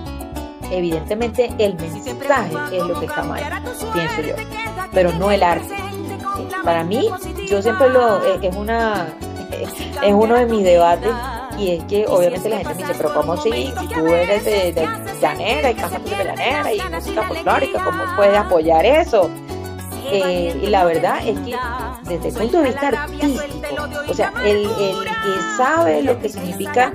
evidentemente 0.72 1.54
el 1.60 1.76
mensaje 1.76 2.78
es 2.78 2.84
lo 2.84 3.00
que 3.00 3.06
está 3.06 3.24
mal, 3.24 3.42
pienso 3.94 4.22
yo, 4.22 4.36
pero 4.94 5.12
no 5.14 5.32
el 5.32 5.44
arte. 5.44 5.76
Para 6.64 6.84
mí, 6.84 7.10
yo 7.48 7.62
siempre 7.62 7.90
lo, 7.90 8.24
eh, 8.24 8.40
es 8.42 8.56
una, 8.56 9.08
es 9.64 10.14
uno 10.14 10.36
de 10.36 10.46
mis 10.46 10.64
debates 10.64 11.12
y 11.58 11.72
es 11.72 11.84
que 11.86 12.06
obviamente 12.08 12.50
la 12.50 12.58
gente 12.58 12.74
me 12.76 12.82
dice, 12.82 12.94
pero 12.98 13.14
¿cómo 13.14 13.38
si, 13.38 13.74
tú 13.94 14.08
eres 14.08 14.44
de, 14.46 14.74
de 14.74 14.88
llanera 15.22 15.72
y 15.72 15.76
cantas 15.76 16.02
música 16.02 16.24
llanera 16.24 16.74
y 16.74 16.80
música 16.90 17.24
folclórica, 17.24 17.84
cómo 17.84 18.04
puedes 18.16 18.38
apoyar 18.38 18.86
eso? 18.86 19.30
Eh, 20.14 20.60
y 20.62 20.68
la 20.68 20.84
verdad 20.84 21.26
es 21.26 21.40
que 21.40 21.56
desde 22.04 22.30
el 22.30 22.34
punto 22.34 22.58
de 22.58 22.64
vista 22.66 22.88
artístico, 22.90 23.88
o 24.10 24.14
sea, 24.14 24.34
el, 24.44 24.66
el 24.66 25.04
que 25.04 25.56
sabe 25.56 26.04
lo 26.04 26.20
que 26.20 26.28
significa 26.28 26.92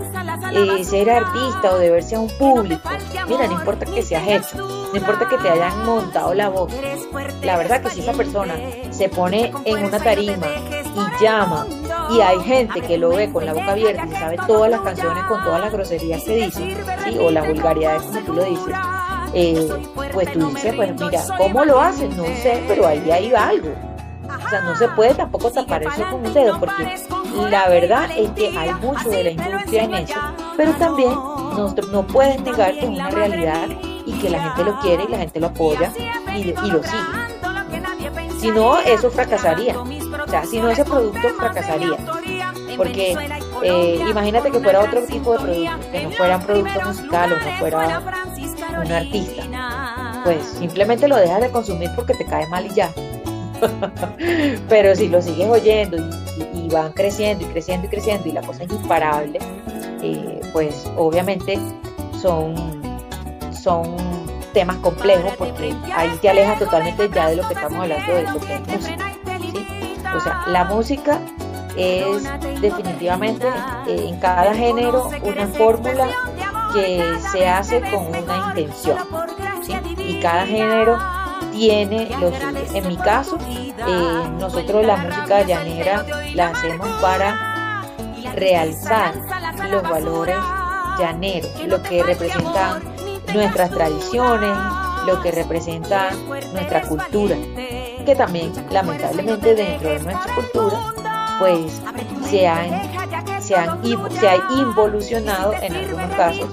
eh, 0.52 0.84
ser 0.84 1.08
artista 1.10 1.72
o 1.72 1.78
deberse 1.78 2.16
a 2.16 2.20
un 2.20 2.28
público, 2.28 2.88
mira, 3.26 3.46
no 3.46 3.54
importa 3.54 3.86
que 3.86 4.02
seas 4.02 4.28
hecho, 4.28 4.58
no 4.58 4.94
importa 4.94 5.28
que 5.28 5.38
te 5.38 5.48
hayan 5.48 5.86
montado 5.86 6.34
la 6.34 6.50
voz, 6.50 6.70
la 7.42 7.56
verdad 7.56 7.82
que 7.82 7.90
si 7.90 8.00
esa 8.00 8.12
persona 8.12 8.54
se 8.90 9.08
pone 9.08 9.52
en 9.64 9.84
una 9.84 9.98
tarima 9.98 10.48
y 10.94 11.24
llama 11.24 11.66
y 12.11 12.20
hay 12.20 12.40
gente 12.40 12.80
que 12.80 12.98
lo 12.98 13.11
ve 13.11 13.30
con 13.30 13.44
la 13.44 13.52
boca 13.52 13.72
abierta 13.72 14.07
y 14.07 14.12
sabe 14.12 14.36
todas 14.46 14.70
las 14.70 14.80
canciones 14.80 15.24
con 15.24 15.42
todas 15.42 15.61
las 15.61 15.72
groserías 15.72 16.22
que 16.22 16.36
dice, 16.36 16.76
¿sí? 17.04 17.18
o 17.18 17.30
las 17.30 17.46
vulgaridades 17.46 18.02
como 18.02 18.20
tú 18.20 18.32
lo 18.34 18.44
dices, 18.44 18.74
eh, 19.34 19.68
pues 20.12 20.32
tú 20.32 20.48
dices, 20.48 20.74
pues 20.74 21.00
mira, 21.00 21.20
¿cómo 21.36 21.64
lo 21.64 21.80
hacen? 21.80 22.16
No 22.16 22.24
sé, 22.24 22.62
pero 22.68 22.86
ahí 22.86 23.11
hay 23.11 23.32
algo. 23.34 23.74
O 24.24 24.48
sea, 24.48 24.61
no 24.61 24.76
se 24.76 24.88
puede 24.88 25.14
tampoco 25.14 25.50
tapar 25.50 25.82
eso 25.82 26.02
con 26.11 26.26
un 26.26 26.32
dedo, 26.32 26.59
porque 26.61 26.98
la 27.50 27.68
verdad 27.68 28.09
es 28.16 28.30
que 28.30 28.57
hay 28.57 28.72
mucho 28.74 29.09
de 29.09 29.24
la 29.24 29.30
industria 29.30 29.84
en 29.84 29.94
eso, 29.94 30.20
pero 30.57 30.72
también 30.72 31.11
no, 31.11 31.74
no 31.90 32.07
puedes 32.07 32.40
negar 32.42 32.72
que 32.74 32.80
es 32.80 32.86
una 32.86 33.11
realidad 33.11 33.68
y 34.04 34.12
que 34.18 34.30
la 34.30 34.42
gente 34.42 34.64
lo 34.64 34.78
quiere 34.80 35.04
y 35.04 35.09
la 35.09 35.18
gente 35.18 35.40
lo 35.40 35.48
apoya 35.48 35.92
y, 36.34 36.50
y 36.50 36.70
lo 36.70 36.82
sigue. 36.82 37.26
Si 38.38 38.50
no, 38.50 38.78
eso 38.78 39.11
fracasaría. 39.11 39.74
O 40.27 40.29
sea, 40.29 40.45
si 40.45 40.59
no, 40.59 40.70
ese 40.70 40.85
producto 40.85 41.29
fracasaría. 41.39 41.97
Porque 42.77 43.16
eh, 43.62 44.05
imagínate 44.09 44.51
que 44.51 44.61
fuera 44.61 44.81
otro 44.81 45.03
tipo 45.03 45.33
de 45.33 45.39
producto, 45.39 45.91
que 45.93 46.03
no 46.03 46.11
fuera 46.11 46.37
un 46.37 46.43
producto 46.43 46.81
musical 46.85 47.33
o 47.33 47.37
no 47.37 47.59
fuera 47.59 48.03
un 48.85 48.93
artista. 48.93 50.22
Pues 50.24 50.45
simplemente 50.59 51.07
lo 51.07 51.16
dejas 51.16 51.41
de 51.41 51.51
consumir 51.51 51.91
porque 51.95 52.14
te 52.14 52.27
cae 52.27 52.47
mal 52.49 52.66
y 52.66 52.74
ya. 52.74 52.93
Pero 54.68 54.95
si 54.95 55.09
lo 55.09 55.22
sigues 55.22 55.49
oyendo 55.49 55.97
y, 55.97 56.68
van 56.68 56.93
creciendo 56.93 57.45
y 57.45 57.49
creciendo 57.49 57.87
y 57.87 57.91
creciendo 57.91 58.29
y 58.29 58.33
la 58.33 58.43
cosa 58.43 58.64
es 58.64 58.70
imparable, 58.70 59.39
eh, 60.03 60.41
pues 60.53 60.85
obviamente 60.97 61.57
son, 62.20 62.55
son 63.53 63.95
temas 64.53 64.77
complejos 64.79 65.33
porque 65.39 65.74
ahí 65.95 66.11
te 66.20 66.29
alejas 66.29 66.59
totalmente 66.59 67.09
ya 67.09 67.29
de 67.29 67.37
lo 67.37 67.47
que 67.47 67.55
estamos 67.55 67.79
hablando 67.79 68.12
de 68.12 68.22
lo 68.22 68.41
que 68.41 68.55
es 68.55 68.68
música. 68.68 69.15
O 70.14 70.20
sea, 70.20 70.44
la 70.46 70.64
música 70.64 71.20
es 71.76 72.22
definitivamente 72.61 73.46
eh, 73.86 74.09
en 74.09 74.18
cada 74.18 74.54
género 74.54 75.11
una 75.22 75.46
fórmula 75.48 76.09
que 76.72 77.18
se 77.32 77.46
hace 77.48 77.80
con 77.80 78.07
una 78.09 78.48
intención. 78.48 78.98
Y 79.98 80.20
cada 80.20 80.46
género 80.46 80.98
tiene 81.52 82.09
los 82.20 82.32
En 82.74 82.86
mi 82.88 82.96
caso, 82.96 83.38
eh, 83.48 84.28
nosotros 84.38 84.84
la 84.84 84.96
música 84.96 85.42
llanera 85.42 86.04
la 86.34 86.48
hacemos 86.48 86.88
para 87.00 87.82
realzar 88.34 89.14
los 89.70 89.82
valores 89.82 90.36
llaneros, 90.98 91.50
lo 91.66 91.82
que 91.82 92.02
representan 92.02 92.82
nuestras 93.32 93.70
tradiciones, 93.70 94.57
lo 95.07 95.20
que 95.22 95.30
representa 95.30 96.11
nuestra 96.52 96.82
cultura, 96.82 97.36
que 98.07 98.14
también 98.14 98.52
lamentablemente 98.70 99.54
dentro 99.54 99.90
de 99.90 99.98
nuestra 99.98 100.34
cultura 100.34 100.94
pues 101.38 101.82
se 102.30 102.46
han, 102.46 103.42
se 103.42 103.54
han, 103.54 103.82
se 104.12 104.28
ha 104.28 104.36
involucionado 104.57 105.52
en 105.61 105.74
algunos 105.74 106.11
casos 106.14 106.48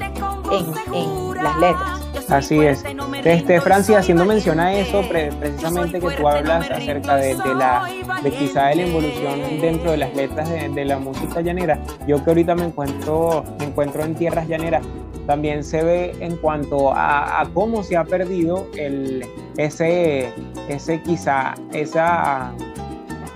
en, 0.51 0.93
en 0.93 1.33
las 1.43 1.57
letras. 1.57 2.03
Así 2.29 2.59
es. 2.59 2.83
Este, 3.23 3.61
Francia, 3.61 3.99
haciendo 3.99 4.25
mención 4.25 4.59
a 4.59 4.73
eso, 4.73 5.01
precisamente 5.07 5.99
que 5.99 6.11
tú 6.11 6.27
hablas 6.27 6.69
acerca 6.69 7.15
de, 7.15 7.35
la, 7.35 7.87
de 8.21 8.31
quizá 8.31 8.67
de 8.67 8.75
la 8.75 8.81
evolución 8.83 9.39
dentro 9.61 9.91
de 9.91 9.97
las 9.97 10.13
letras 10.15 10.49
de, 10.49 10.85
la 10.85 10.97
música 10.97 11.41
llanera, 11.41 11.79
yo 12.07 12.23
que 12.23 12.31
ahorita 12.31 12.55
me 12.55 12.65
encuentro, 12.65 13.43
me 13.59 13.65
encuentro 13.65 14.03
en 14.03 14.15
tierras 14.15 14.47
llaneras, 14.47 14.83
también 15.25 15.63
se 15.63 15.83
ve 15.83 16.15
en 16.19 16.37
cuanto 16.37 16.91
a, 16.93 17.47
cómo 17.53 17.83
se 17.83 17.97
ha 17.97 18.03
perdido 18.03 18.67
el, 18.77 19.25
ese, 19.57 20.29
ese 20.67 21.01
quizá, 21.01 21.55
esa, 21.73 22.51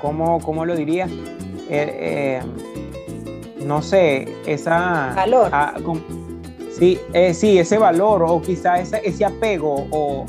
¿cómo, 0.02 0.40
cómo 0.40 0.66
lo 0.66 0.76
diría? 0.76 1.08
Eh, 1.70 2.40
eh, 2.40 2.42
no 3.66 3.82
sé, 3.82 4.28
esa... 4.46 5.14
Valor. 5.16 5.52
sí, 6.78 7.00
eh, 7.14 7.34
sí, 7.34 7.58
ese 7.58 7.78
valor 7.78 8.24
o 8.24 8.42
quizá 8.42 8.80
ese, 8.80 9.02
ese 9.04 9.26
apego 9.26 9.88
o 9.92 10.26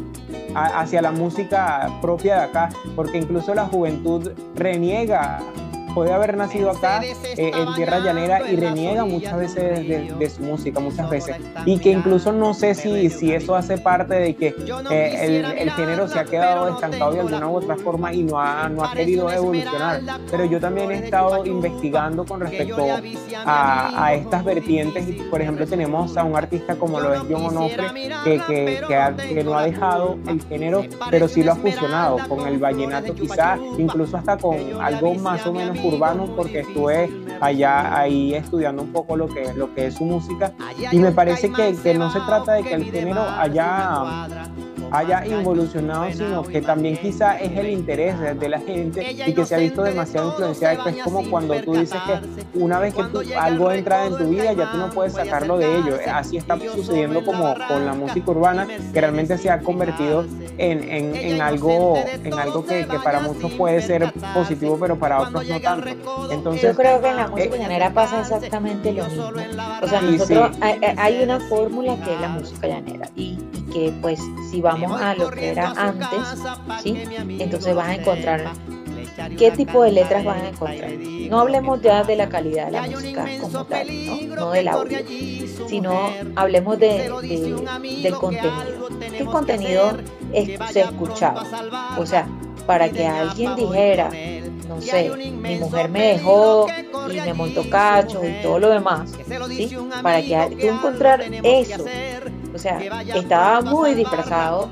hacia 0.55 1.03
la 1.03 1.11
música 1.13 1.89
propia 2.01 2.37
de 2.37 2.43
acá, 2.43 2.69
porque 2.97 3.19
incluso 3.19 3.55
la 3.55 3.67
juventud 3.67 4.33
reniega 4.55 5.41
puede 5.95 6.13
haber 6.13 6.37
nacido 6.37 6.71
acá 6.71 7.03
eh, 7.03 7.15
en 7.37 7.75
tierra 7.75 7.99
llanera 8.01 8.51
y 8.51 8.57
reniega 8.57 9.05
muchas 9.05 9.37
veces 9.37 9.89
de, 10.19 10.31
su 10.31 10.43
música, 10.43 10.81
muchas 10.81 11.09
veces. 11.11 11.37
Y 11.65 11.79
que 11.79 11.91
incluso 11.91 12.33
no 12.33 12.55
sé 12.55 12.75
si, 12.75 13.11
si 13.11 13.33
eso 13.33 13.55
hace 13.55 13.79
parte 13.79 14.15
de 14.15 14.35
que 14.35 14.55
eh, 14.91 15.19
el, 15.23 15.45
el, 15.59 15.71
género 15.73 16.09
se 16.09 16.19
ha 16.19 16.25
quedado 16.25 16.69
estancado 16.69 17.13
de 17.13 17.21
alguna 17.21 17.49
u 17.49 17.57
otra 17.57 17.77
forma 17.77 18.13
y 18.13 18.23
no 18.23 18.41
ha, 18.41 18.69
no 18.69 18.85
ha 18.85 18.93
querido 18.93 19.31
evolucionar. 19.31 20.01
Pero 20.31 20.45
yo 20.45 20.61
también 20.61 20.91
he 20.91 20.99
estado 20.99 21.45
investigando 21.47 22.25
con 22.25 22.41
respecto 22.41 22.87
a, 23.45 24.05
a 24.05 24.15
estas 24.15 24.45
vertientes. 24.45 25.07
Por 25.31 25.41
ejemplo, 25.41 25.67
tenemos 25.67 26.17
a 26.17 26.25
un 26.25 26.37
artista 26.37 26.77
como 26.77 27.01
lo 27.01 27.15
es 27.15 27.21
John 27.29 27.47
Onofre, 27.47 27.89
que, 28.25 28.41
que, 28.47 28.81
que, 28.87 29.35
que 29.35 29.45
no 29.45 29.59
ha 29.59 29.65
dejado 29.65 30.19
el 30.29 30.43
género, 30.43 30.83
pero 31.11 31.29
sí 31.29 31.43
lo 31.43 31.53
ha 31.53 31.57
fusionado 31.57 32.19
con 32.29 32.47
el 32.47 32.59
vallenato, 32.59 33.15
quizás 33.15 33.59
incluso 33.79 34.17
hasta 34.17 34.37
con 34.37 34.57
algo 34.81 35.15
más 35.15 35.47
o 35.47 35.53
menos 35.53 35.78
urbano 35.83 36.27
porque 36.37 36.61
estuve 36.61 37.11
allá 37.41 37.99
ahí 37.99 38.35
estudiando 38.35 38.83
un 38.83 38.93
poco 38.93 39.17
lo 39.17 39.29
que, 39.29 39.53
lo 39.55 39.75
que 39.75 39.87
es 39.87 39.95
su 39.95 40.05
música. 40.05 40.53
Y 40.91 40.99
me 40.99 41.13
parece 41.13 41.53
que, 41.53 41.77
que 41.77 41.95
no 41.95 42.11
se 42.11 42.21
trata 42.21 42.55
de 42.55 42.63
que 42.63 42.75
el 42.75 42.85
género 42.85 43.23
haya 43.23 44.27
haya 44.91 45.27
involucionado, 45.27 46.11
sino 46.13 46.43
que 46.43 46.61
también 46.61 46.97
quizá 46.97 47.39
es 47.39 47.57
el 47.57 47.71
interés 47.71 48.19
de, 48.19 48.49
la 48.49 48.61
gente 48.61 49.13
y 49.27 49.35
que 49.35 49.45
se 49.45 49.55
ha 49.55 49.59
visto 49.59 49.83
demasiado 49.83 50.31
influenciado. 50.31 50.89
Es 50.89 51.03
como 51.03 51.29
cuando 51.29 51.55
tú 51.63 51.75
dices 51.75 52.01
que 52.07 52.59
una 52.59 52.79
vez 52.79 52.95
que 52.95 53.37
algo 53.37 53.71
entra 53.71 54.07
en 54.07 54.17
tu 54.17 54.25
vida, 54.29 54.53
ya 54.53 54.71
tú 54.71 54.79
no 54.79 54.91
puedes 54.91 55.13
sacarlo 55.13 55.59
de 55.59 55.79
ello. 55.79 55.99
Así 56.13 56.37
está 56.37 56.59
sucediendo 56.75 57.25
como 57.25 57.55
con 57.69 57.85
la 57.85 57.95
música 57.95 58.31
urbana, 58.31 58.67
que 58.93 59.01
realmente 59.01 59.37
se 59.39 59.51
ha 59.51 59.61
convertido 59.61 60.25
en, 60.59 60.83
en, 60.91 61.15
en 61.15 61.41
algo, 61.41 61.97
en 62.25 62.35
algo 62.35 62.65
que, 62.65 62.87
que, 62.87 62.99
para 62.99 63.21
muchos 63.21 63.53
puede 63.53 63.81
ser 63.83 64.13
positivo, 64.35 64.77
pero 64.81 64.99
para 64.99 65.21
otros 65.21 65.47
no 65.47 65.61
tanto. 65.61 65.89
Entonces, 66.31 66.63
Yo 66.63 66.75
creo 66.75 67.01
que 67.01 67.09
en 67.09 67.17
la 67.17 67.29
música 67.29 67.57
llanera 67.57 67.93
pasa 67.93 68.21
exactamente 68.21 68.93
lo 68.93 69.05
mismo. 69.05 69.31
O 69.83 69.89
sea, 69.89 70.01
nosotros 70.01 70.57
hay, 70.61 70.81
hay 70.97 71.23
una 71.23 71.41
fórmula 71.41 71.97
que 72.05 72.15
es 72.15 72.21
la 72.21 72.29
música 72.29 72.69
llanera 72.69 73.09
y 73.15 73.39
que 73.73 73.93
pues 74.01 74.21
si 74.51 74.61
vamos 74.61 74.78
a 74.87 75.15
lo 75.15 75.31
que 75.31 75.51
era 75.51 75.73
antes, 75.77 76.21
¿sí? 76.83 77.03
entonces 77.39 77.75
vas 77.75 77.89
a 77.89 77.95
encontrar 77.95 78.53
qué 79.37 79.51
tipo 79.51 79.83
de 79.83 79.93
letras 79.93 80.25
vas 80.25 80.43
a 80.43 80.49
encontrar. 80.49 80.91
No 80.93 81.41
hablemos 81.41 81.81
ya 81.83 82.05
de 82.05 82.17
la 82.17 82.29
calidad 82.29 82.67
de 82.67 82.73
la 82.73 82.83
música 82.83 83.27
como 83.41 83.65
tal, 83.65 84.07
no, 84.07 84.37
no 84.37 84.51
del 84.51 84.69
audio, 84.69 84.99
sino 85.69 86.11
hablemos 86.37 86.79
de, 86.79 87.11
del 88.03 88.15
contenido. 88.15 88.89
¿Qué 89.17 89.25
contenido 89.25 89.97
se 90.73 90.81
escuchaba? 90.81 91.45
O 91.99 92.07
sea, 92.07 92.29
para 92.67 92.89
que 92.91 93.07
alguien 93.07 93.57
dijera, 93.57 94.11
no 94.69 94.81
sé, 94.81 95.11
mi 95.11 95.57
mujer 95.57 95.89
me 95.89 96.13
dejó 96.13 96.67
y 97.11 97.21
me 97.21 97.35
montó 97.35 97.69
cachos 97.69 98.23
y 98.25 98.43
todo 98.43 98.59
lo 98.59 98.71
demás, 98.71 99.13
¿sí? 99.49 99.77
Para 100.03 100.21
que 100.23 100.57
tú 100.61 100.67
encontrar 100.67 101.23
eso 101.43 101.85
o 102.59 102.61
sea, 102.61 102.81
estaba 103.15 103.61
muy 103.61 103.95
disfrazado 103.95 104.69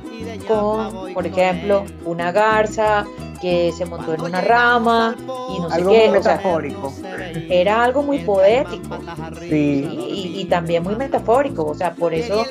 con, 0.49 1.15
por 1.15 1.25
ejemplo, 1.25 1.85
una 2.05 2.33
garza 2.33 3.07
que 3.41 3.73
se 3.77 3.85
montó 3.85 4.15
en 4.15 4.23
una 4.23 4.41
rama 4.41 5.15
y 5.57 5.61
no 5.61 5.71
sé 5.71 5.85
qué. 5.85 6.11
metafórico. 6.11 6.93
era 7.49 7.85
algo 7.85 8.03
muy 8.03 8.19
poético. 8.21 8.99
Sí. 9.49 10.35
Y, 10.35 10.45
también 10.47 10.83
muy 10.83 10.97
metafórico. 10.97 11.65
O 11.65 11.75
sea, 11.75 11.95
por 11.95 12.13
eso 12.13 12.45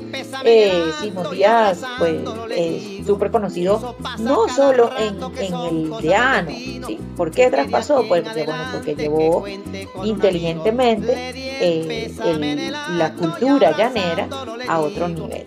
eh, 0.46 0.86
Simón 1.02 1.32
Díaz, 1.32 1.82
pues, 1.98 2.22
es 2.52 2.95
súper 3.06 3.32
conocido, 3.32 3.95
no 4.20 4.47
solo 4.49 4.89
en, 4.97 5.18
el 5.39 5.91
llano. 6.01 6.51
¿sí? 6.51 6.99
¿Por 7.16 7.32
qué 7.32 7.49
traspasó? 7.49 8.06
Pues, 8.08 8.24
bueno, 8.24 8.53
porque 8.74 8.95
llevó 8.95 9.45
inteligentemente 10.03 11.14
eh, 11.36 12.72
la 12.97 13.14
cultura 13.14 13.76
llanera 13.78 14.28
a 14.68 14.80
otro 14.80 15.08
nivel. 15.08 15.45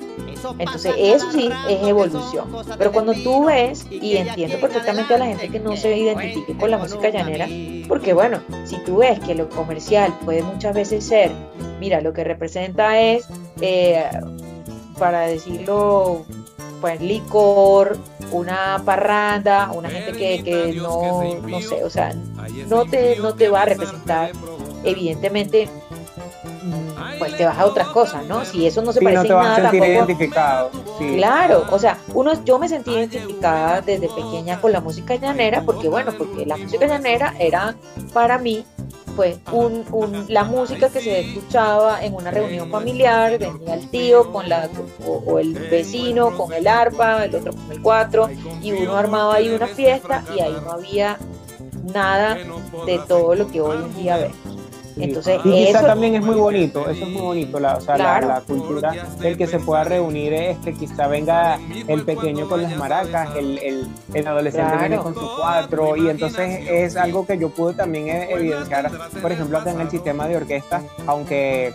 Entonces, 0.59 0.95
eso 0.97 1.31
sí 1.33 1.51
es 1.69 1.83
evolución. 1.83 2.49
Pero 2.77 2.93
cuando 2.93 3.13
tú 3.13 3.47
ves, 3.47 3.87
y 3.91 4.17
entiendo 4.17 4.61
perfectamente 4.61 5.15
a 5.15 5.19
la 5.19 5.27
gente 5.27 5.49
que 5.49 5.61
no 5.61 5.77
se 5.77 5.97
identifique 5.97 6.57
con 6.57 6.71
la 6.71 6.79
música 6.79 7.11
llanera, 7.11 7.49
porque 7.89 8.13
bueno, 8.13 8.41
si 8.65 8.77
tú 8.85 8.99
ves 8.99 9.19
que 9.21 9.35
lo 9.35 9.49
comercial 9.49 10.15
puede 10.25 10.43
muchas 10.43 10.75
veces 10.75 11.05
ser, 11.05 11.31
mira, 11.81 12.01
lo 12.01 12.13
que 12.13 12.25
representa 12.25 13.01
es, 13.01 13.27
eh, 13.61 14.05
para 14.99 15.23
decirlo, 15.23 16.25
pues 16.81 17.01
licor, 17.01 17.99
una 18.31 18.83
parranda, 18.85 19.71
una 19.73 19.91
gente 19.91 20.13
que, 20.13 20.43
que 20.43 20.75
no, 20.75 21.23
no 21.41 21.61
sé, 21.61 21.85
o 21.85 21.91
sea, 21.91 22.15
no 22.69 22.85
te, 22.85 23.17
no 23.17 23.35
te 23.35 23.49
va 23.49 23.63
a 23.63 23.65
representar 23.67 24.33
evidentemente 24.85 25.69
pues 27.19 27.37
te 27.37 27.45
vas 27.45 27.59
a 27.59 27.67
otras 27.67 27.89
cosas, 27.89 28.25
¿no? 28.27 28.45
Si 28.45 28.67
eso 28.67 28.83
no 28.83 28.93
se 28.93 29.01
parece 29.01 29.23
no 29.23 29.29
te 29.29 29.33
vas 29.35 29.45
nada 29.45 29.57
a 29.57 29.71
sentir 29.71 29.81
tampoco. 29.81 30.05
identificado. 30.07 30.71
Claro, 30.99 31.67
o 31.71 31.79
sea, 31.79 31.99
uno, 32.15 32.45
yo 32.45 32.59
me 32.59 32.69
sentí 32.69 32.93
identificada 32.93 33.81
desde 33.81 34.09
pequeña 34.09 34.61
con 34.61 34.73
la 34.73 34.81
música 34.81 35.17
llanera, 35.17 35.63
porque 35.63 35.89
bueno, 35.89 36.13
porque 36.17 36.47
la 36.47 36.57
música 36.57 36.87
llanera 36.87 37.35
era 37.39 37.75
para 38.13 38.39
mí 38.39 38.65
pues 39.19 39.37
un, 39.51 39.85
un, 39.91 40.27
la 40.29 40.45
música 40.45 40.89
que 40.91 41.01
se 41.01 41.19
escuchaba 41.19 42.05
en 42.05 42.15
una 42.15 42.31
reunión 42.31 42.71
familiar, 42.71 43.37
venía 43.37 43.75
el 43.75 43.91
tío 43.91 44.31
con 44.31 44.49
la, 44.49 44.71
o, 45.05 45.41
el 45.41 45.55
vecino 45.55 46.37
con 46.37 46.53
el 46.53 46.69
arpa, 46.69 47.25
el 47.25 47.35
otro 47.35 47.53
con 47.53 47.73
el 47.73 47.83
cuatro, 47.83 48.31
y 48.63 48.71
uno 48.71 48.97
armaba 48.97 49.35
ahí 49.35 49.49
una 49.49 49.67
fiesta 49.67 50.23
y 50.37 50.39
ahí 50.39 50.57
no 50.65 50.71
había 50.71 51.19
nada 51.93 52.39
de 52.87 53.01
todo 53.09 53.35
lo 53.35 53.49
que 53.49 53.61
hoy 53.61 53.79
en 53.79 53.97
día 53.97 54.19
vemos. 54.19 54.68
Entonces, 54.99 55.41
y 55.45 55.67
quizá 55.67 55.87
también 55.87 56.15
es 56.15 56.23
muy 56.23 56.37
bonito, 56.37 56.89
eso 56.89 57.05
es 57.05 57.11
muy 57.11 57.23
bonito, 57.23 57.61
la, 57.61 57.77
o 57.77 57.81
sea, 57.81 57.97
la, 57.97 58.41
cultura 58.47 58.93
del 59.21 59.37
que 59.37 59.47
se 59.47 59.59
pueda 59.59 59.85
reunir 59.85 60.33
es 60.33 60.59
que 60.59 60.73
quizá 60.73 61.07
venga 61.07 61.59
el 61.87 62.05
pequeño 62.05 62.49
con 62.49 62.63
las 62.63 62.77
maracas, 62.77 63.37
el, 63.37 63.59
el, 63.59 63.89
el 64.15 64.27
adolescente 64.27 64.77
viene 64.79 64.99
con 64.99 65.15
su 65.15 65.29
cuatro, 65.37 65.97
y 65.97 66.09
entonces 66.09 66.69
es 66.69 66.97
algo 66.97 67.27
que 67.27 67.39
yo 67.39 67.51
pude 67.51 67.75
también 67.75 68.09
e, 68.09 68.33
evidenciar, 68.33 68.91
por 69.21 69.33
ejemplo, 69.33 69.59
acá 69.59 69.71
en 69.71 69.81
el 69.81 69.91
sistema 69.91 70.27
de 70.27 70.37
orquesta, 70.37 70.83
aunque 71.07 71.73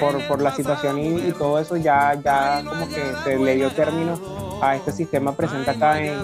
por, 0.00 0.26
por 0.26 0.42
la 0.42 0.54
situación 0.54 0.98
y, 0.98 1.28
y, 1.28 1.32
todo 1.32 1.58
eso 1.58 1.76
ya, 1.76 2.14
ya 2.22 2.62
como 2.66 2.88
que 2.88 3.02
se 3.24 3.38
le 3.38 3.54
dio 3.56 3.70
término 3.70 4.45
a 4.60 4.76
este 4.76 4.92
sistema 4.92 5.32
presente 5.32 5.70
acá 5.70 6.02
en, 6.02 6.14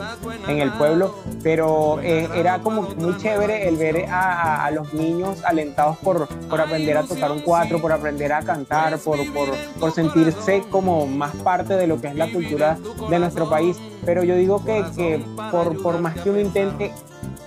en 0.49 0.59
el 0.59 0.73
pueblo, 0.73 1.15
pero 1.43 2.01
eh, 2.01 2.29
era 2.35 2.59
como 2.61 2.83
muy 2.83 3.17
chévere 3.19 3.69
el 3.69 3.77
ver 3.77 4.07
a, 4.09 4.65
a, 4.65 4.71
los 4.71 4.93
niños 4.95 5.45
alentados 5.45 5.97
por, 5.99 6.29
por 6.29 6.61
aprender 6.61 6.97
a 6.97 7.03
tocar 7.05 7.31
un 7.31 7.41
cuatro, 7.41 7.81
por 7.81 7.93
aprender 7.93 8.33
a 8.33 8.43
cantar, 8.43 8.99
por, 8.99 9.19
por, 9.33 9.49
por 9.79 9.93
sentirse 9.93 10.63
como 10.71 11.07
más 11.07 11.35
parte 11.37 11.75
de 11.75 11.87
lo 11.87 12.01
que 12.01 12.09
es 12.09 12.15
la 12.15 12.31
cultura 12.31 12.79
de 13.09 13.19
nuestro 13.19 13.49
país. 13.49 13.77
Pero 14.05 14.25
yo 14.25 14.35
digo 14.35 14.65
que, 14.65 14.85
que 14.97 15.25
por, 15.51 15.81
por 15.81 16.01
más 16.01 16.15
que 16.15 16.31
uno 16.31 16.41
intente 16.41 16.93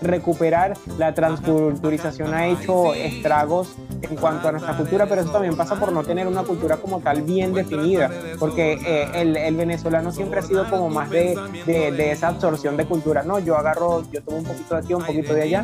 recuperar, 0.01 0.73
la 0.97 1.13
transculturización 1.13 2.33
ha 2.33 2.47
hecho 2.47 2.93
estragos 2.93 3.75
en 4.01 4.15
cuanto 4.15 4.47
a 4.47 4.51
nuestra 4.51 4.77
cultura, 4.77 5.05
pero 5.07 5.21
eso 5.21 5.31
también 5.31 5.55
pasa 5.55 5.75
por 5.75 5.91
no 5.91 6.03
tener 6.03 6.27
una 6.27 6.43
cultura 6.43 6.77
como 6.77 6.99
tal 6.99 7.21
bien 7.21 7.53
definida, 7.53 8.11
porque 8.39 8.73
eh, 8.73 9.09
el, 9.15 9.35
el, 9.37 9.55
venezolano 9.55 10.11
siempre 10.11 10.39
ha 10.39 10.43
sido 10.43 10.69
como 10.69 10.89
más 10.89 11.09
de, 11.09 11.37
de, 11.65 11.91
de, 11.91 12.11
esa 12.11 12.27
absorción 12.29 12.77
de 12.77 12.85
cultura, 12.85 13.23
¿no? 13.23 13.39
Yo 13.39 13.57
agarro, 13.57 14.03
yo 14.11 14.21
tomo 14.21 14.37
un 14.37 14.43
poquito 14.43 14.75
de 14.75 14.81
aquí, 14.81 14.93
un 14.93 15.03
poquito 15.03 15.33
de 15.33 15.41
allá, 15.41 15.63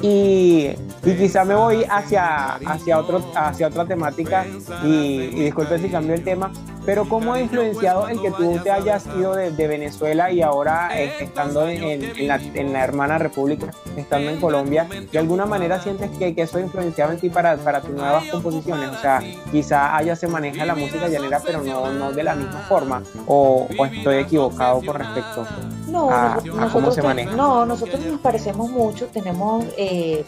y, 0.00 0.70
y 1.04 1.14
quizá 1.16 1.44
me 1.44 1.54
voy 1.54 1.84
hacia, 1.88 2.54
hacia, 2.54 2.98
otro, 2.98 3.20
hacia 3.34 3.68
otra 3.68 3.84
temática, 3.84 4.46
y, 4.84 4.88
y 4.88 5.44
disculpe 5.44 5.78
si 5.78 5.88
cambio 5.88 6.14
el 6.14 6.24
tema, 6.24 6.50
pero 6.84 7.08
¿cómo 7.08 7.32
ha 7.32 7.40
influenciado 7.40 8.08
el 8.08 8.20
que 8.20 8.30
tú 8.32 8.58
te 8.62 8.70
hayas 8.70 9.06
ido 9.18 9.34
de, 9.34 9.52
de 9.52 9.68
Venezuela 9.68 10.30
y 10.30 10.42
ahora 10.42 10.90
eh, 10.98 11.12
estando 11.20 11.68
en, 11.68 12.02
en, 12.02 12.28
la, 12.28 12.36
en, 12.36 12.72
la, 12.72 12.84
hermana 12.84 13.18
República 13.18 13.71
estando 13.96 14.30
en 14.30 14.40
Colombia, 14.40 14.86
¿de 15.10 15.18
alguna 15.18 15.46
manera 15.46 15.80
sientes 15.80 16.10
que, 16.18 16.34
que 16.34 16.42
eso 16.42 16.58
ha 16.58 16.60
influenciado 16.60 17.12
en 17.12 17.20
ti 17.20 17.30
para, 17.30 17.56
para 17.56 17.80
tus 17.80 17.90
nuevas 17.90 18.24
composiciones? 18.30 18.90
O 18.90 19.00
sea, 19.00 19.22
quizá 19.50 19.96
allá 19.96 20.16
se 20.16 20.28
maneja 20.28 20.64
la 20.64 20.74
música 20.74 21.08
llanera, 21.08 21.40
pero 21.44 21.62
no, 21.62 21.92
no 21.92 22.12
de 22.12 22.22
la 22.22 22.34
misma 22.34 22.60
forma, 22.68 23.02
o, 23.26 23.68
o 23.76 23.86
estoy 23.86 24.16
equivocado 24.16 24.82
con 24.84 24.96
respecto 24.96 25.46
no, 25.92 26.10
a, 26.10 26.40
cómo 26.72 26.90
se 26.90 27.02
maneja. 27.02 27.36
No, 27.36 27.64
nosotros 27.66 28.00
nos 28.00 28.20
parecemos 28.20 28.70
mucho, 28.70 29.06
tenemos, 29.06 29.64
eh, 29.76 30.24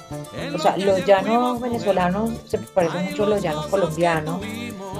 o 0.55 0.59
sea, 0.59 0.77
los 0.77 1.05
llanos 1.05 1.61
venezolanos 1.61 2.31
se 2.47 2.59
parecen 2.59 3.07
mucho 3.07 3.25
a 3.25 3.29
los 3.29 3.43
llanos 3.43 3.67
colombianos 3.67 4.41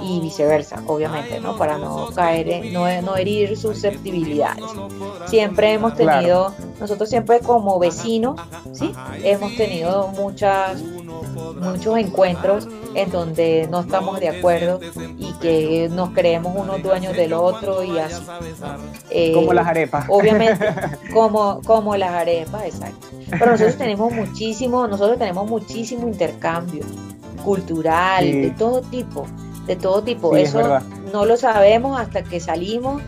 y 0.03 0.19
viceversa, 0.19 0.81
obviamente, 0.87 1.39
¿no? 1.39 1.57
Para 1.57 1.77
no 1.77 2.09
caer, 2.13 2.49
en, 2.49 2.73
no, 2.73 3.01
no 3.01 3.15
herir 3.15 3.57
susceptibilidades. 3.57 4.63
Siempre 5.27 5.73
hemos 5.73 5.95
tenido, 5.95 6.53
nosotros 6.79 7.09
siempre 7.09 7.39
como 7.39 7.79
vecinos, 7.79 8.39
¿sí? 8.73 8.93
Hemos 9.23 9.55
tenido 9.55 10.07
muchas, 10.09 10.81
muchos 11.05 11.97
encuentros 11.97 12.67
en 12.93 13.11
donde 13.11 13.67
no 13.69 13.81
estamos 13.81 14.19
de 14.19 14.29
acuerdo 14.29 14.79
y 15.17 15.33
que 15.39 15.89
nos 15.91 16.09
creemos 16.11 16.55
unos 16.55 16.81
dueños 16.81 17.15
del 17.15 17.33
otro 17.33 17.83
y 17.83 17.97
así. 17.99 18.23
Eh, 19.09 19.33
como 19.33 19.53
las 19.53 19.67
arepas. 19.67 20.05
Obviamente, 20.09 20.65
como, 21.13 21.61
como 21.61 21.95
las 21.95 22.11
arepas, 22.11 22.65
exacto. 22.65 23.07
Pero 23.29 23.51
nosotros 23.51 23.77
tenemos 23.77 24.13
muchísimo, 24.13 24.87
nosotros 24.87 25.17
tenemos 25.17 25.49
muchísimo 25.49 26.07
intercambio 26.07 26.83
cultural, 27.43 28.23
de 28.25 28.53
todo 28.57 28.81
tipo 28.81 29.25
de 29.65 29.75
todo 29.75 30.01
tipo. 30.03 30.35
Eso 30.35 30.79
no 31.11 31.25
lo 31.25 31.37
sabemos 31.37 31.99
hasta 31.99 32.23
que 32.23 32.39
salimos 32.39 33.01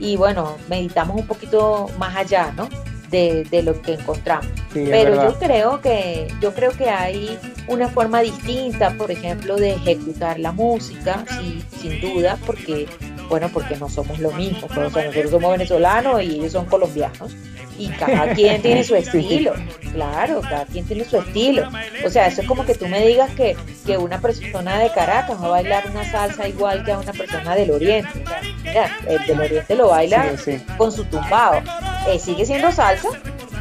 y 0.00 0.16
bueno, 0.16 0.54
meditamos 0.68 1.16
un 1.16 1.26
poquito 1.26 1.88
más 1.98 2.16
allá, 2.16 2.52
¿no? 2.56 2.68
De, 3.12 3.62
lo 3.62 3.80
que 3.82 3.92
encontramos. 3.92 4.50
Pero 4.72 5.14
yo 5.14 5.38
creo 5.38 5.80
que 5.82 6.28
yo 6.40 6.54
creo 6.54 6.72
que 6.72 6.88
hay 6.88 7.38
una 7.68 7.88
forma 7.88 8.22
distinta, 8.22 8.94
por 8.96 9.10
ejemplo, 9.10 9.56
de 9.56 9.74
ejecutar 9.74 10.40
la 10.40 10.50
música, 10.50 11.24
sí, 11.38 11.62
sin 11.78 12.00
duda, 12.00 12.38
porque 12.46 12.88
bueno, 13.28 13.48
porque 13.52 13.76
no 13.76 13.88
somos 13.88 14.18
lo 14.18 14.30
mismo, 14.32 14.66
pero, 14.68 14.90
pues, 14.90 15.06
nosotros 15.06 15.30
somos 15.30 15.52
venezolanos 15.52 16.22
y 16.22 16.36
ellos 16.36 16.52
son 16.52 16.66
colombianos 16.66 17.34
y 17.78 17.88
cada 17.88 18.34
quien 18.34 18.60
tiene 18.62 18.84
su 18.84 18.94
estilo, 18.96 19.54
claro, 19.92 20.40
cada 20.42 20.66
quien 20.66 20.84
tiene 20.84 21.04
su 21.04 21.18
estilo. 21.18 21.68
O 22.04 22.10
sea, 22.10 22.26
eso 22.26 22.42
es 22.42 22.46
como 22.46 22.64
que 22.64 22.74
tú 22.74 22.86
me 22.86 23.06
digas 23.06 23.30
que, 23.34 23.56
que 23.86 23.98
una 23.98 24.20
persona 24.20 24.78
de 24.78 24.90
Caracas 24.92 25.40
va 25.42 25.46
a 25.46 25.50
bailar 25.50 25.84
una 25.90 26.10
salsa 26.10 26.48
igual 26.48 26.84
que 26.84 26.92
a 26.92 26.98
una 26.98 27.12
persona 27.12 27.54
del 27.54 27.70
Oriente. 27.70 28.24
mira, 28.62 28.98
el 29.08 29.26
del 29.26 29.40
Oriente 29.40 29.74
lo 29.74 29.88
baila 29.88 30.34
con 30.76 30.92
su 30.92 31.04
tumbado. 31.04 31.62
Eh, 32.08 32.18
sigue 32.18 32.44
siendo 32.44 32.70
salsa, 32.72 33.08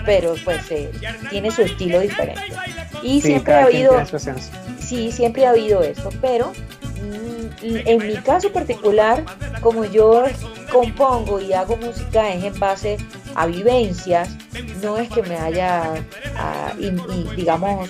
pero 0.05 0.35
pues 0.43 0.69
eh, 0.71 0.91
tiene 1.29 1.51
su 1.51 1.61
estilo 1.61 1.99
diferente. 1.99 2.41
Y 3.01 3.21
siempre 3.21 3.53
ha 3.53 3.63
habido, 3.63 4.03
sí, 4.79 5.11
siempre 5.11 5.45
ha 5.45 5.51
habido 5.51 5.81
eso, 5.81 6.09
pero 6.21 6.51
mm, 7.01 7.65
en 7.87 8.07
mi 8.07 8.15
caso 8.17 8.51
particular, 8.51 9.23
como 9.61 9.85
yo 9.85 10.23
compongo 10.71 11.39
y 11.39 11.53
hago 11.53 11.77
música 11.77 12.29
es 12.33 12.43
en 12.43 12.59
base 12.59 12.97
a 13.35 13.45
vivencias, 13.45 14.29
no 14.81 14.97
es 14.97 15.09
que 15.09 15.23
me 15.23 15.37
haya, 15.37 15.93
ah, 16.35 16.73
digamos, 17.35 17.89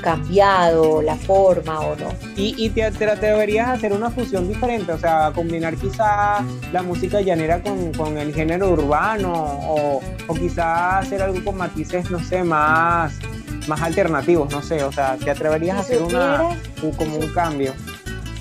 cambiado 0.00 1.02
la 1.02 1.16
forma 1.16 1.80
o 1.80 1.96
no. 1.96 2.08
¿Y, 2.36 2.54
y 2.64 2.70
te, 2.70 2.90
te, 2.92 3.10
atreverías 3.10 3.68
a 3.68 3.72
hacer 3.72 3.92
una 3.92 4.10
fusión 4.10 4.48
diferente? 4.48 4.92
O 4.92 4.98
sea, 4.98 5.32
combinar 5.34 5.74
quizá 5.76 6.44
la 6.72 6.82
música 6.82 7.20
llanera 7.20 7.60
con, 7.62 8.16
el 8.16 8.32
género 8.32 8.70
urbano 8.70 9.32
o, 9.34 10.00
o 10.26 10.34
quizá 10.34 10.98
hacer 10.98 11.22
algo 11.22 11.42
con 11.44 11.56
matices, 11.56 12.10
no 12.10 12.22
sé, 12.22 12.44
más, 12.44 13.18
más 13.66 13.82
alternativos, 13.82 14.50
no 14.52 14.62
sé. 14.62 14.84
O 14.84 14.92
sea, 14.92 15.16
¿te 15.16 15.30
atreverías 15.30 15.76
a 15.76 15.80
hacer 15.80 16.02
una, 16.02 16.56
como 16.96 17.16
un 17.16 17.32
cambio? 17.32 17.74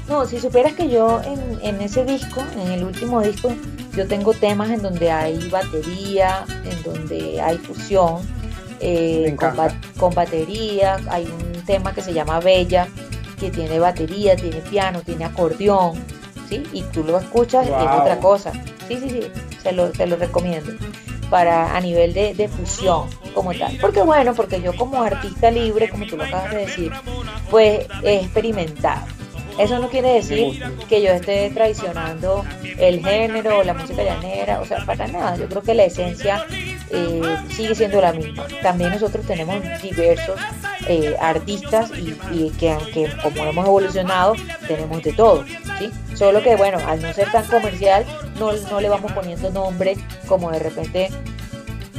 No, 0.07 0.25
si 0.25 0.39
supieras 0.39 0.73
que 0.73 0.89
yo 0.89 1.21
en, 1.23 1.59
en 1.61 1.81
ese 1.81 2.05
disco, 2.05 2.43
en 2.61 2.71
el 2.71 2.83
último 2.83 3.21
disco, 3.21 3.51
yo 3.95 4.07
tengo 4.07 4.33
temas 4.33 4.69
en 4.69 4.81
donde 4.81 5.09
hay 5.09 5.49
batería, 5.49 6.45
en 6.63 6.83
donde 6.83 7.41
hay 7.41 7.57
fusión, 7.57 8.21
eh, 8.79 9.35
con, 9.97 10.13
batería, 10.13 10.97
hay 11.09 11.25
un 11.25 11.65
tema 11.65 11.93
que 11.93 12.01
se 12.01 12.13
llama 12.13 12.39
Bella, 12.39 12.87
que 13.39 13.49
tiene 13.49 13.79
batería, 13.79 14.35
tiene 14.35 14.57
piano, 14.57 15.01
tiene 15.01 15.25
acordeón, 15.25 15.95
¿sí? 16.49 16.63
Y 16.73 16.83
tú 16.83 17.03
lo 17.03 17.17
escuchas, 17.17 17.67
es 17.67 17.73
otra 17.73 18.19
cosa. 18.19 18.51
Sí, 18.87 18.97
sí, 18.97 19.09
sí, 19.09 19.21
se 19.63 19.71
lo, 19.71 19.89
te 19.89 20.05
lo 20.05 20.17
recomiendo 20.17 20.73
para 21.29 21.75
a 21.75 21.81
nivel 21.81 22.13
de, 22.13 22.33
de, 22.33 22.47
fusión 22.47 23.09
como 23.33 23.53
tal. 23.53 23.77
Porque 23.81 24.01
bueno, 24.01 24.33
porque 24.35 24.61
yo 24.61 24.75
como 24.75 25.01
artista 25.01 25.49
libre, 25.49 25.89
como 25.89 26.05
tú 26.05 26.17
lo 26.17 26.23
acabas 26.23 26.51
de 26.51 26.57
decir, 26.57 26.91
pues 27.49 27.87
he 28.03 28.17
experimentado. 28.17 29.14
Eso 29.57 29.79
no 29.79 29.89
quiere 29.89 30.13
decir 30.13 30.61
que 30.89 31.01
yo 31.01 31.11
esté 31.11 31.49
traicionando 31.51 32.43
el 32.77 33.05
género 33.05 33.59
o 33.59 33.63
la 33.63 33.73
música 33.73 34.03
llanera, 34.03 34.59
o 34.59 34.65
sea, 34.65 34.85
para 34.85 35.07
nada. 35.07 35.37
Yo 35.37 35.47
creo 35.47 35.61
que 35.61 35.73
la 35.73 35.85
esencia 35.85 36.45
eh, 36.89 37.21
sigue 37.49 37.73
siendo 37.73 38.01
la 38.01 38.11
misma. 38.11 38.45
También 38.61 38.91
nosotros 38.91 39.25
tenemos 39.25 39.55
diversos 39.81 40.39
eh, 40.87 41.15
artistas 41.19 41.91
y, 42.31 42.49
que 42.51 42.71
aunque 42.71 43.09
como 43.23 43.45
hemos 43.45 43.65
evolucionado, 43.65 44.35
tenemos 44.67 45.01
de 45.01 45.13
todo, 45.13 45.45
¿sí? 45.79 45.89
Solo 46.15 46.43
que 46.43 46.55
bueno, 46.55 46.77
al 46.85 47.01
no 47.01 47.13
ser 47.13 47.31
tan 47.31 47.45
comercial, 47.45 48.05
no, 48.39 48.51
no 48.53 48.81
le 48.81 48.89
vamos 48.89 49.11
poniendo 49.13 49.49
nombre 49.51 49.95
como 50.27 50.51
de 50.51 50.59
repente 50.59 51.09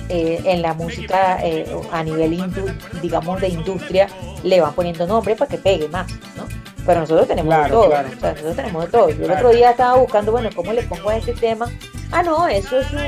eh, 0.08 0.40
en 0.44 0.62
la 0.62 0.74
música 0.74 1.40
a 1.90 2.02
nivel, 2.04 2.38
digamos, 3.02 3.40
de 3.40 3.48
industria, 3.48 4.08
le 4.44 4.60
van 4.60 4.74
poniendo 4.74 5.06
nombre 5.06 5.34
para 5.36 5.50
que 5.50 5.58
pegue 5.58 5.88
más, 5.88 6.06
¿no? 6.36 6.46
Pero 6.86 7.00
nosotros 7.00 7.26
tenemos 7.26 7.64
de 7.64 7.68
todo. 7.68 7.86
O 7.86 7.90
sea, 7.90 8.02
nosotros 8.32 8.56
tenemos 8.56 8.84
de 8.84 8.90
todo. 8.90 9.10
Yo 9.10 9.24
el 9.24 9.30
otro 9.30 9.50
día 9.50 9.70
estaba 9.70 9.96
buscando, 9.96 10.32
bueno, 10.32 10.50
¿cómo 10.54 10.72
le 10.72 10.82
pongo 10.82 11.10
a 11.10 11.16
este 11.16 11.34
tema? 11.34 11.68
Ah, 12.12 12.22
no, 12.22 12.46
eso 12.46 12.78
es 12.78 12.92
un. 12.92 13.00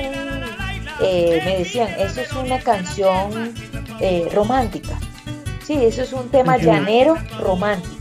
Eh, 1.00 1.40
me 1.44 1.58
decían, 1.58 1.88
eso 1.96 2.20
es 2.20 2.32
una 2.32 2.58
canción 2.58 3.54
eh, 4.00 4.28
romántica. 4.34 4.98
Sí, 5.64 5.84
eso 5.84 6.02
es 6.02 6.12
un 6.12 6.28
tema 6.28 6.56
llanero 6.56 7.16
romántico. 7.40 7.94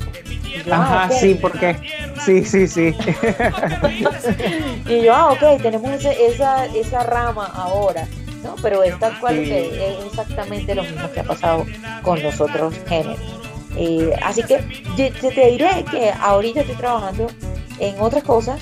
Ajá, 0.71 1.03
ah, 1.03 1.11
sí, 1.11 1.35
porque. 1.35 1.77
Sí, 2.25 2.43
sí, 2.43 2.67
sí. 2.67 2.95
y 4.87 5.01
yo, 5.01 5.13
ah, 5.13 5.31
ok, 5.31 5.61
tenemos 5.61 5.91
esa, 6.03 6.65
esa 6.65 7.03
rama 7.03 7.45
ahora. 7.53 8.07
¿no? 8.43 8.55
Pero 8.61 8.83
es 8.83 8.97
tal 8.99 9.19
cual 9.19 9.35
que 9.35 9.91
es 9.91 10.05
exactamente 10.05 10.75
lo 10.75 10.83
mismo 10.83 11.11
que 11.11 11.19
ha 11.19 11.23
pasado 11.23 11.65
con 12.01 12.21
los 12.23 12.39
otros 12.41 12.73
géneros. 12.87 13.36
Eh, 13.77 14.11
así 14.23 14.41
que 14.43 14.59
yo, 14.97 15.29
te 15.29 15.51
diré 15.51 15.85
que 15.89 16.11
ahorita 16.19 16.61
estoy 16.61 16.75
trabajando 16.75 17.27
en 17.79 17.99
otras 17.99 18.23
cosas, 18.23 18.59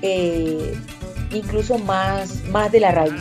eh, 0.00 0.78
incluso 1.32 1.76
más, 1.78 2.44
más 2.44 2.70
de 2.70 2.80
la 2.80 2.92
raíz, 2.92 3.20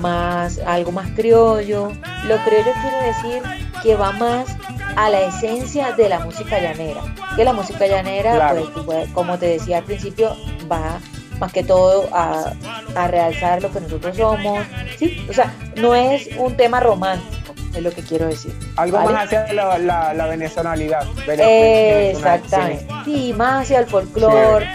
más 0.00 0.58
algo 0.66 0.90
más 0.90 1.08
criollo. 1.10 1.92
Lo 2.24 2.36
criollo 2.38 2.72
quiere 2.82 3.06
decir 3.06 3.42
que 3.82 3.94
va 3.94 4.10
más 4.12 4.48
a 4.96 5.10
la 5.10 5.20
esencia 5.22 5.92
de 5.92 6.08
la 6.08 6.18
música 6.20 6.58
llanera. 6.60 7.02
Que 7.36 7.44
la 7.44 7.52
música 7.52 7.86
llanera, 7.86 8.52
pues, 8.52 8.84
pues, 8.84 9.10
como 9.10 9.38
te 9.38 9.46
decía 9.46 9.78
al 9.78 9.84
principio, 9.84 10.36
va 10.70 10.98
más 11.38 11.52
que 11.52 11.62
todo 11.62 12.08
a, 12.12 12.52
a 12.96 13.08
realzar 13.08 13.62
lo 13.62 13.70
que 13.70 13.80
nosotros 13.80 14.16
somos. 14.16 14.66
¿sí? 14.98 15.24
O 15.28 15.32
sea, 15.32 15.54
no 15.76 15.94
es 15.94 16.28
un 16.36 16.56
tema 16.56 16.80
romántico 16.80 17.33
es 17.74 17.82
lo 17.82 17.90
que 17.90 18.02
quiero 18.02 18.26
decir. 18.26 18.54
Algo 18.76 19.00
más 19.00 19.24
hacia 19.24 19.52
la, 19.52 19.78
la, 19.78 20.14
la 20.14 20.26
venezolanidad. 20.26 21.06
Exactamente. 21.28 22.86
Sí. 23.04 23.32
más 23.36 23.62
hacia 23.62 23.80
el 23.80 23.86
folclore, 23.86 24.66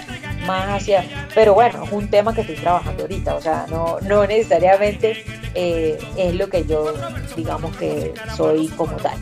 más 0.46 0.82
hacia... 0.82 1.04
Pero 1.34 1.54
bueno, 1.54 1.84
es 1.84 1.92
un 1.92 2.10
tema 2.10 2.34
que 2.34 2.42
estoy 2.42 2.58
trabajando 2.58 3.04
ahorita, 3.04 3.36
o 3.36 3.42
sea, 3.42 3.66
no, 3.70 4.00
no 4.02 4.26
necesariamente 4.26 5.24
eh, 5.56 5.98
es 6.18 6.36
lo 6.36 6.50
que 6.50 6.66
yo, 6.66 6.94
digamos 7.36 7.76
que 7.78 8.14
soy 8.36 8.68
como 8.70 8.98
tal. 8.98 9.18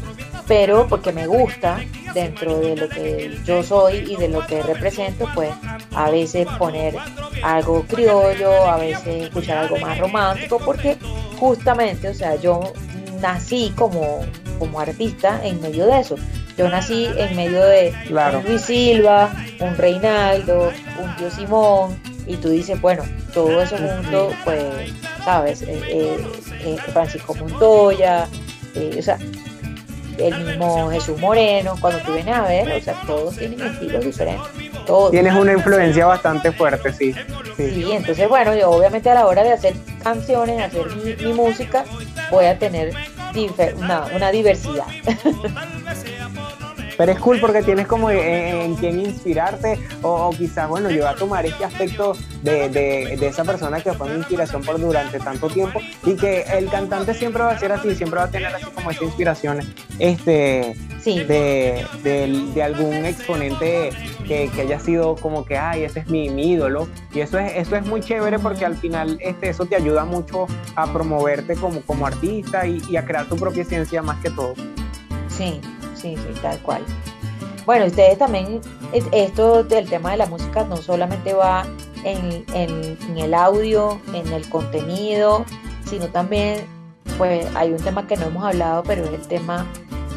Pero 0.48 0.88
porque 0.88 1.12
me 1.12 1.28
gusta 1.28 1.80
dentro 2.14 2.60
de 2.60 2.78
lo 2.78 2.88
que 2.88 3.38
yo 3.44 3.62
soy 3.64 3.98
y 4.10 4.16
de 4.16 4.30
lo 4.30 4.48
que 4.48 4.64
represento, 4.64 5.30
pues 5.36 5.52
a 5.94 6.10
veces 6.10 6.48
poner 6.58 6.96
algo 7.44 7.84
criollo, 7.84 8.66
a 8.66 8.78
veces 8.78 9.26
escuchar 9.26 9.58
algo 9.58 9.78
más 9.78 9.98
romántico, 9.98 10.58
porque 10.60 10.98
justamente, 11.38 12.08
o 12.08 12.14
sea, 12.14 12.36
yo 12.36 12.62
nací 13.22 13.74
como, 13.76 14.26
como 14.60 14.80
artista 14.80 15.40
en 15.44 15.62
medio 15.62 15.86
de 15.88 16.00
eso. 16.00 16.16
Yo 16.58 16.68
nací 16.70 17.08
en 17.18 17.36
medio 17.36 17.64
de 17.64 17.94
un 18.10 18.44
Luis 18.44 18.62
Silva, 18.62 19.32
un 19.60 19.78
Reinaldo, 19.78 20.72
un 21.00 21.16
Tío 21.16 21.30
Simón, 21.30 22.00
y 22.26 22.36
tú 22.36 22.50
dices, 22.50 22.80
bueno, 22.82 23.04
todo 23.34 23.62
eso 23.62 23.78
junto, 23.78 24.32
pues, 24.44 24.92
sabes, 25.24 25.62
eh, 25.62 25.82
eh, 25.88 26.18
eh, 26.62 26.78
Francisco 26.92 27.36
Montoya, 27.36 28.28
o 28.98 29.02
sea, 29.02 29.18
el 30.18 30.46
mismo 30.46 30.90
Jesús 30.90 31.20
Moreno, 31.20 31.76
cuando 31.80 32.00
tú 32.00 32.14
vienes 32.14 32.36
a 32.36 32.44
ver, 32.44 32.72
o 32.72 32.82
sea, 32.82 32.96
todos 33.06 33.36
tienen 33.36 33.62
estilos 33.62 34.06
diferentes. 34.06 34.48
Todos. 34.86 35.12
Tienes 35.12 35.34
una 35.34 35.54
influencia 35.54 36.06
bastante 36.06 36.52
fuerte, 36.52 36.94
sí. 36.94 37.14
Sí, 37.58 37.92
entonces, 37.92 38.30
bueno, 38.30 38.56
yo 38.56 38.70
obviamente 38.70 39.10
a 39.10 39.16
la 39.16 39.28
hora 39.28 39.44
de 39.44 39.52
hacer 39.52 39.74
canciones, 40.04 40.62
hacer 40.62 40.86
mi, 40.96 41.34
música, 41.34 41.84
voy 42.32 42.46
a 42.46 42.58
tener 42.58 42.94
una 44.14 44.32
diversidad. 44.32 44.86
Pero 46.98 47.12
es 47.12 47.20
cool 47.20 47.40
porque 47.40 47.62
tienes 47.62 47.88
como 47.88 48.10
en, 48.10 48.76
quien 48.76 49.00
inspirarte 49.00 49.80
o, 50.02 50.32
quizás, 50.32 50.68
bueno, 50.68 50.90
yo 50.90 51.04
voy 51.04 51.14
a 51.14 51.16
tomar 51.16 51.46
este 51.46 51.64
aspecto 51.64 52.14
de, 52.42 52.70
de, 52.70 53.28
esa 53.28 53.44
persona 53.44 53.80
que 53.82 53.94
fue 53.94 54.10
mi 54.10 54.16
inspiración 54.16 54.64
por 54.64 54.80
durante 54.80 55.20
tanto 55.20 55.48
tiempo 55.48 55.80
y 56.06 56.16
que 56.16 56.42
el 56.54 56.70
cantante 56.70 57.14
siempre 57.14 57.44
va 57.44 57.52
a 57.52 57.60
ser 57.60 57.72
así, 57.72 57.96
siempre 57.96 58.20
va 58.20 58.26
a 58.26 58.32
tener 58.32 58.54
así 58.54 58.66
como 58.66 58.90
esta 58.90 59.04
inspiración 59.04 59.60
este, 60.00 60.76
de, 61.06 61.86
de, 62.04 62.64
algún 62.64 63.06
exponente 63.06 63.90
que, 64.28 64.50
que, 64.54 64.62
haya 64.62 64.80
sido 64.80 65.16
como 65.16 65.46
que, 65.46 65.58
ay, 65.58 65.84
ese 65.84 66.00
es 66.00 66.08
mi, 66.08 66.28
ídolo. 66.28 66.88
Y 67.14 67.22
eso 67.22 67.38
es, 67.40 67.54
eso 67.56 67.76
es 67.76 67.86
muy 67.86 68.02
chévere 68.02 68.40
porque 68.40 68.66
al 68.66 68.76
final 68.76 69.18
este, 69.22 69.50
eso 69.50 69.66
te 69.66 69.76
ayuda 69.76 70.06
mucho 70.06 70.48
a 70.76 70.92
promoverte 70.92 71.56
como, 71.56 71.82
como 71.82 72.08
artista 72.08 72.66
y, 72.66 72.82
y 72.90 72.98
a 72.98 73.06
crear 73.06 73.28
tu 73.28 73.38
propia 73.38 73.64
ciencia 73.64 74.02
más 74.02 74.22
que 74.22 74.30
todo. 74.32 74.54
Sí, 75.30 75.62
sí, 76.02 76.16
tal 76.42 76.60
cual. 76.60 76.84
Bueno, 77.66 77.86
ustedes 77.86 78.18
también, 78.18 78.62
esto 79.12 79.64
del 79.64 79.90
tema 79.90 80.12
de 80.12 80.18
la 80.18 80.26
música 80.26 80.64
no 80.64 80.78
solamente 80.78 81.34
va 81.34 81.66
en, 82.06 82.98
el 83.18 83.34
audio, 83.34 84.00
en 84.14 84.32
el 84.32 84.48
contenido, 84.50 85.46
sino 85.86 86.08
también, 86.08 86.66
pues 87.18 87.46
hay 87.56 87.72
un 87.72 87.78
tema 87.78 88.08
que 88.08 88.16
no 88.16 88.28
hemos 88.28 88.46
hablado, 88.46 88.84
pero 88.84 89.04
es 89.04 89.12
el 89.12 89.28
tema 89.28 89.66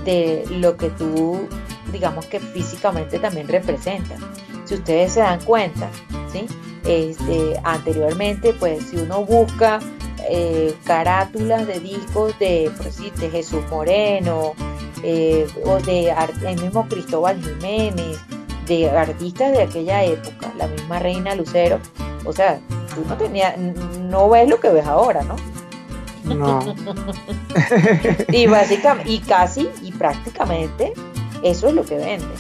de 0.05 0.45
lo 0.49 0.77
que 0.77 0.91
tú, 0.91 1.49
digamos 1.93 2.27
que 2.27 2.39
físicamente 2.39 3.19
también 3.19 3.49
representas. 3.49 4.21
Si 4.65 4.75
ustedes 4.75 5.13
se 5.15 5.21
dan 5.21 5.41
cuenta, 5.45 5.89
¿sí? 6.33 6.47
Este, 6.85 7.61
anteriormente, 7.65 8.55
pues 8.55 8.85
si 8.91 8.97
uno 8.97 9.25
busca 9.25 9.81
eh, 10.29 10.75
carátulas 10.85 11.67
de 11.67 11.81
discos 11.81 12.39
de, 12.39 12.71
pues, 12.77 12.97
de 13.19 13.31
Jesús 13.31 13.63
Moreno, 13.71 14.55
eh, 15.03 15.47
o 15.65 15.79
de 15.81 16.15
el 16.47 16.61
mismo 16.61 16.87
Cristóbal 16.89 17.43
Jiménez, 17.43 18.19
de 18.67 18.89
artistas 18.91 19.53
de 19.53 19.63
aquella 19.63 20.05
época, 20.05 20.53
la 20.57 20.67
misma 20.67 20.99
Reina 20.99 21.35
Lucero, 21.35 21.79
o 22.25 22.33
sea, 22.33 22.61
tú 22.95 23.05
no 23.09 23.17
tenías, 23.17 23.57
no 23.59 24.29
ves 24.29 24.49
lo 24.49 24.61
que 24.61 24.69
ves 24.69 24.87
ahora, 24.87 25.23
¿no? 25.23 25.37
No. 26.25 26.61
y 28.29 28.47
básicamente, 28.47 29.11
y 29.11 29.19
casi, 29.21 29.69
y 29.83 29.93
prácticamente, 29.93 30.93
eso 31.43 31.69
es 31.69 31.75
lo 31.75 31.85
que 31.85 31.97
venden, 31.97 32.31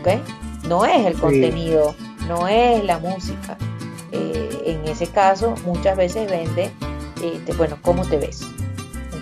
¿ok? 0.00 0.66
No 0.68 0.84
es 0.84 1.06
el 1.06 1.14
contenido, 1.14 1.94
no 2.26 2.48
es 2.48 2.82
la 2.82 2.98
música. 2.98 3.56
Eh, 4.10 4.62
en 4.66 4.88
ese 4.88 5.06
caso, 5.06 5.54
muchas 5.64 5.96
veces 5.96 6.30
vende, 6.30 6.70
este, 7.22 7.52
bueno, 7.52 7.76
cómo 7.82 8.04
te 8.06 8.16
ves, 8.16 8.42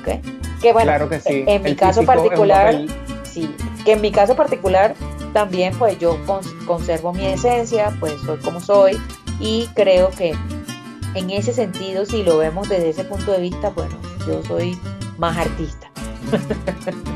¿ok? 0.00 0.41
Que 0.62 0.72
bueno, 0.72 0.86
claro 0.86 1.08
que 1.08 1.20
sí. 1.20 1.44
en 1.46 1.62
mi 1.62 1.74
caso 1.74 2.04
particular, 2.04 2.74
sí, 3.24 3.54
que 3.84 3.92
en 3.92 4.00
mi 4.00 4.12
caso 4.12 4.36
particular 4.36 4.94
también 5.32 5.74
pues 5.76 5.98
yo 5.98 6.18
conservo 6.66 7.12
mi 7.12 7.26
esencia, 7.26 7.92
pues 7.98 8.14
soy 8.24 8.38
como 8.38 8.60
soy 8.60 8.96
y 9.40 9.68
creo 9.74 10.10
que 10.10 10.34
en 11.14 11.30
ese 11.30 11.52
sentido, 11.52 12.06
si 12.06 12.22
lo 12.22 12.38
vemos 12.38 12.68
desde 12.68 12.90
ese 12.90 13.04
punto 13.04 13.32
de 13.32 13.40
vista, 13.40 13.70
bueno, 13.70 13.96
yo 14.26 14.42
soy 14.44 14.78
más 15.18 15.36
artista. 15.36 15.90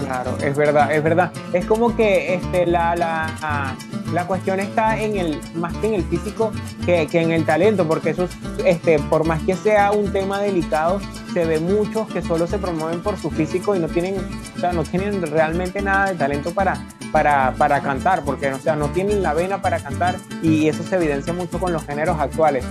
Claro, 0.00 0.36
es 0.42 0.54
verdad, 0.54 0.92
es 0.92 1.02
verdad. 1.02 1.32
Es 1.54 1.64
como 1.64 1.96
que 1.96 2.34
este, 2.34 2.66
la, 2.66 2.94
la, 2.96 3.74
la 4.12 4.26
cuestión 4.26 4.60
está 4.60 5.00
en 5.00 5.16
el, 5.16 5.40
más 5.54 5.74
que 5.76 5.88
en 5.88 5.94
el 5.94 6.04
físico 6.04 6.52
que, 6.84 7.06
que, 7.06 7.20
en 7.20 7.32
el 7.32 7.44
talento, 7.44 7.86
porque 7.86 8.10
eso, 8.10 8.28
este, 8.64 8.98
por 8.98 9.26
más 9.26 9.42
que 9.42 9.54
sea 9.56 9.92
un 9.92 10.12
tema 10.12 10.40
delicado, 10.40 11.00
se 11.32 11.44
ve 11.44 11.58
muchos 11.60 12.06
que 12.08 12.22
solo 12.22 12.46
se 12.46 12.58
promueven 12.58 13.02
por 13.02 13.18
su 13.18 13.30
físico 13.30 13.74
y 13.74 13.78
no 13.78 13.88
tienen, 13.88 14.16
o 14.56 14.60
sea, 14.60 14.72
no 14.72 14.84
tienen 14.84 15.20
realmente 15.22 15.82
nada 15.82 16.10
de 16.10 16.14
talento 16.14 16.52
para, 16.52 16.86
para, 17.12 17.54
para 17.58 17.80
cantar, 17.80 18.22
porque 18.24 18.52
o 18.52 18.58
sea, 18.58 18.76
no 18.76 18.88
tienen 18.88 19.22
la 19.22 19.34
vena 19.34 19.60
para 19.60 19.80
cantar 19.80 20.16
y 20.42 20.68
eso 20.68 20.82
se 20.82 20.96
evidencia 20.96 21.32
mucho 21.32 21.58
con 21.58 21.72
los 21.72 21.84
géneros 21.84 22.18
actuales. 22.20 22.64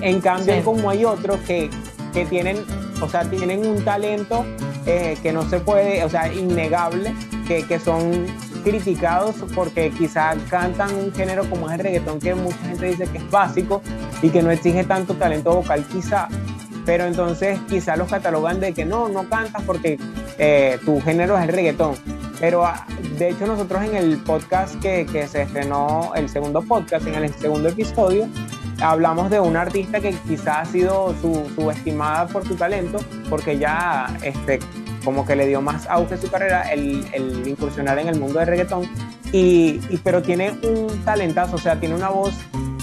En 0.00 0.20
cambio, 0.20 0.62
como 0.62 0.90
hay 0.90 1.04
otros 1.04 1.40
que, 1.40 1.70
que 2.12 2.26
tienen, 2.26 2.58
o 3.00 3.08
sea, 3.08 3.28
tienen 3.28 3.66
un 3.66 3.84
talento 3.84 4.44
eh, 4.86 5.18
que 5.22 5.32
no 5.32 5.48
se 5.48 5.60
puede, 5.60 6.04
o 6.04 6.08
sea, 6.08 6.32
innegable, 6.32 7.14
que, 7.46 7.66
que 7.66 7.78
son 7.78 8.26
criticados 8.66 9.36
porque 9.54 9.90
quizá 9.90 10.34
cantan 10.50 10.92
un 10.96 11.12
género 11.12 11.48
como 11.48 11.68
es 11.68 11.74
el 11.74 11.84
reggaetón 11.84 12.18
que 12.18 12.34
mucha 12.34 12.58
gente 12.64 12.86
dice 12.86 13.06
que 13.06 13.18
es 13.18 13.30
básico 13.30 13.80
y 14.22 14.30
que 14.30 14.42
no 14.42 14.50
exige 14.50 14.82
tanto 14.82 15.14
talento 15.14 15.54
vocal 15.54 15.84
quizá 15.86 16.28
pero 16.84 17.04
entonces 17.04 17.60
quizás 17.68 17.96
los 17.96 18.08
catalogan 18.08 18.58
de 18.58 18.74
que 18.74 18.84
no, 18.84 19.08
no 19.08 19.28
cantas 19.28 19.62
porque 19.62 19.98
eh, 20.38 20.78
tu 20.84 21.00
género 21.00 21.36
es 21.36 21.42
el 21.42 21.48
reggaetón. 21.48 21.94
Pero 22.38 22.64
ah, 22.64 22.86
de 23.18 23.30
hecho 23.30 23.46
nosotros 23.46 23.82
en 23.82 23.96
el 23.96 24.18
podcast 24.18 24.80
que, 24.80 25.04
que, 25.04 25.26
se 25.26 25.42
estrenó, 25.42 26.12
el 26.14 26.28
segundo 26.28 26.62
podcast, 26.62 27.06
en 27.06 27.14
el 27.14 27.34
segundo 27.34 27.70
episodio, 27.70 28.28
hablamos 28.80 29.30
de 29.30 29.40
una 29.40 29.62
artista 29.62 30.00
que 30.00 30.12
quizás 30.28 30.58
ha 30.58 30.64
sido 30.64 31.14
subestimada 31.22 32.28
por 32.28 32.46
su 32.46 32.54
talento, 32.54 32.98
porque 33.28 33.58
ya 33.58 34.06
este, 34.22 34.60
como 35.06 35.24
que 35.24 35.36
le 35.36 35.46
dio 35.46 35.62
más 35.62 35.86
auge 35.86 36.14
a 36.14 36.16
su 36.18 36.28
carrera 36.28 36.62
el, 36.72 37.06
incursionar 37.46 37.96
en 38.00 38.08
el 38.08 38.18
mundo 38.18 38.40
del 38.40 38.48
reggaetón, 38.48 38.90
y, 39.30 39.78
pero 40.02 40.20
tiene 40.20 40.50
un 40.50 41.04
talentazo, 41.04 41.54
o 41.54 41.58
sea, 41.58 41.78
tiene 41.78 41.94
una 41.94 42.08
voz 42.08 42.34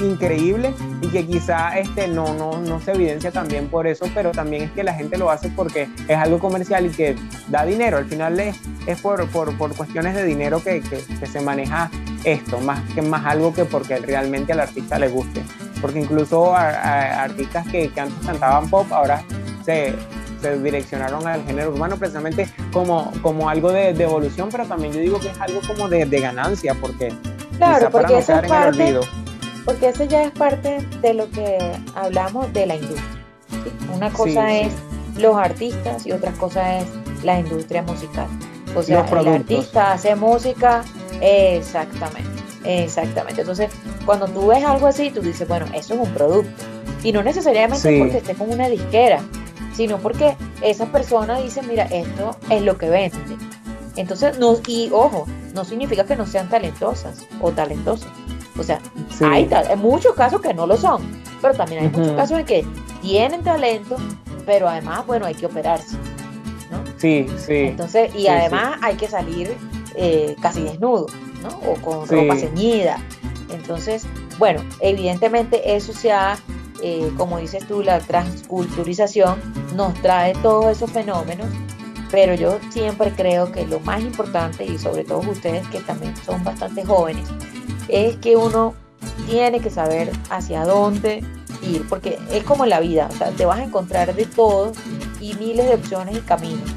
increíble 0.02 0.74
y 1.02 1.08
que 1.10 1.26
quizá 1.26 1.78
este 1.78 2.08
no, 2.08 2.34
no, 2.34 2.62
no 2.62 2.80
se 2.80 2.94
evidencia 2.94 3.30
también 3.32 3.68
por 3.68 3.88
eso, 3.88 4.06
pero 4.14 4.32
también 4.32 4.64
es 4.64 4.72
que 4.72 4.84
la 4.84 4.94
gente 4.94 5.18
lo 5.18 5.30
hace 5.30 5.50
porque 5.50 5.90
es 6.08 6.18
algo 6.18 6.40
comercial 6.40 6.86
y 6.86 6.90
que 6.92 7.16
da 7.50 7.66
dinero. 7.66 7.98
Al 7.98 8.06
final 8.06 8.40
es, 8.40 8.56
es 8.88 9.02
por, 9.02 9.28
por, 9.28 9.58
por 9.58 9.76
cuestiones 9.76 10.16
de 10.16 10.24
dinero 10.24 10.64
que, 10.64 10.82
que, 10.82 11.28
se 11.28 11.42
maneja 11.42 11.92
esto, 12.24 12.60
más 12.60 12.82
que 12.94 13.02
más 13.02 13.26
algo 13.26 13.54
que 13.54 13.66
porque 13.66 13.98
realmente 13.98 14.54
al 14.54 14.62
artista 14.62 14.98
le 14.98 15.10
guste. 15.10 15.42
Porque 15.82 16.00
incluso 16.00 16.56
artistas 16.56 17.68
que, 17.68 17.90
que, 17.90 18.00
antes 18.00 18.26
cantaban 18.26 18.70
pop 18.70 18.88
ahora 18.92 19.24
se, 19.66 19.94
se 20.44 20.60
direccionaron 20.60 21.26
al 21.26 21.44
género 21.46 21.72
urbano 21.72 21.98
precisamente 21.98 22.48
como, 22.72 23.12
como 23.22 23.50
algo 23.50 23.72
de, 23.72 23.90
evolución, 23.90 24.50
pero 24.52 24.66
también 24.66 24.94
yo 24.94 25.00
digo 25.00 25.20
que 25.20 25.30
es 25.30 25.40
algo 25.40 25.62
como 25.66 25.88
de, 25.88 26.06
de 26.06 26.20
ganancia, 26.20 26.76
porque 26.76 27.14
claro, 27.58 27.90
porque 27.90 28.18
eso 28.18 28.34
es 28.36 28.48
parte, 28.48 29.00
porque 29.66 29.90
eso 29.90 30.04
ya 30.04 30.24
es 30.24 30.32
parte 30.32 30.86
de 31.02 31.14
lo 31.14 31.30
que 31.32 31.58
hablamos 31.96 32.52
de 32.52 32.66
la 32.66 32.76
industria. 32.76 33.24
Una 33.96 34.12
cosa 34.12 34.54
es 34.54 34.74
los 35.18 35.38
artistas 35.38 36.06
y 36.06 36.12
otra 36.12 36.32
cosa 36.34 36.80
es 36.80 36.88
la 37.24 37.40
industria 37.40 37.82
musical. 37.84 38.28
O 38.76 38.84
sea, 38.84 39.06
el 39.06 39.28
artista 39.28 39.94
hace 39.94 40.16
música, 40.16 40.84
exactamente, 41.22 42.42
exactamente. 42.66 43.42
Entonces, 43.42 43.70
cuando 44.06 44.28
tú 44.28 44.48
ves 44.48 44.64
algo 44.66 44.88
así, 44.88 45.12
tú 45.12 45.22
dices, 45.22 45.48
bueno, 45.48 45.66
eso 45.74 45.94
es 45.94 46.00
un 46.00 46.14
producto. 46.14 46.64
Y 47.04 47.12
no 47.12 47.22
necesariamente 47.22 48.00
porque 48.00 48.18
esté 48.18 48.34
con 48.34 48.50
una 48.50 48.68
disquera, 48.68 49.22
sino 49.74 49.98
porque 49.98 50.36
esa 50.62 50.86
persona 50.88 51.40
dice, 51.40 51.62
mira, 51.64 51.84
esto 51.86 52.38
es 52.50 52.62
lo 52.62 52.78
que 52.78 52.90
vende. 52.90 53.18
Entonces, 53.96 54.40
no, 54.40 54.58
y 54.68 54.90
ojo, 54.92 55.28
no 55.54 55.66
significa 55.66 56.04
que 56.04 56.16
no 56.16 56.26
sean 56.26 56.50
talentosas 56.50 57.26
o 57.42 57.52
talentosos. 57.52 58.08
O 58.58 58.64
sea, 58.64 58.80
hay, 59.22 59.50
muchos 59.78 60.14
casos 60.14 60.42
que 60.42 60.54
no 60.54 60.68
lo 60.68 60.78
son, 60.78 61.02
pero 61.42 61.54
también 61.56 61.84
hay 61.84 61.90
muchos 61.90 62.14
casos 62.14 62.40
en 62.40 62.46
que 62.46 62.66
tienen 63.02 63.44
talento, 63.44 63.98
pero 64.46 64.70
además, 64.70 65.06
bueno, 65.08 65.26
hay 65.26 65.34
que 65.34 65.48
operarse. 65.48 65.98
¿no? 66.72 66.84
Sí, 66.98 67.28
sí. 67.38 67.56
Entonces, 67.56 68.14
y 68.16 68.28
además 68.28 68.78
hay 68.82 68.96
que 68.96 69.08
salir 69.08 69.56
eh, 69.96 70.36
casi 70.42 70.62
desnudo, 70.62 71.08
¿no? 71.42 71.50
O 71.72 71.76
con 71.76 72.08
ropa 72.08 72.36
ceñida. 72.36 72.98
Entonces, 73.50 74.06
bueno, 74.38 74.64
evidentemente 74.80 75.76
eso 75.76 75.94
se 75.94 76.12
ha, 76.12 76.38
eh, 76.86 77.10
como 77.18 77.38
dices 77.38 77.66
tú, 77.66 77.82
la 77.82 78.02
transculturización 78.02 79.40
nos 79.74 79.94
trae 80.02 80.34
todos 80.44 80.76
esos 80.76 80.92
fenómenos, 80.92 81.48
pero 82.12 82.34
yo 82.36 82.60
siempre 82.72 83.14
creo 83.16 83.54
que 83.54 83.66
lo 83.66 83.80
más 83.80 84.02
importante, 84.02 84.66
y 84.66 84.78
sobre 84.78 85.06
todo 85.06 85.20
ustedes 85.20 85.66
que 85.70 85.80
también 85.80 86.14
son 86.18 86.44
bastante 86.44 86.84
jóvenes, 86.84 87.26
es 87.88 88.18
que 88.18 88.36
uno 88.36 88.74
tiene 89.30 89.62
que 89.62 89.70
saber 89.70 90.12
hacia 90.30 90.66
dónde 90.66 91.24
ir, 91.62 91.88
porque 91.88 92.20
es 92.30 92.44
como 92.44 92.66
la 92.66 92.82
vida, 92.82 93.08
o 93.10 93.16
sea, 93.16 93.30
te 93.32 93.46
vas 93.46 93.60
a 93.60 93.64
encontrar 93.64 94.14
de 94.14 94.26
todo 94.26 94.74
y 95.22 95.36
miles 95.36 95.66
de 95.66 95.76
opciones 95.76 96.18
y 96.18 96.20
caminos, 96.20 96.70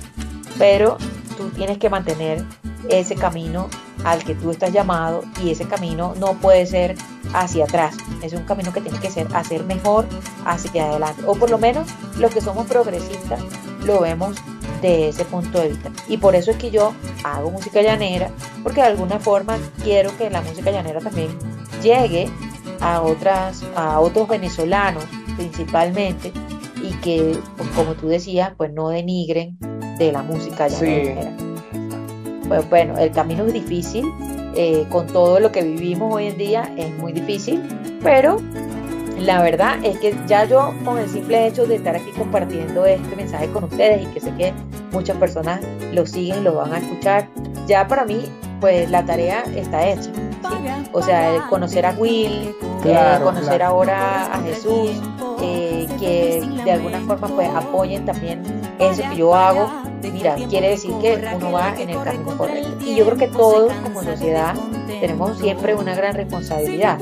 pero 0.57 0.99
tú 1.37 1.49
tienes 1.49 1.79
que 1.79 1.91
mantener 1.91 2.45
ese 2.89 3.17
camino 3.17 3.69
al 4.05 4.23
que 4.23 4.37
tú 4.37 4.53
estás 4.53 4.73
llamado 4.73 5.25
y 5.43 5.51
ese 5.51 5.67
camino 5.67 6.15
no 6.17 6.35
puede 6.35 6.65
ser 6.65 6.95
hacia 7.33 7.65
atrás, 7.65 7.97
es 8.23 8.33
un 8.33 8.45
camino 8.45 8.73
que 8.73 8.81
tiene 8.81 8.99
que 8.99 9.11
ser 9.11 9.27
hacer 9.35 9.65
mejor 9.65 10.07
hacia 10.45 10.91
adelante, 10.91 11.23
o 11.27 11.35
por 11.35 11.51
lo 11.51 11.59
menos 11.59 11.89
los 12.19 12.33
que 12.33 12.41
somos 12.41 12.67
progresistas 12.67 13.41
lo 13.85 14.01
vemos 14.01 14.37
de 14.83 15.09
ese 15.09 15.25
punto 15.25 15.61
de 15.61 15.69
vista. 15.69 15.91
Y 16.09 16.17
por 16.19 16.35
eso 16.35 16.51
es 16.51 16.57
que 16.57 16.71
yo 16.71 16.93
hago 17.25 17.51
música 17.51 17.83
llanera, 17.83 18.31
porque 18.63 18.81
de 18.81 18.89
alguna 18.89 19.19
forma 19.19 19.59
quiero 19.83 20.17
que 20.17 20.31
la 20.31 20.43
música 20.43 20.71
llanera 20.71 21.01
también 21.01 21.29
llegue 21.83 22.29
a 22.81 23.01
otras 23.01 23.65
a 23.75 24.01
otros 24.01 24.29
venezolanos 24.29 25.05
principalmente 25.37 26.33
y 26.83 26.93
que 27.01 27.39
pues, 27.57 27.69
como 27.71 27.95
tú 27.95 28.09
decías 28.09 28.53
pues 28.57 28.73
no 28.73 28.89
denigren 28.89 29.57
de 29.99 30.13
la 30.13 30.23
música 30.23 30.69
llanera. 30.69 31.35
Pues 32.49 32.69
bueno, 32.71 32.97
el 32.99 33.11
camino 33.11 33.45
es 33.47 33.53
difícil, 33.53 34.05
eh, 34.57 34.87
con 34.91 35.07
todo 35.07 35.41
lo 35.41 35.53
que 35.53 35.63
vivimos 35.63 36.15
hoy 36.15 36.29
en 36.29 36.39
día 36.39 36.73
es 36.77 36.91
muy 36.99 37.13
difícil, 37.13 37.63
pero 38.03 38.39
la 39.19 39.43
verdad 39.43 39.79
es 39.83 39.99
que 39.99 40.15
ya 40.27 40.45
yo 40.45 40.75
con 40.85 40.99
el 40.99 41.09
simple 41.09 41.47
hecho 41.47 41.67
de 41.67 41.77
estar 41.77 41.97
aquí 41.97 42.11
compartiendo 42.17 42.85
este 42.85 43.17
mensaje 43.17 43.49
con 43.51 43.65
ustedes 43.65 44.03
y 44.03 44.07
que 44.07 44.21
sé 44.21 44.35
que 44.35 44.53
muchas 44.93 45.17
personas 45.17 45.61
lo 45.93 46.07
siguen, 46.07 46.45
lo 46.45 46.55
van 46.55 46.73
a 46.73 46.79
escuchar, 46.79 47.29
ya 47.67 47.87
para 47.87 48.05
mí 48.05 48.25
pues 48.61 48.91
la 48.91 49.05
tarea 49.05 49.45
está 49.55 49.87
hecha. 49.87 50.11
O 50.93 51.03
sea, 51.03 51.47
conocer 51.51 51.85
a 51.85 51.91
Will, 51.93 52.55
eh, 52.85 53.19
conocer 53.23 53.63
ahora 53.63 54.33
a 54.33 54.41
Jesús, 54.43 54.93
eh, 55.43 55.87
que 55.99 56.43
de 56.65 56.73
alguna 56.73 57.01
forma 57.01 57.29
pues 57.29 57.49
apoyen 57.51 58.05
también 58.05 58.43
eso 58.79 59.03
que 59.11 59.17
yo 59.17 59.35
hago, 59.35 59.69
mira, 60.03 60.35
quiere 60.49 60.71
decir 60.71 60.93
que 61.01 61.23
uno 61.35 61.53
va 61.53 61.75
en 61.79 61.91
el 61.91 62.03
camino 62.03 62.37
correcto. 62.37 62.77
Y 62.85 62.95
yo 62.95 63.05
creo 63.07 63.19
que 63.19 63.29
todos 63.29 63.73
como 63.83 64.03
sociedad 64.03 64.55
tenemos 65.01 65.39
siempre 65.39 65.75
una 65.75 65.95
gran 65.95 66.15
responsabilidad 66.15 66.99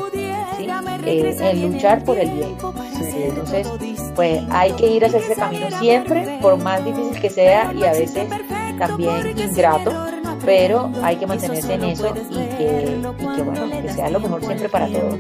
eh, 1.07 1.37
en 1.41 1.73
luchar 1.73 2.05
por 2.05 2.19
el 2.19 2.31
bien. 2.31 2.57
Entonces, 3.17 3.69
pues 4.15 4.43
hay 4.51 4.73
que 4.73 4.87
ir 4.87 5.05
hacia 5.05 5.19
ese 5.19 5.35
camino 5.35 5.71
siempre, 5.79 6.39
por 6.41 6.57
más 6.57 6.85
difícil 6.85 7.21
que 7.21 7.31
sea 7.31 7.73
y 7.73 7.85
a 7.85 7.93
veces 7.93 8.29
también 8.79 9.39
ingrato, 9.39 9.93
pero 10.45 10.91
hay 11.03 11.17
que 11.17 11.27
mantenerse 11.27 11.75
en 11.75 11.85
eso 11.85 12.15
y 12.31 12.35
que, 12.35 12.99
y 13.19 13.37
que 13.37 13.43
bueno, 13.43 13.71
que 13.71 13.89
sea 13.93 14.11
lo 14.11 14.21
mejor 14.21 14.45
siempre 14.45 14.69
para 14.69 14.89
todos. 14.89 15.19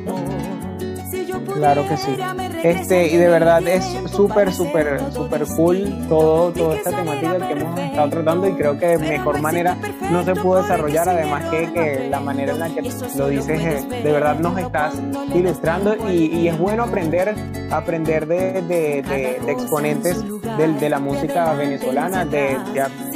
Claro 1.54 1.86
que 1.88 1.96
sí. 1.96 2.16
Este, 2.64 3.08
y 3.08 3.18
de 3.18 3.28
verdad 3.28 3.68
es 3.68 3.84
súper, 4.10 4.50
súper, 4.50 4.98
súper 5.12 5.44
cool 5.54 6.06
todo, 6.08 6.50
toda 6.50 6.76
esta 6.76 6.92
temática 6.92 7.36
que 7.46 7.52
hemos 7.52 7.78
estado 7.78 8.08
tratando 8.08 8.48
y 8.48 8.54
creo 8.54 8.78
que 8.78 8.86
de 8.86 8.96
mejor 8.96 9.38
manera 9.42 9.76
no 10.10 10.24
se 10.24 10.34
pudo 10.34 10.62
desarrollar, 10.62 11.06
además 11.10 11.44
que, 11.50 11.70
que 11.74 12.08
la 12.08 12.20
manera 12.20 12.54
en 12.54 12.60
la 12.60 12.70
que 12.70 12.80
lo 13.18 13.28
dices, 13.28 13.60
eh, 13.60 14.02
de 14.02 14.10
verdad 14.10 14.38
nos 14.38 14.56
estás 14.56 14.94
ilustrando 15.34 16.10
y, 16.10 16.24
y 16.38 16.48
es 16.48 16.56
bueno 16.58 16.84
aprender, 16.84 17.34
aprender 17.70 18.26
de, 18.26 18.62
de, 18.62 18.98
exponentes 19.46 20.24
de, 20.56 20.88
la 20.88 20.98
música 21.00 21.52
venezolana, 21.52 22.24
de, 22.24 22.56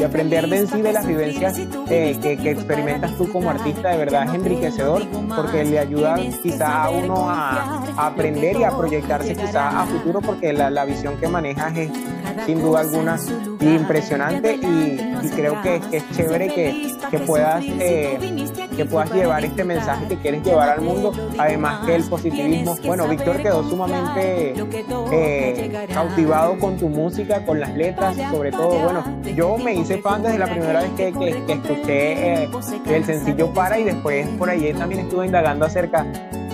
aprender 0.05 0.47
de 0.47 0.59
en 0.59 0.67
sí 0.67 0.83
de 0.83 0.93
las 0.93 1.07
vivencias 1.07 1.59
eh, 1.89 2.19
que, 2.21 2.37
que, 2.37 2.51
experimentas 2.51 3.17
tú 3.17 3.33
como 3.33 3.49
artista, 3.49 3.93
de 3.93 3.97
verdad 3.97 4.27
es 4.29 4.35
enriquecedor 4.35 5.07
porque 5.35 5.65
le 5.65 5.79
ayuda 5.79 6.17
quizá 6.43 6.85
a 6.85 6.91
uno 6.91 7.31
a 7.31 7.83
aprender 7.97 8.59
y 8.59 8.65
a 8.65 8.77
proyectarse 8.77 9.38
quizá 9.39 9.81
a 9.81 9.87
futuro 9.87 10.21
porque 10.21 10.53
la, 10.53 10.71
la 10.71 10.85
visión 10.85 11.17
que 11.19 11.29
manejas 11.29 11.77
es 11.77 11.91
sin 12.47 12.61
duda 12.61 12.81
alguna 12.81 13.19
impresionante 13.61 14.55
y, 14.55 15.29
creo 15.31 15.61
que, 15.63 15.81
es 15.93 16.11
chévere 16.13 16.49
que, 16.49 16.95
que 17.11 17.19
puedas 17.19 17.65
eh, 17.65 18.19
que 18.77 18.85
puedas 18.85 19.13
llevar 19.13 19.45
este 19.45 19.65
mensaje 19.65 20.07
que 20.09 20.17
quieres 20.17 20.43
llevar 20.45 20.71
al 20.71 20.81
mundo 20.81 21.13
además 21.39 21.85
que 21.87 21.97
el 21.97 22.05
positivismo. 22.05 22.77
bueno 22.85 23.09
Víctor 23.09 23.43
quedó 23.43 23.69
sumamente 23.69 24.55
eh, 25.13 25.87
cautivado 25.93 26.59
con 26.59 26.77
tu 26.77 26.89
música 26.89 27.45
con 27.45 27.61
las 27.61 27.75
letras 27.75 28.17
sobre 28.31 28.51
todo. 28.51 28.79
bueno 28.79 29.05
yo 29.35 29.59
me 29.59 29.75
hice 29.75 29.99
fan 29.99 30.23
desde 30.23 30.39
la 30.39 30.47
primera 30.47 30.83
vez 30.83 30.91
que, 30.97 31.13
que, 31.13 31.53
escuché 31.53 32.43
eh, 32.45 32.51
el 32.87 33.05
sencillo 33.05 33.53
para 33.53 33.79
y 33.79 33.85
después 33.85 34.27
por 34.39 34.51
ahí 34.51 34.73
también 34.73 35.03
estuve 35.03 35.27
indagando 35.27 35.67
acerca 35.67 36.07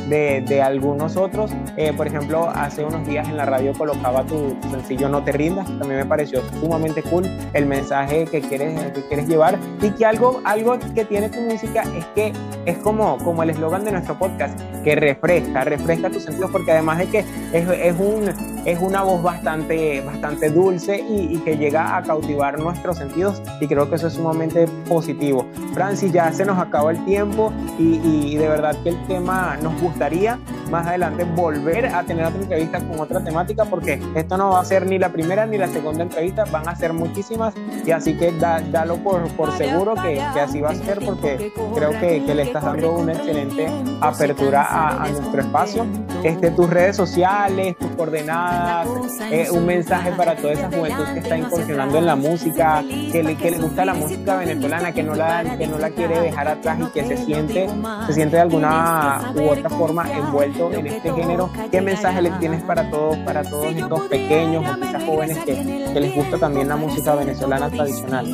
de, 0.09 0.63
algunos 0.63 1.17
otros. 1.17 1.51
Eh, 1.77 1.93
por 1.93 2.07
ejemplo, 2.07 2.49
hace 2.51 2.85
unos 2.85 3.07
días 3.07 3.29
en 3.29 3.37
la 3.37 3.45
radio 3.45 3.73
colocaba 3.73 4.25
tu, 4.25 4.57
sencillo 4.71 5.09
No 5.09 5.23
te 5.23 5.33
rindas, 5.33 5.67
también 5.67 5.97
me 6.01 6.07
pareció 6.07 6.43
sumamente 6.61 7.03
cool 7.03 7.25
el 7.53 7.67
mensaje 7.67 8.25
que 8.27 8.41
quieres, 8.41 8.93
que 8.93 9.03
quieres 9.03 9.29
llevar 9.29 9.59
y 9.83 9.91
que 9.91 10.05
algo, 10.05 10.41
algo 10.45 10.79
que 10.95 11.05
tiene 11.05 11.29
tu 11.29 11.41
música 11.41 11.83
es 11.97 12.05
que 12.15 12.33
es 12.67 12.79
como, 12.79 13.19
como 13.19 13.43
el 13.43 13.51
eslogan 13.51 13.85
de 13.85 13.93
nuestro 13.93 14.19
podcast, 14.19 14.59
que 14.83 14.95
refresca, 14.95 15.65
refresca 15.65 16.11
tus 16.11 16.25
sentidos 16.25 16.51
porque 16.51 16.73
además 16.73 16.99
de 16.99 17.07
que 17.07 17.19
es, 17.53 17.69
es, 17.69 17.95
un, 17.99 18.31
es 18.65 18.79
una 18.81 19.03
voz 19.03 19.23
bastante, 19.23 20.01
bastante 20.03 20.51
dulce 20.51 20.99
y, 21.09 21.35
que 21.45 21.57
llega 21.57 21.97
a 21.97 22.03
cautivar 22.03 22.59
nuestros 22.59 22.97
sentidos 22.97 23.43
y 23.61 23.67
creo 23.67 23.91
que 23.91 23.97
eso 23.97 24.07
es 24.07 24.15
sumamente 24.15 24.67
positivo. 24.89 25.47
Francis, 25.75 26.13
ya 26.13 26.33
se 26.33 26.45
nos 26.45 26.59
acabó 26.59 26.91
el 26.91 27.05
tiempo 27.05 27.53
y, 27.79 28.01
y 28.05 28.37
de 28.37 28.49
verdad 28.49 28.77
que 28.83 28.91
el 28.91 29.07
tema 29.07 29.59
nos 29.63 29.79
gusta 29.81 29.94
gustaría 29.95 30.41
más 30.71 30.89
adelante 30.89 31.23
volver 31.23 31.87
a 31.87 32.03
tener 32.03 32.27
otra 32.27 32.41
entrevista 32.41 32.81
con 32.81 32.99
otra 32.99 33.23
temática 33.23 33.65
porque 33.65 34.01
esto 34.17 34.37
no 34.37 34.51
va 34.51 34.61
a 34.61 34.65
ser 34.65 34.87
ni 34.87 34.99
la 34.99 35.11
primera 35.11 35.47
ni 35.47 35.57
la 35.57 35.69
segunda 35.69 36.03
entrevista, 36.03 36.45
van 36.47 36.69
a 36.69 36.75
ser 36.75 36.93
muchísimas 36.93 37.55
y 37.87 37.93
así 37.93 38.15
que 38.15 38.33
dalo 38.33 38.97
por, 38.97 39.29
por 39.37 39.57
seguro 39.57 39.95
que, 39.95 40.21
que, 40.35 40.41
así 40.41 40.61
va 40.61 40.71
a 40.71 40.75
ser 40.75 40.99
porque 41.05 41.53
creo 41.75 41.93
que, 42.01 42.25
que 42.25 42.35
le 42.35 42.43
estás 42.43 42.65
dando 42.65 42.93
una 42.93 43.13
excelente 43.13 43.69
apertura 44.01 44.63
a, 44.63 45.05
a, 45.05 45.09
nuestro 45.09 45.41
espacio. 45.41 45.87
Este, 46.25 46.51
tus 46.51 46.69
redes 46.69 46.97
sociales, 46.97 47.77
tus 47.79 47.91
coordenadas, 47.91 48.89
eh, 49.31 49.49
un 49.53 49.67
mensaje 49.67 50.11
para 50.13 50.35
toda 50.35 50.55
esa 50.55 50.71
juventud 50.73 51.05
que 51.13 51.21
está 51.21 51.37
incursionando 51.37 51.99
en 51.99 52.07
la 52.07 52.17
música, 52.17 52.83
que 53.13 53.23
le, 53.23 53.37
que 53.37 53.53
le 53.53 53.59
gusta 53.59 53.85
la 53.85 53.95
música 53.95 54.39
venezolana, 54.39 54.93
que 54.93 55.03
no, 55.03 55.15
la, 55.15 55.57
que 55.57 55.67
no 55.67 55.79
la 55.79 55.91
quiere 55.91 56.19
dejar 56.21 56.49
atrás 56.49 56.79
y 56.81 56.87
que 56.87 57.05
se 57.05 57.17
siente, 57.19 57.69
se 58.07 58.13
siente 58.13 58.37
de 58.37 58.43
alguna 58.43 59.33
u 59.37 59.49
otra 59.49 59.71
forma 59.71 59.84
envuelto 59.91 60.73
en 60.73 60.87
este 60.87 61.13
género. 61.13 61.51
¿Qué 61.71 61.81
mensaje 61.81 62.23
le 62.23 62.31
tienes 62.33 62.63
para 62.63 62.91
todos, 62.91 63.17
para 63.19 63.43
todos 63.43 63.67
estos 63.67 64.01
pequeños 64.03 64.65
o 64.69 64.81
quizás 64.81 65.05
jóvenes 65.05 65.39
que, 65.39 65.55
que 65.93 66.01
les 66.01 66.15
gusta 66.15 66.39
también 66.39 66.69
la 66.69 66.77
música 66.77 67.15
venezolana 67.15 67.71
tradicional? 67.71 68.27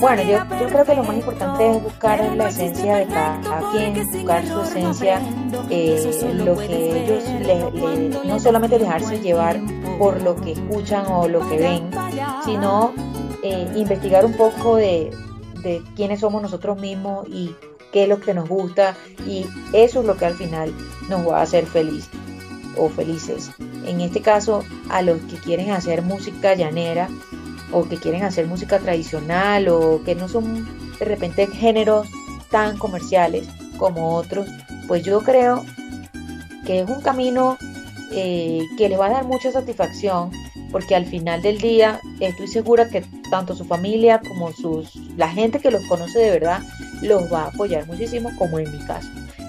Bueno, 0.00 0.22
yo, 0.22 0.38
yo, 0.60 0.68
creo 0.68 0.84
que 0.84 0.94
lo 0.94 1.04
más 1.04 1.16
importante 1.16 1.70
es 1.70 1.82
buscar 1.82 2.36
la 2.36 2.48
esencia 2.48 2.96
de 2.96 3.06
cada 3.06 3.70
quien, 3.72 3.94
buscar 4.12 4.46
su 4.46 4.60
esencia, 4.60 5.20
eh, 5.70 6.32
lo 6.44 6.56
que 6.56 7.04
ellos 7.04 7.24
le, 7.40 8.28
no 8.28 8.38
solamente 8.38 8.78
dejarse 8.78 9.20
llevar 9.20 9.58
por 9.98 10.22
lo 10.22 10.36
que 10.36 10.52
escuchan 10.52 11.06
o 11.06 11.28
lo 11.28 11.48
que 11.48 11.58
ven, 11.58 11.90
sino 12.44 12.92
eh, 13.42 13.68
investigar 13.74 14.24
un 14.24 14.34
poco 14.34 14.76
de, 14.76 15.10
de 15.62 15.82
quiénes 15.94 16.20
somos 16.20 16.42
nosotros 16.42 16.78
mismos 16.78 17.26
y 17.28 17.54
qué 17.96 18.02
es 18.02 18.08
lo 18.10 18.20
que 18.20 18.34
nos 18.34 18.46
gusta 18.46 18.94
y 19.26 19.46
eso 19.72 20.00
es 20.00 20.06
lo 20.06 20.18
que 20.18 20.26
al 20.26 20.34
final 20.34 20.70
nos 21.08 21.26
va 21.26 21.38
a 21.38 21.42
hacer 21.44 21.64
feliz 21.64 22.10
o 22.76 22.90
felices. 22.90 23.50
En 23.86 24.02
este 24.02 24.20
caso, 24.20 24.62
a 24.90 25.00
los 25.00 25.18
que 25.22 25.36
quieren 25.36 25.70
hacer 25.70 26.02
música 26.02 26.54
llanera 26.54 27.08
o 27.72 27.88
que 27.88 27.96
quieren 27.96 28.22
hacer 28.22 28.46
música 28.48 28.78
tradicional 28.80 29.68
o 29.68 30.02
que 30.04 30.14
no 30.14 30.28
son 30.28 30.68
de 30.98 31.06
repente 31.06 31.46
géneros 31.46 32.06
tan 32.50 32.76
comerciales 32.76 33.48
como 33.78 34.14
otros, 34.14 34.46
pues 34.88 35.02
yo 35.02 35.22
creo 35.22 35.64
que 36.66 36.80
es 36.80 36.90
un 36.90 37.00
camino 37.00 37.56
eh, 38.12 38.60
que 38.76 38.90
les 38.90 39.00
va 39.00 39.06
a 39.06 39.10
dar 39.10 39.24
mucha 39.24 39.50
satisfacción 39.50 40.30
porque 40.70 40.94
al 40.94 41.06
final 41.06 41.40
del 41.40 41.56
día 41.56 41.98
estoy 42.20 42.48
segura 42.48 42.90
que 42.90 43.02
tanto 43.30 43.56
su 43.56 43.64
familia 43.64 44.20
como 44.20 44.52
sus, 44.52 44.96
la 45.16 45.30
gente 45.30 45.60
que 45.60 45.70
los 45.70 45.82
conoce 45.86 46.18
de 46.18 46.30
verdad 46.30 46.60
los 47.02 47.32
va 47.32 47.44
a 47.44 47.46
apoyar 47.48 47.86
muchísimo, 47.86 48.30
como 48.38 48.58
en 48.58 48.70
mi 48.72 48.78
caso. 48.84 49.08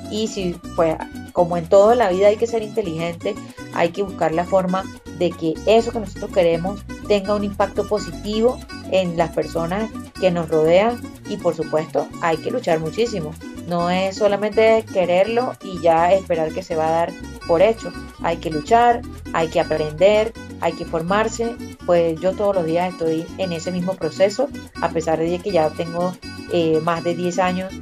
Y 0.10 0.28
si, 0.28 0.56
pues, 0.76 0.96
como 1.34 1.58
en 1.58 1.68
toda 1.68 1.96
la 1.96 2.10
vida 2.10 2.28
hay 2.28 2.38
que 2.38 2.48
ser 2.48 2.64
inteligente, 2.64 3.36
hay 3.74 3.90
que 3.90 4.04
buscar 4.04 4.34
la 4.34 4.46
forma 4.46 4.84
de 5.20 5.32
que 5.32 5.54
eso 5.66 5.92
que 5.92 6.00
nosotros 6.00 6.32
queremos 6.32 6.84
tenga 7.08 7.36
un 7.36 7.44
impacto 7.44 7.88
positivo 7.88 8.60
en 8.92 9.18
las 9.18 9.32
personas 9.32 9.90
que 10.20 10.32
nos 10.32 10.50
rodean 10.50 11.02
y 11.30 11.38
por 11.38 11.56
supuesto 11.56 12.08
hay 12.22 12.38
que 12.38 12.52
luchar 12.52 12.80
muchísimo. 12.80 13.34
No 13.68 13.90
es 13.90 14.16
solamente 14.16 14.86
quererlo 14.94 15.54
y 15.62 15.80
ya 15.82 16.14
esperar 16.14 16.54
que 16.54 16.64
se 16.64 16.76
va 16.76 16.88
a 16.88 16.92
dar 16.92 17.14
por 17.48 17.62
hecho. 17.62 17.92
Hay 18.22 18.38
que 18.38 18.50
luchar, 18.50 19.02
hay 19.34 19.48
que 19.48 19.60
aprender, 19.60 20.34
hay 20.62 20.74
que 20.74 20.86
formarse. 20.86 21.56
Pues 21.86 22.20
yo 22.20 22.34
todos 22.34 22.56
los 22.56 22.66
días 22.66 22.92
estoy 22.92 23.26
en 23.38 23.52
ese 23.54 23.72
mismo 23.72 23.94
proceso, 23.94 24.50
a 24.82 24.90
pesar 24.90 25.20
de 25.20 25.40
que 25.40 25.52
ya 25.52 25.70
tengo 25.70 26.14
eh, 26.52 26.80
más 26.84 27.04
de 27.04 27.16
10 27.16 27.40
años 27.40 27.74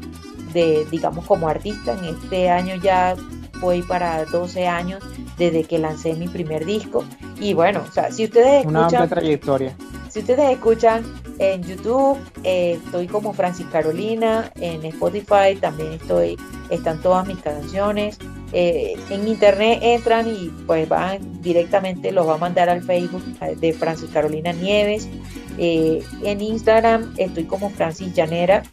de, 0.54 0.86
digamos, 0.92 1.26
como 1.26 1.48
artista. 1.48 1.94
En 1.94 2.06
este 2.06 2.50
año 2.50 2.76
ya 2.76 3.16
voy 3.60 3.82
para 3.82 4.26
12 4.26 4.68
años 4.68 5.04
desde 5.38 5.64
que 5.64 5.80
lancé 5.80 6.14
mi 6.14 6.28
primer 6.28 6.66
disco. 6.66 7.04
Y 7.40 7.54
bueno, 7.54 7.84
o 7.88 7.92
sea, 7.92 8.12
si 8.12 8.26
ustedes 8.26 8.60
escuchan... 8.60 8.70
Una 8.70 8.84
amplia 8.86 9.08
trayectoria. 9.08 9.76
Si 10.10 10.20
ustedes 10.20 10.52
escuchan 10.52 11.04
en 11.40 11.64
YouTube, 11.64 12.18
eh, 12.44 12.80
estoy 12.84 13.08
como 13.08 13.34
Francis 13.34 13.66
Carolina, 13.72 14.52
en 14.56 14.86
Spotify 14.86 15.56
también 15.60 15.94
estoy, 15.94 16.38
están 16.70 17.02
todas 17.02 17.28
mis 17.28 17.38
canciones. 17.38 18.18
Eh, 18.54 18.94
en 19.10 19.28
internet 19.28 19.80
entran 19.82 20.28
y 20.28 20.50
pues 20.66 20.88
van 20.88 21.42
directamente, 21.42 22.12
los 22.12 22.28
va 22.28 22.36
a 22.36 22.38
mandar 22.38 22.70
al 22.70 22.82
Facebook 22.82 23.24
de 23.60 23.74
Francis 23.74 24.10
Carolina 24.12 24.54
Nieves. 24.54 25.10
Eh, 25.58 26.04
en 26.24 26.42
Instagram 26.42 27.14
estoy 27.18 27.46
como 27.46 27.70
Francis 27.70 28.14
Llanera, 28.14 28.64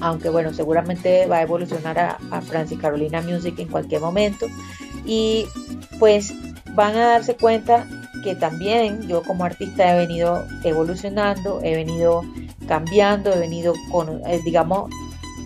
aunque 0.00 0.30
bueno, 0.30 0.54
seguramente 0.54 1.26
va 1.26 1.38
a 1.38 1.42
evolucionar 1.42 1.98
a, 1.98 2.18
a 2.30 2.40
Francis 2.40 2.78
Carolina 2.78 3.20
Music 3.20 3.58
en 3.58 3.68
cualquier 3.68 4.00
momento. 4.00 4.46
Y 5.04 5.46
pues 5.98 6.32
van 6.74 6.96
a 6.96 7.08
darse 7.08 7.36
cuenta 7.36 7.86
que 8.24 8.34
también 8.34 9.06
yo 9.06 9.22
como 9.22 9.44
artista 9.44 9.94
he 9.94 9.98
venido 9.98 10.46
evolucionando, 10.64 11.60
he 11.62 11.76
venido 11.76 12.22
cambiando, 12.66 13.32
he 13.32 13.38
venido 13.38 13.74
con, 13.92 14.22
eh, 14.26 14.40
digamos, 14.44 14.90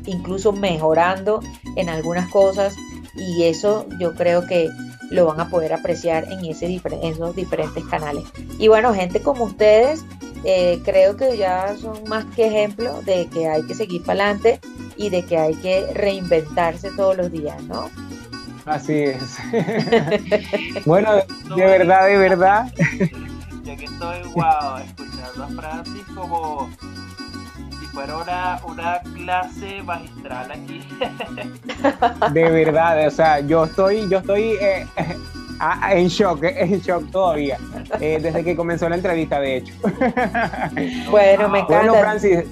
incluso 0.07 0.53
mejorando 0.53 1.41
en 1.77 1.89
algunas 1.89 2.31
cosas 2.31 2.77
y 3.17 3.43
eso 3.43 3.85
yo 3.99 4.15
creo 4.15 4.47
que 4.47 4.71
lo 5.11 5.27
van 5.27 5.41
a 5.41 5.51
poder 5.51 5.73
apreciar 5.73 6.31
en, 6.31 6.45
ese, 6.45 6.67
en 6.67 7.13
esos 7.13 7.35
diferentes 7.35 7.85
canales. 7.87 8.25
Y 8.59 8.69
bueno, 8.69 8.95
gente 8.95 9.21
como 9.21 9.45
ustedes, 9.45 10.05
eh, 10.45 10.81
creo 10.85 11.17
que 11.17 11.37
ya 11.37 11.77
son 11.77 12.05
más 12.07 12.27
que 12.37 12.47
ejemplo 12.47 13.03
de 13.03 13.27
que 13.27 13.49
hay 13.49 13.67
que 13.67 13.75
seguir 13.75 14.05
para 14.05 14.25
adelante 14.25 14.61
y 14.97 15.11
de 15.11 15.25
que 15.25 15.37
hay 15.37 15.55
que 15.57 15.85
reinventarse 15.95 16.91
todos 16.97 17.17
los 17.17 17.33
días, 17.33 17.61
¿no? 17.65 17.91
Así 18.69 18.95
es. 18.95 19.39
bueno, 20.85 21.13
de 21.57 21.65
verdad, 21.65 22.07
de 22.07 22.19
verdad. 22.19 22.73
Ya 23.65 23.77
que 23.77 23.85
estoy 23.85 24.23
wow, 24.33 24.79
escuchando 24.83 25.45
a 25.45 25.49
Francis 25.49 26.03
como 26.15 26.71
si 27.79 27.87
fuera 27.89 28.17
una, 28.17 28.61
una 28.65 29.01
clase 29.15 29.83
magistral 29.83 30.51
aquí. 30.51 30.89
de 32.33 32.51
verdad, 32.51 33.07
o 33.07 33.11
sea, 33.11 33.41
yo 33.41 33.65
estoy, 33.65 34.09
yo 34.09 34.21
estoy 34.21 34.53
eh, 34.59 34.87
en 35.91 36.09
shock, 36.09 36.45
en 36.45 36.81
shock 36.81 37.11
todavía, 37.11 37.59
eh, 38.01 38.19
desde 38.23 38.43
que 38.43 38.57
comenzó 38.57 38.89
la 38.89 38.97
entrevista, 38.97 39.39
de 39.39 39.59
hecho. 39.59 39.75
bueno, 41.11 41.51
me 41.51 41.59
encanta. 41.59 41.91
Bueno, 41.91 41.95
Francis. 41.97 42.45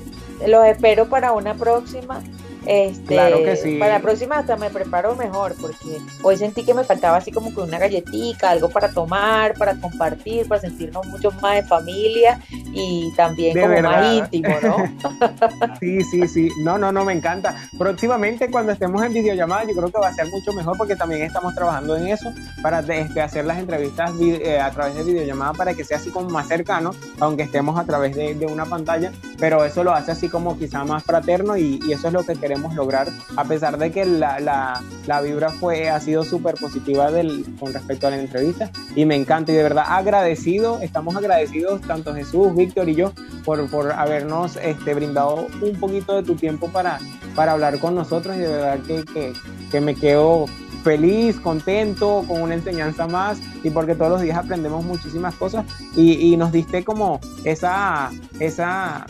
Los 0.46 0.66
espero 0.66 1.08
para 1.08 1.32
una 1.32 1.54
próxima. 1.54 2.20
Este, 2.66 3.14
claro 3.14 3.44
que 3.44 3.56
sí. 3.56 3.76
Para 3.76 3.94
la 3.94 4.00
próxima 4.00 4.38
hasta 4.38 4.56
me 4.56 4.70
preparo 4.70 5.14
mejor 5.14 5.54
porque 5.60 5.98
hoy 6.22 6.36
sentí 6.36 6.64
que 6.64 6.74
me 6.74 6.82
faltaba 6.82 7.18
así 7.18 7.30
como 7.30 7.54
que 7.54 7.60
una 7.60 7.78
galletita, 7.78 8.50
algo 8.50 8.68
para 8.68 8.90
tomar, 8.90 9.54
para 9.54 9.76
compartir, 9.76 10.48
para 10.48 10.60
sentirnos 10.60 11.06
mucho 11.06 11.30
más 11.40 11.56
de 11.56 11.62
familia 11.62 12.40
y 12.50 13.12
también 13.16 13.58
como 13.58 13.80
más 13.82 14.14
íntimo, 14.14 14.48
¿no? 14.62 14.76
sí, 15.80 16.02
sí, 16.02 16.26
sí. 16.26 16.48
No, 16.60 16.76
no, 16.76 16.90
no, 16.90 17.04
me 17.04 17.12
encanta. 17.12 17.54
Próximamente 17.78 18.50
cuando 18.50 18.72
estemos 18.72 19.02
en 19.04 19.12
videollamada 19.12 19.64
yo 19.64 19.74
creo 19.74 19.90
que 19.90 20.00
va 20.00 20.08
a 20.08 20.14
ser 20.14 20.26
mucho 20.26 20.52
mejor 20.52 20.76
porque 20.76 20.96
también 20.96 21.22
estamos 21.22 21.54
trabajando 21.54 21.96
en 21.96 22.08
eso 22.08 22.32
para 22.62 22.80
este, 22.80 23.20
hacer 23.20 23.44
las 23.44 23.58
entrevistas 23.58 24.10
eh, 24.20 24.58
a 24.58 24.70
través 24.72 24.96
de 24.96 25.04
videollamada 25.04 25.52
para 25.52 25.74
que 25.74 25.84
sea 25.84 25.98
así 25.98 26.10
como 26.10 26.30
más 26.30 26.48
cercano, 26.48 26.90
aunque 27.20 27.44
estemos 27.44 27.78
a 27.78 27.84
través 27.84 28.16
de, 28.16 28.46
una 28.46 28.64
pantalla, 28.64 29.10
pero 29.40 29.64
eso 29.64 29.82
lo 29.82 29.92
hace 29.92 30.12
así 30.12 30.28
como 30.28 30.56
quizá 30.56 30.84
más 30.84 31.02
fraterno 31.02 31.56
y 31.56 31.80
eso 31.90 32.06
es 32.06 32.12
lo 32.12 32.22
que 32.22 32.34
queremos 32.34 32.55
lograr, 32.74 33.08
a 33.36 33.44
pesar 33.44 33.78
de 33.78 33.90
que 33.90 34.04
la, 34.04 34.40
la, 34.40 34.82
la 35.06 35.20
vibra 35.20 35.50
fue, 35.50 35.88
ha 35.88 36.00
sido 36.00 36.24
súper 36.24 36.54
positiva 36.56 37.10
del, 37.10 37.44
con 37.58 37.72
respecto 37.72 38.06
a 38.06 38.10
la 38.10 38.18
entrevista. 38.18 38.70
Y 38.94 39.04
me 39.04 39.14
encanta 39.14 39.52
y 39.52 39.54
de 39.54 39.62
verdad 39.62 39.84
agradecido, 39.88 40.80
estamos 40.80 41.16
agradecidos 41.16 41.80
tanto 41.82 42.14
Jesús, 42.14 42.54
Víctor 42.54 42.88
y 42.88 42.94
yo 42.94 43.12
por, 43.44 43.68
por 43.70 43.92
habernos 43.92 44.56
este, 44.56 44.94
brindado 44.94 45.46
un 45.60 45.78
poquito 45.78 46.14
de 46.16 46.22
tu 46.22 46.34
tiempo 46.34 46.68
para, 46.68 46.98
para 47.34 47.52
hablar 47.52 47.78
con 47.78 47.94
nosotros. 47.94 48.36
Y 48.36 48.40
de 48.40 48.48
verdad 48.48 48.78
que, 48.86 49.04
que, 49.04 49.32
que 49.70 49.80
me 49.80 49.94
quedo 49.94 50.46
feliz, 50.86 51.40
contento, 51.40 52.24
con 52.28 52.42
una 52.42 52.54
enseñanza 52.54 53.08
más 53.08 53.40
y 53.64 53.70
porque 53.70 53.96
todos 53.96 54.08
los 54.12 54.20
días 54.20 54.38
aprendemos 54.38 54.84
muchísimas 54.84 55.34
cosas. 55.34 55.66
Y, 55.96 56.32
y 56.32 56.36
nos 56.36 56.52
diste 56.52 56.84
como 56.84 57.18
esa, 57.42 58.10
esa, 58.38 59.04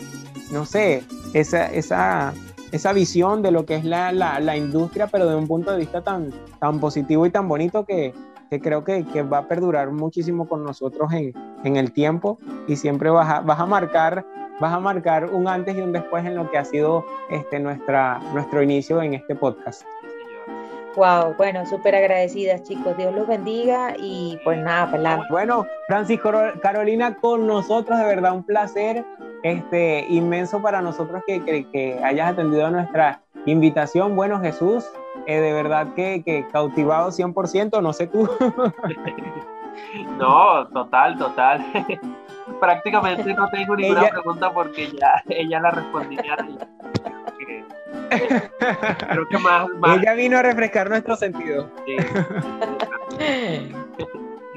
no 0.51 0.65
sé, 0.65 1.03
esa, 1.33 1.67
esa 1.67 2.33
esa 2.71 2.93
visión 2.93 3.41
de 3.41 3.51
lo 3.51 3.65
que 3.65 3.75
es 3.75 3.85
la, 3.85 4.11
la, 4.11 4.57
industria, 4.57 5.07
pero 5.07 5.27
de 5.27 5.35
un 5.35 5.47
punto 5.47 5.71
de 5.71 5.77
vista 5.77 6.01
tan, 6.01 6.31
tan 6.59 6.79
positivo 6.79 7.25
y 7.25 7.29
tan 7.29 7.47
bonito 7.47 7.85
que, 7.85 8.13
que 8.49 8.59
creo 8.59 8.83
que, 8.83 9.05
que, 9.05 9.23
va 9.23 9.39
a 9.39 9.47
perdurar 9.47 9.91
muchísimo 9.91 10.47
con 10.47 10.63
nosotros 10.63 11.11
en, 11.13 11.33
en 11.63 11.77
el 11.77 11.91
tiempo 11.91 12.39
y 12.67 12.75
siempre 12.75 13.09
vas 13.09 13.29
a, 13.29 13.39
vas 13.41 13.59
a 13.59 13.65
marcar 13.65 14.25
vas 14.59 14.73
a 14.73 14.79
marcar 14.79 15.25
un 15.25 15.47
antes 15.47 15.75
y 15.75 15.81
un 15.81 15.91
después 15.91 16.25
en 16.25 16.35
lo 16.35 16.49
que 16.49 16.57
ha 16.57 16.65
sido 16.65 17.05
este, 17.29 17.59
nuestra, 17.59 18.19
nuestro 18.33 18.63
inicio 18.63 19.01
en 19.01 19.13
este 19.13 19.35
podcast. 19.35 19.83
Wow, 20.97 21.35
bueno, 21.37 21.63
súper 21.67 21.93
agradecidas 21.95 22.63
chicos, 22.63 22.97
Dios 22.97 23.13
los 23.13 23.27
bendiga 23.27 23.93
y 23.99 24.35
pues 24.43 24.57
nada, 24.57 24.89
pelado. 24.89 25.21
Bueno, 25.29 25.67
Francisco 25.85 26.31
Carolina 26.59 27.15
con 27.17 27.45
nosotros, 27.45 27.99
de 27.99 28.05
verdad 28.05 28.33
un 28.33 28.43
placer 28.43 29.05
este, 29.43 30.07
inmenso 30.09 30.59
para 30.59 30.81
nosotros 30.81 31.21
que, 31.27 31.43
que, 31.45 31.99
hayas 32.03 32.31
atendido 32.31 32.65
a 32.65 32.71
nuestra 32.71 33.21
invitación. 33.45 34.15
Bueno, 34.15 34.39
Jesús, 34.39 34.89
eh, 35.27 35.39
de 35.39 35.53
verdad 35.53 35.93
que, 35.95 36.23
que 36.23 36.47
cautivado 36.51 37.11
100%, 37.11 37.79
no 37.79 37.93
sé 37.93 38.07
tú. 38.07 38.27
no, 40.17 40.67
total, 40.69 41.15
total. 41.19 41.63
Prácticamente 42.59 43.35
no 43.35 43.47
tengo 43.49 43.75
ninguna 43.75 44.09
pregunta 44.09 44.51
porque 44.51 44.87
ya 44.99 45.23
ella 45.29 45.59
la 45.59 45.69
respondiría. 45.69 46.37
Creo 49.09 49.27
que 49.29 49.37
más, 49.37 49.67
Ella 49.99 50.13
vino 50.13 50.37
a 50.37 50.41
refrescar 50.41 50.89
nuestro 50.89 51.15
sentido. 51.15 51.69
Sí. 51.85 51.97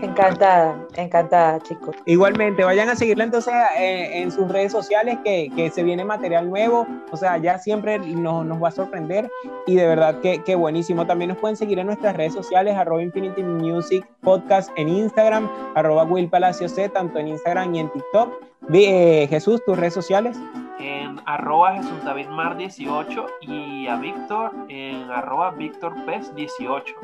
Encantada, 0.03 0.79
encantada, 0.97 1.61
chicos. 1.61 1.95
Igualmente, 2.07 2.65
vayan 2.65 2.89
a 2.89 2.97
seguirla 2.97 3.25
entonces 3.25 3.53
eh, 3.79 4.23
en 4.23 4.33
sus 4.33 4.49
redes 4.49 4.73
sociales, 4.73 5.19
que, 5.23 5.51
que, 5.55 5.71
se 5.71 5.83
viene 5.83 6.05
material 6.05 6.49
nuevo, 6.49 6.87
o 7.11 7.17
sea, 7.17 7.37
ya 7.37 7.59
siempre 7.59 7.99
nos, 7.99 8.47
nos 8.47 8.63
va 8.63 8.69
a 8.69 8.71
sorprender 8.71 9.31
y 9.67 9.75
de 9.75 9.87
verdad 9.87 10.21
que, 10.21 10.43
que, 10.43 10.55
buenísimo. 10.55 11.07
También 11.07 11.29
nos 11.29 11.39
pueden 11.39 11.57
seguir 11.57 11.79
en 11.79 11.87
nuestras 11.87 12.17
redes 12.17 12.33
sociales, 12.33 12.77
arroba 12.77 13.03
Infinity 13.03 13.43
Music 13.43 14.07
Podcast 14.23 14.71
en 14.77 14.89
Instagram, 14.89 15.51
arroba 15.75 16.05
Will 16.05 16.31
Palacio 16.31 16.69
C, 16.69 16.89
tanto 16.89 17.19
en 17.19 17.29
Instagram 17.29 17.75
y 17.75 17.81
en 17.81 17.93
TikTok. 17.93 18.33
Eh, 18.73 19.27
Jesús, 19.29 19.63
tus 19.67 19.79
redes 19.79 19.95
sociales. 19.95 20.37
En 20.81 21.21
arroba 21.27 21.75
Jesús 21.75 22.03
David 22.05 22.29
Mar 22.29 22.57
18 22.57 23.27
y 23.43 23.87
a 23.87 23.97
Víctor 23.97 24.53
en 24.69 25.11
arroba 25.11 25.51
Víctor 25.51 25.95
Pez 26.07 26.35
18. 26.35 26.95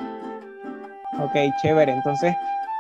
Ok, 1.19 1.35
chévere. 1.63 1.93
Entonces, 1.93 2.35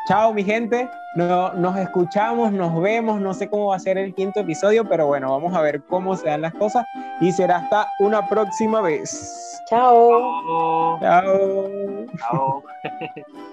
Chao, 0.06 0.32
mi 0.32 0.44
gente. 0.44 0.88
No, 1.16 1.52
nos 1.54 1.76
escuchamos, 1.76 2.52
nos 2.52 2.80
vemos. 2.80 3.20
No 3.20 3.34
sé 3.34 3.50
cómo 3.50 3.66
va 3.66 3.76
a 3.76 3.80
ser 3.80 3.98
el 3.98 4.14
quinto 4.14 4.38
episodio, 4.38 4.84
pero 4.88 5.08
bueno, 5.08 5.32
vamos 5.32 5.52
a 5.52 5.60
ver 5.62 5.82
cómo 5.82 6.14
se 6.14 6.28
dan 6.28 6.42
las 6.42 6.54
cosas. 6.54 6.86
Y 7.20 7.32
será 7.32 7.56
hasta 7.56 7.88
una 7.98 8.24
próxima 8.28 8.80
vez. 8.80 9.60
Chao. 9.68 11.00
Chao. 11.00 12.06
Chao. 12.18 12.62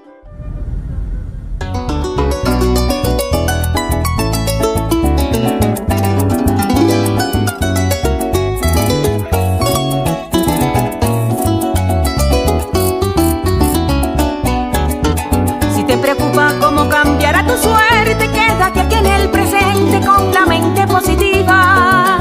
suerte, 17.57 18.29
quédate 18.31 18.81
aquí 18.81 18.95
en 18.95 19.05
el 19.05 19.29
presente 19.29 20.05
con 20.05 20.33
la 20.33 20.45
mente 20.45 20.85
positiva. 20.87 22.17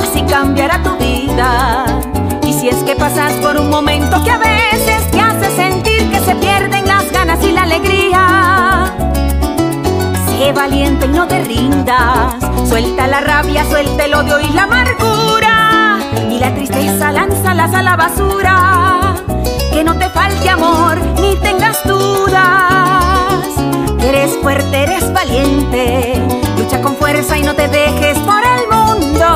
Así 0.00 0.22
cambiará 0.22 0.82
tu 0.82 0.96
vida. 0.96 1.84
Y 2.42 2.52
si 2.52 2.68
es 2.68 2.76
que 2.84 2.94
pasas 2.96 3.32
por 3.34 3.56
un 3.56 3.68
momento 3.68 4.22
que 4.24 4.30
a 4.30 4.38
veces 4.38 5.10
te 5.10 5.20
hace 5.20 5.54
sentir 5.54 6.10
que 6.10 6.20
se 6.20 6.34
pierden 6.36 6.86
las 6.86 7.10
ganas 7.10 7.42
y 7.44 7.52
la 7.52 7.62
alegría. 7.62 8.92
Sé 10.26 10.52
valiente 10.52 11.06
y 11.06 11.08
no 11.08 11.26
te 11.26 11.42
rindas. 11.42 12.34
Suelta 12.68 13.06
la 13.06 13.20
rabia, 13.20 13.64
suelta 13.68 14.04
el 14.04 14.14
odio 14.14 14.40
y 14.40 14.48
la 14.52 14.62
amargura. 14.64 15.98
Y 16.30 16.38
la 16.38 16.54
tristeza 16.54 17.12
lánzalas 17.12 17.74
a 17.74 17.82
la 17.82 17.96
basura. 17.96 19.14
Que 19.72 19.84
no 19.84 19.94
te 19.96 20.08
falte 20.08 20.48
amor 20.48 20.98
ni 21.20 21.36
tengas 21.36 21.82
dudas 21.84 23.05
Eres 24.00 24.36
fuerte, 24.42 24.82
eres 24.82 25.12
valiente. 25.12 26.22
Lucha 26.56 26.80
con 26.80 26.94
fuerza 26.96 27.36
y 27.38 27.42
no 27.42 27.54
te 27.54 27.68
dejes 27.68 28.18
por 28.20 28.42
el 28.42 28.68
mundo. 28.70 29.26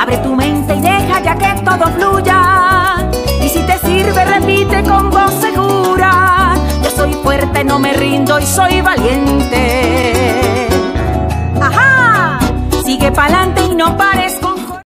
Abre 0.00 0.18
tu 0.18 0.34
mente 0.34 0.74
y 0.74 0.80
deja 0.80 1.20
ya 1.22 1.34
que 1.36 1.62
todo 1.62 1.86
fluya. 1.92 3.08
Y 3.42 3.48
si 3.48 3.60
te 3.60 3.78
sirve, 3.78 4.24
repite 4.24 4.82
con 4.82 5.10
voz 5.10 5.32
segura. 5.40 6.54
Yo 6.82 6.90
soy 6.90 7.14
fuerte, 7.14 7.64
no 7.64 7.78
me 7.78 7.92
rindo 7.94 8.38
y 8.38 8.46
soy 8.46 8.80
valiente. 8.82 10.68
Ajá. 11.60 12.38
Sigue 12.84 13.10
pa'lante 13.12 13.62
y 13.64 13.74
no 13.74 13.96
pares 13.96 14.38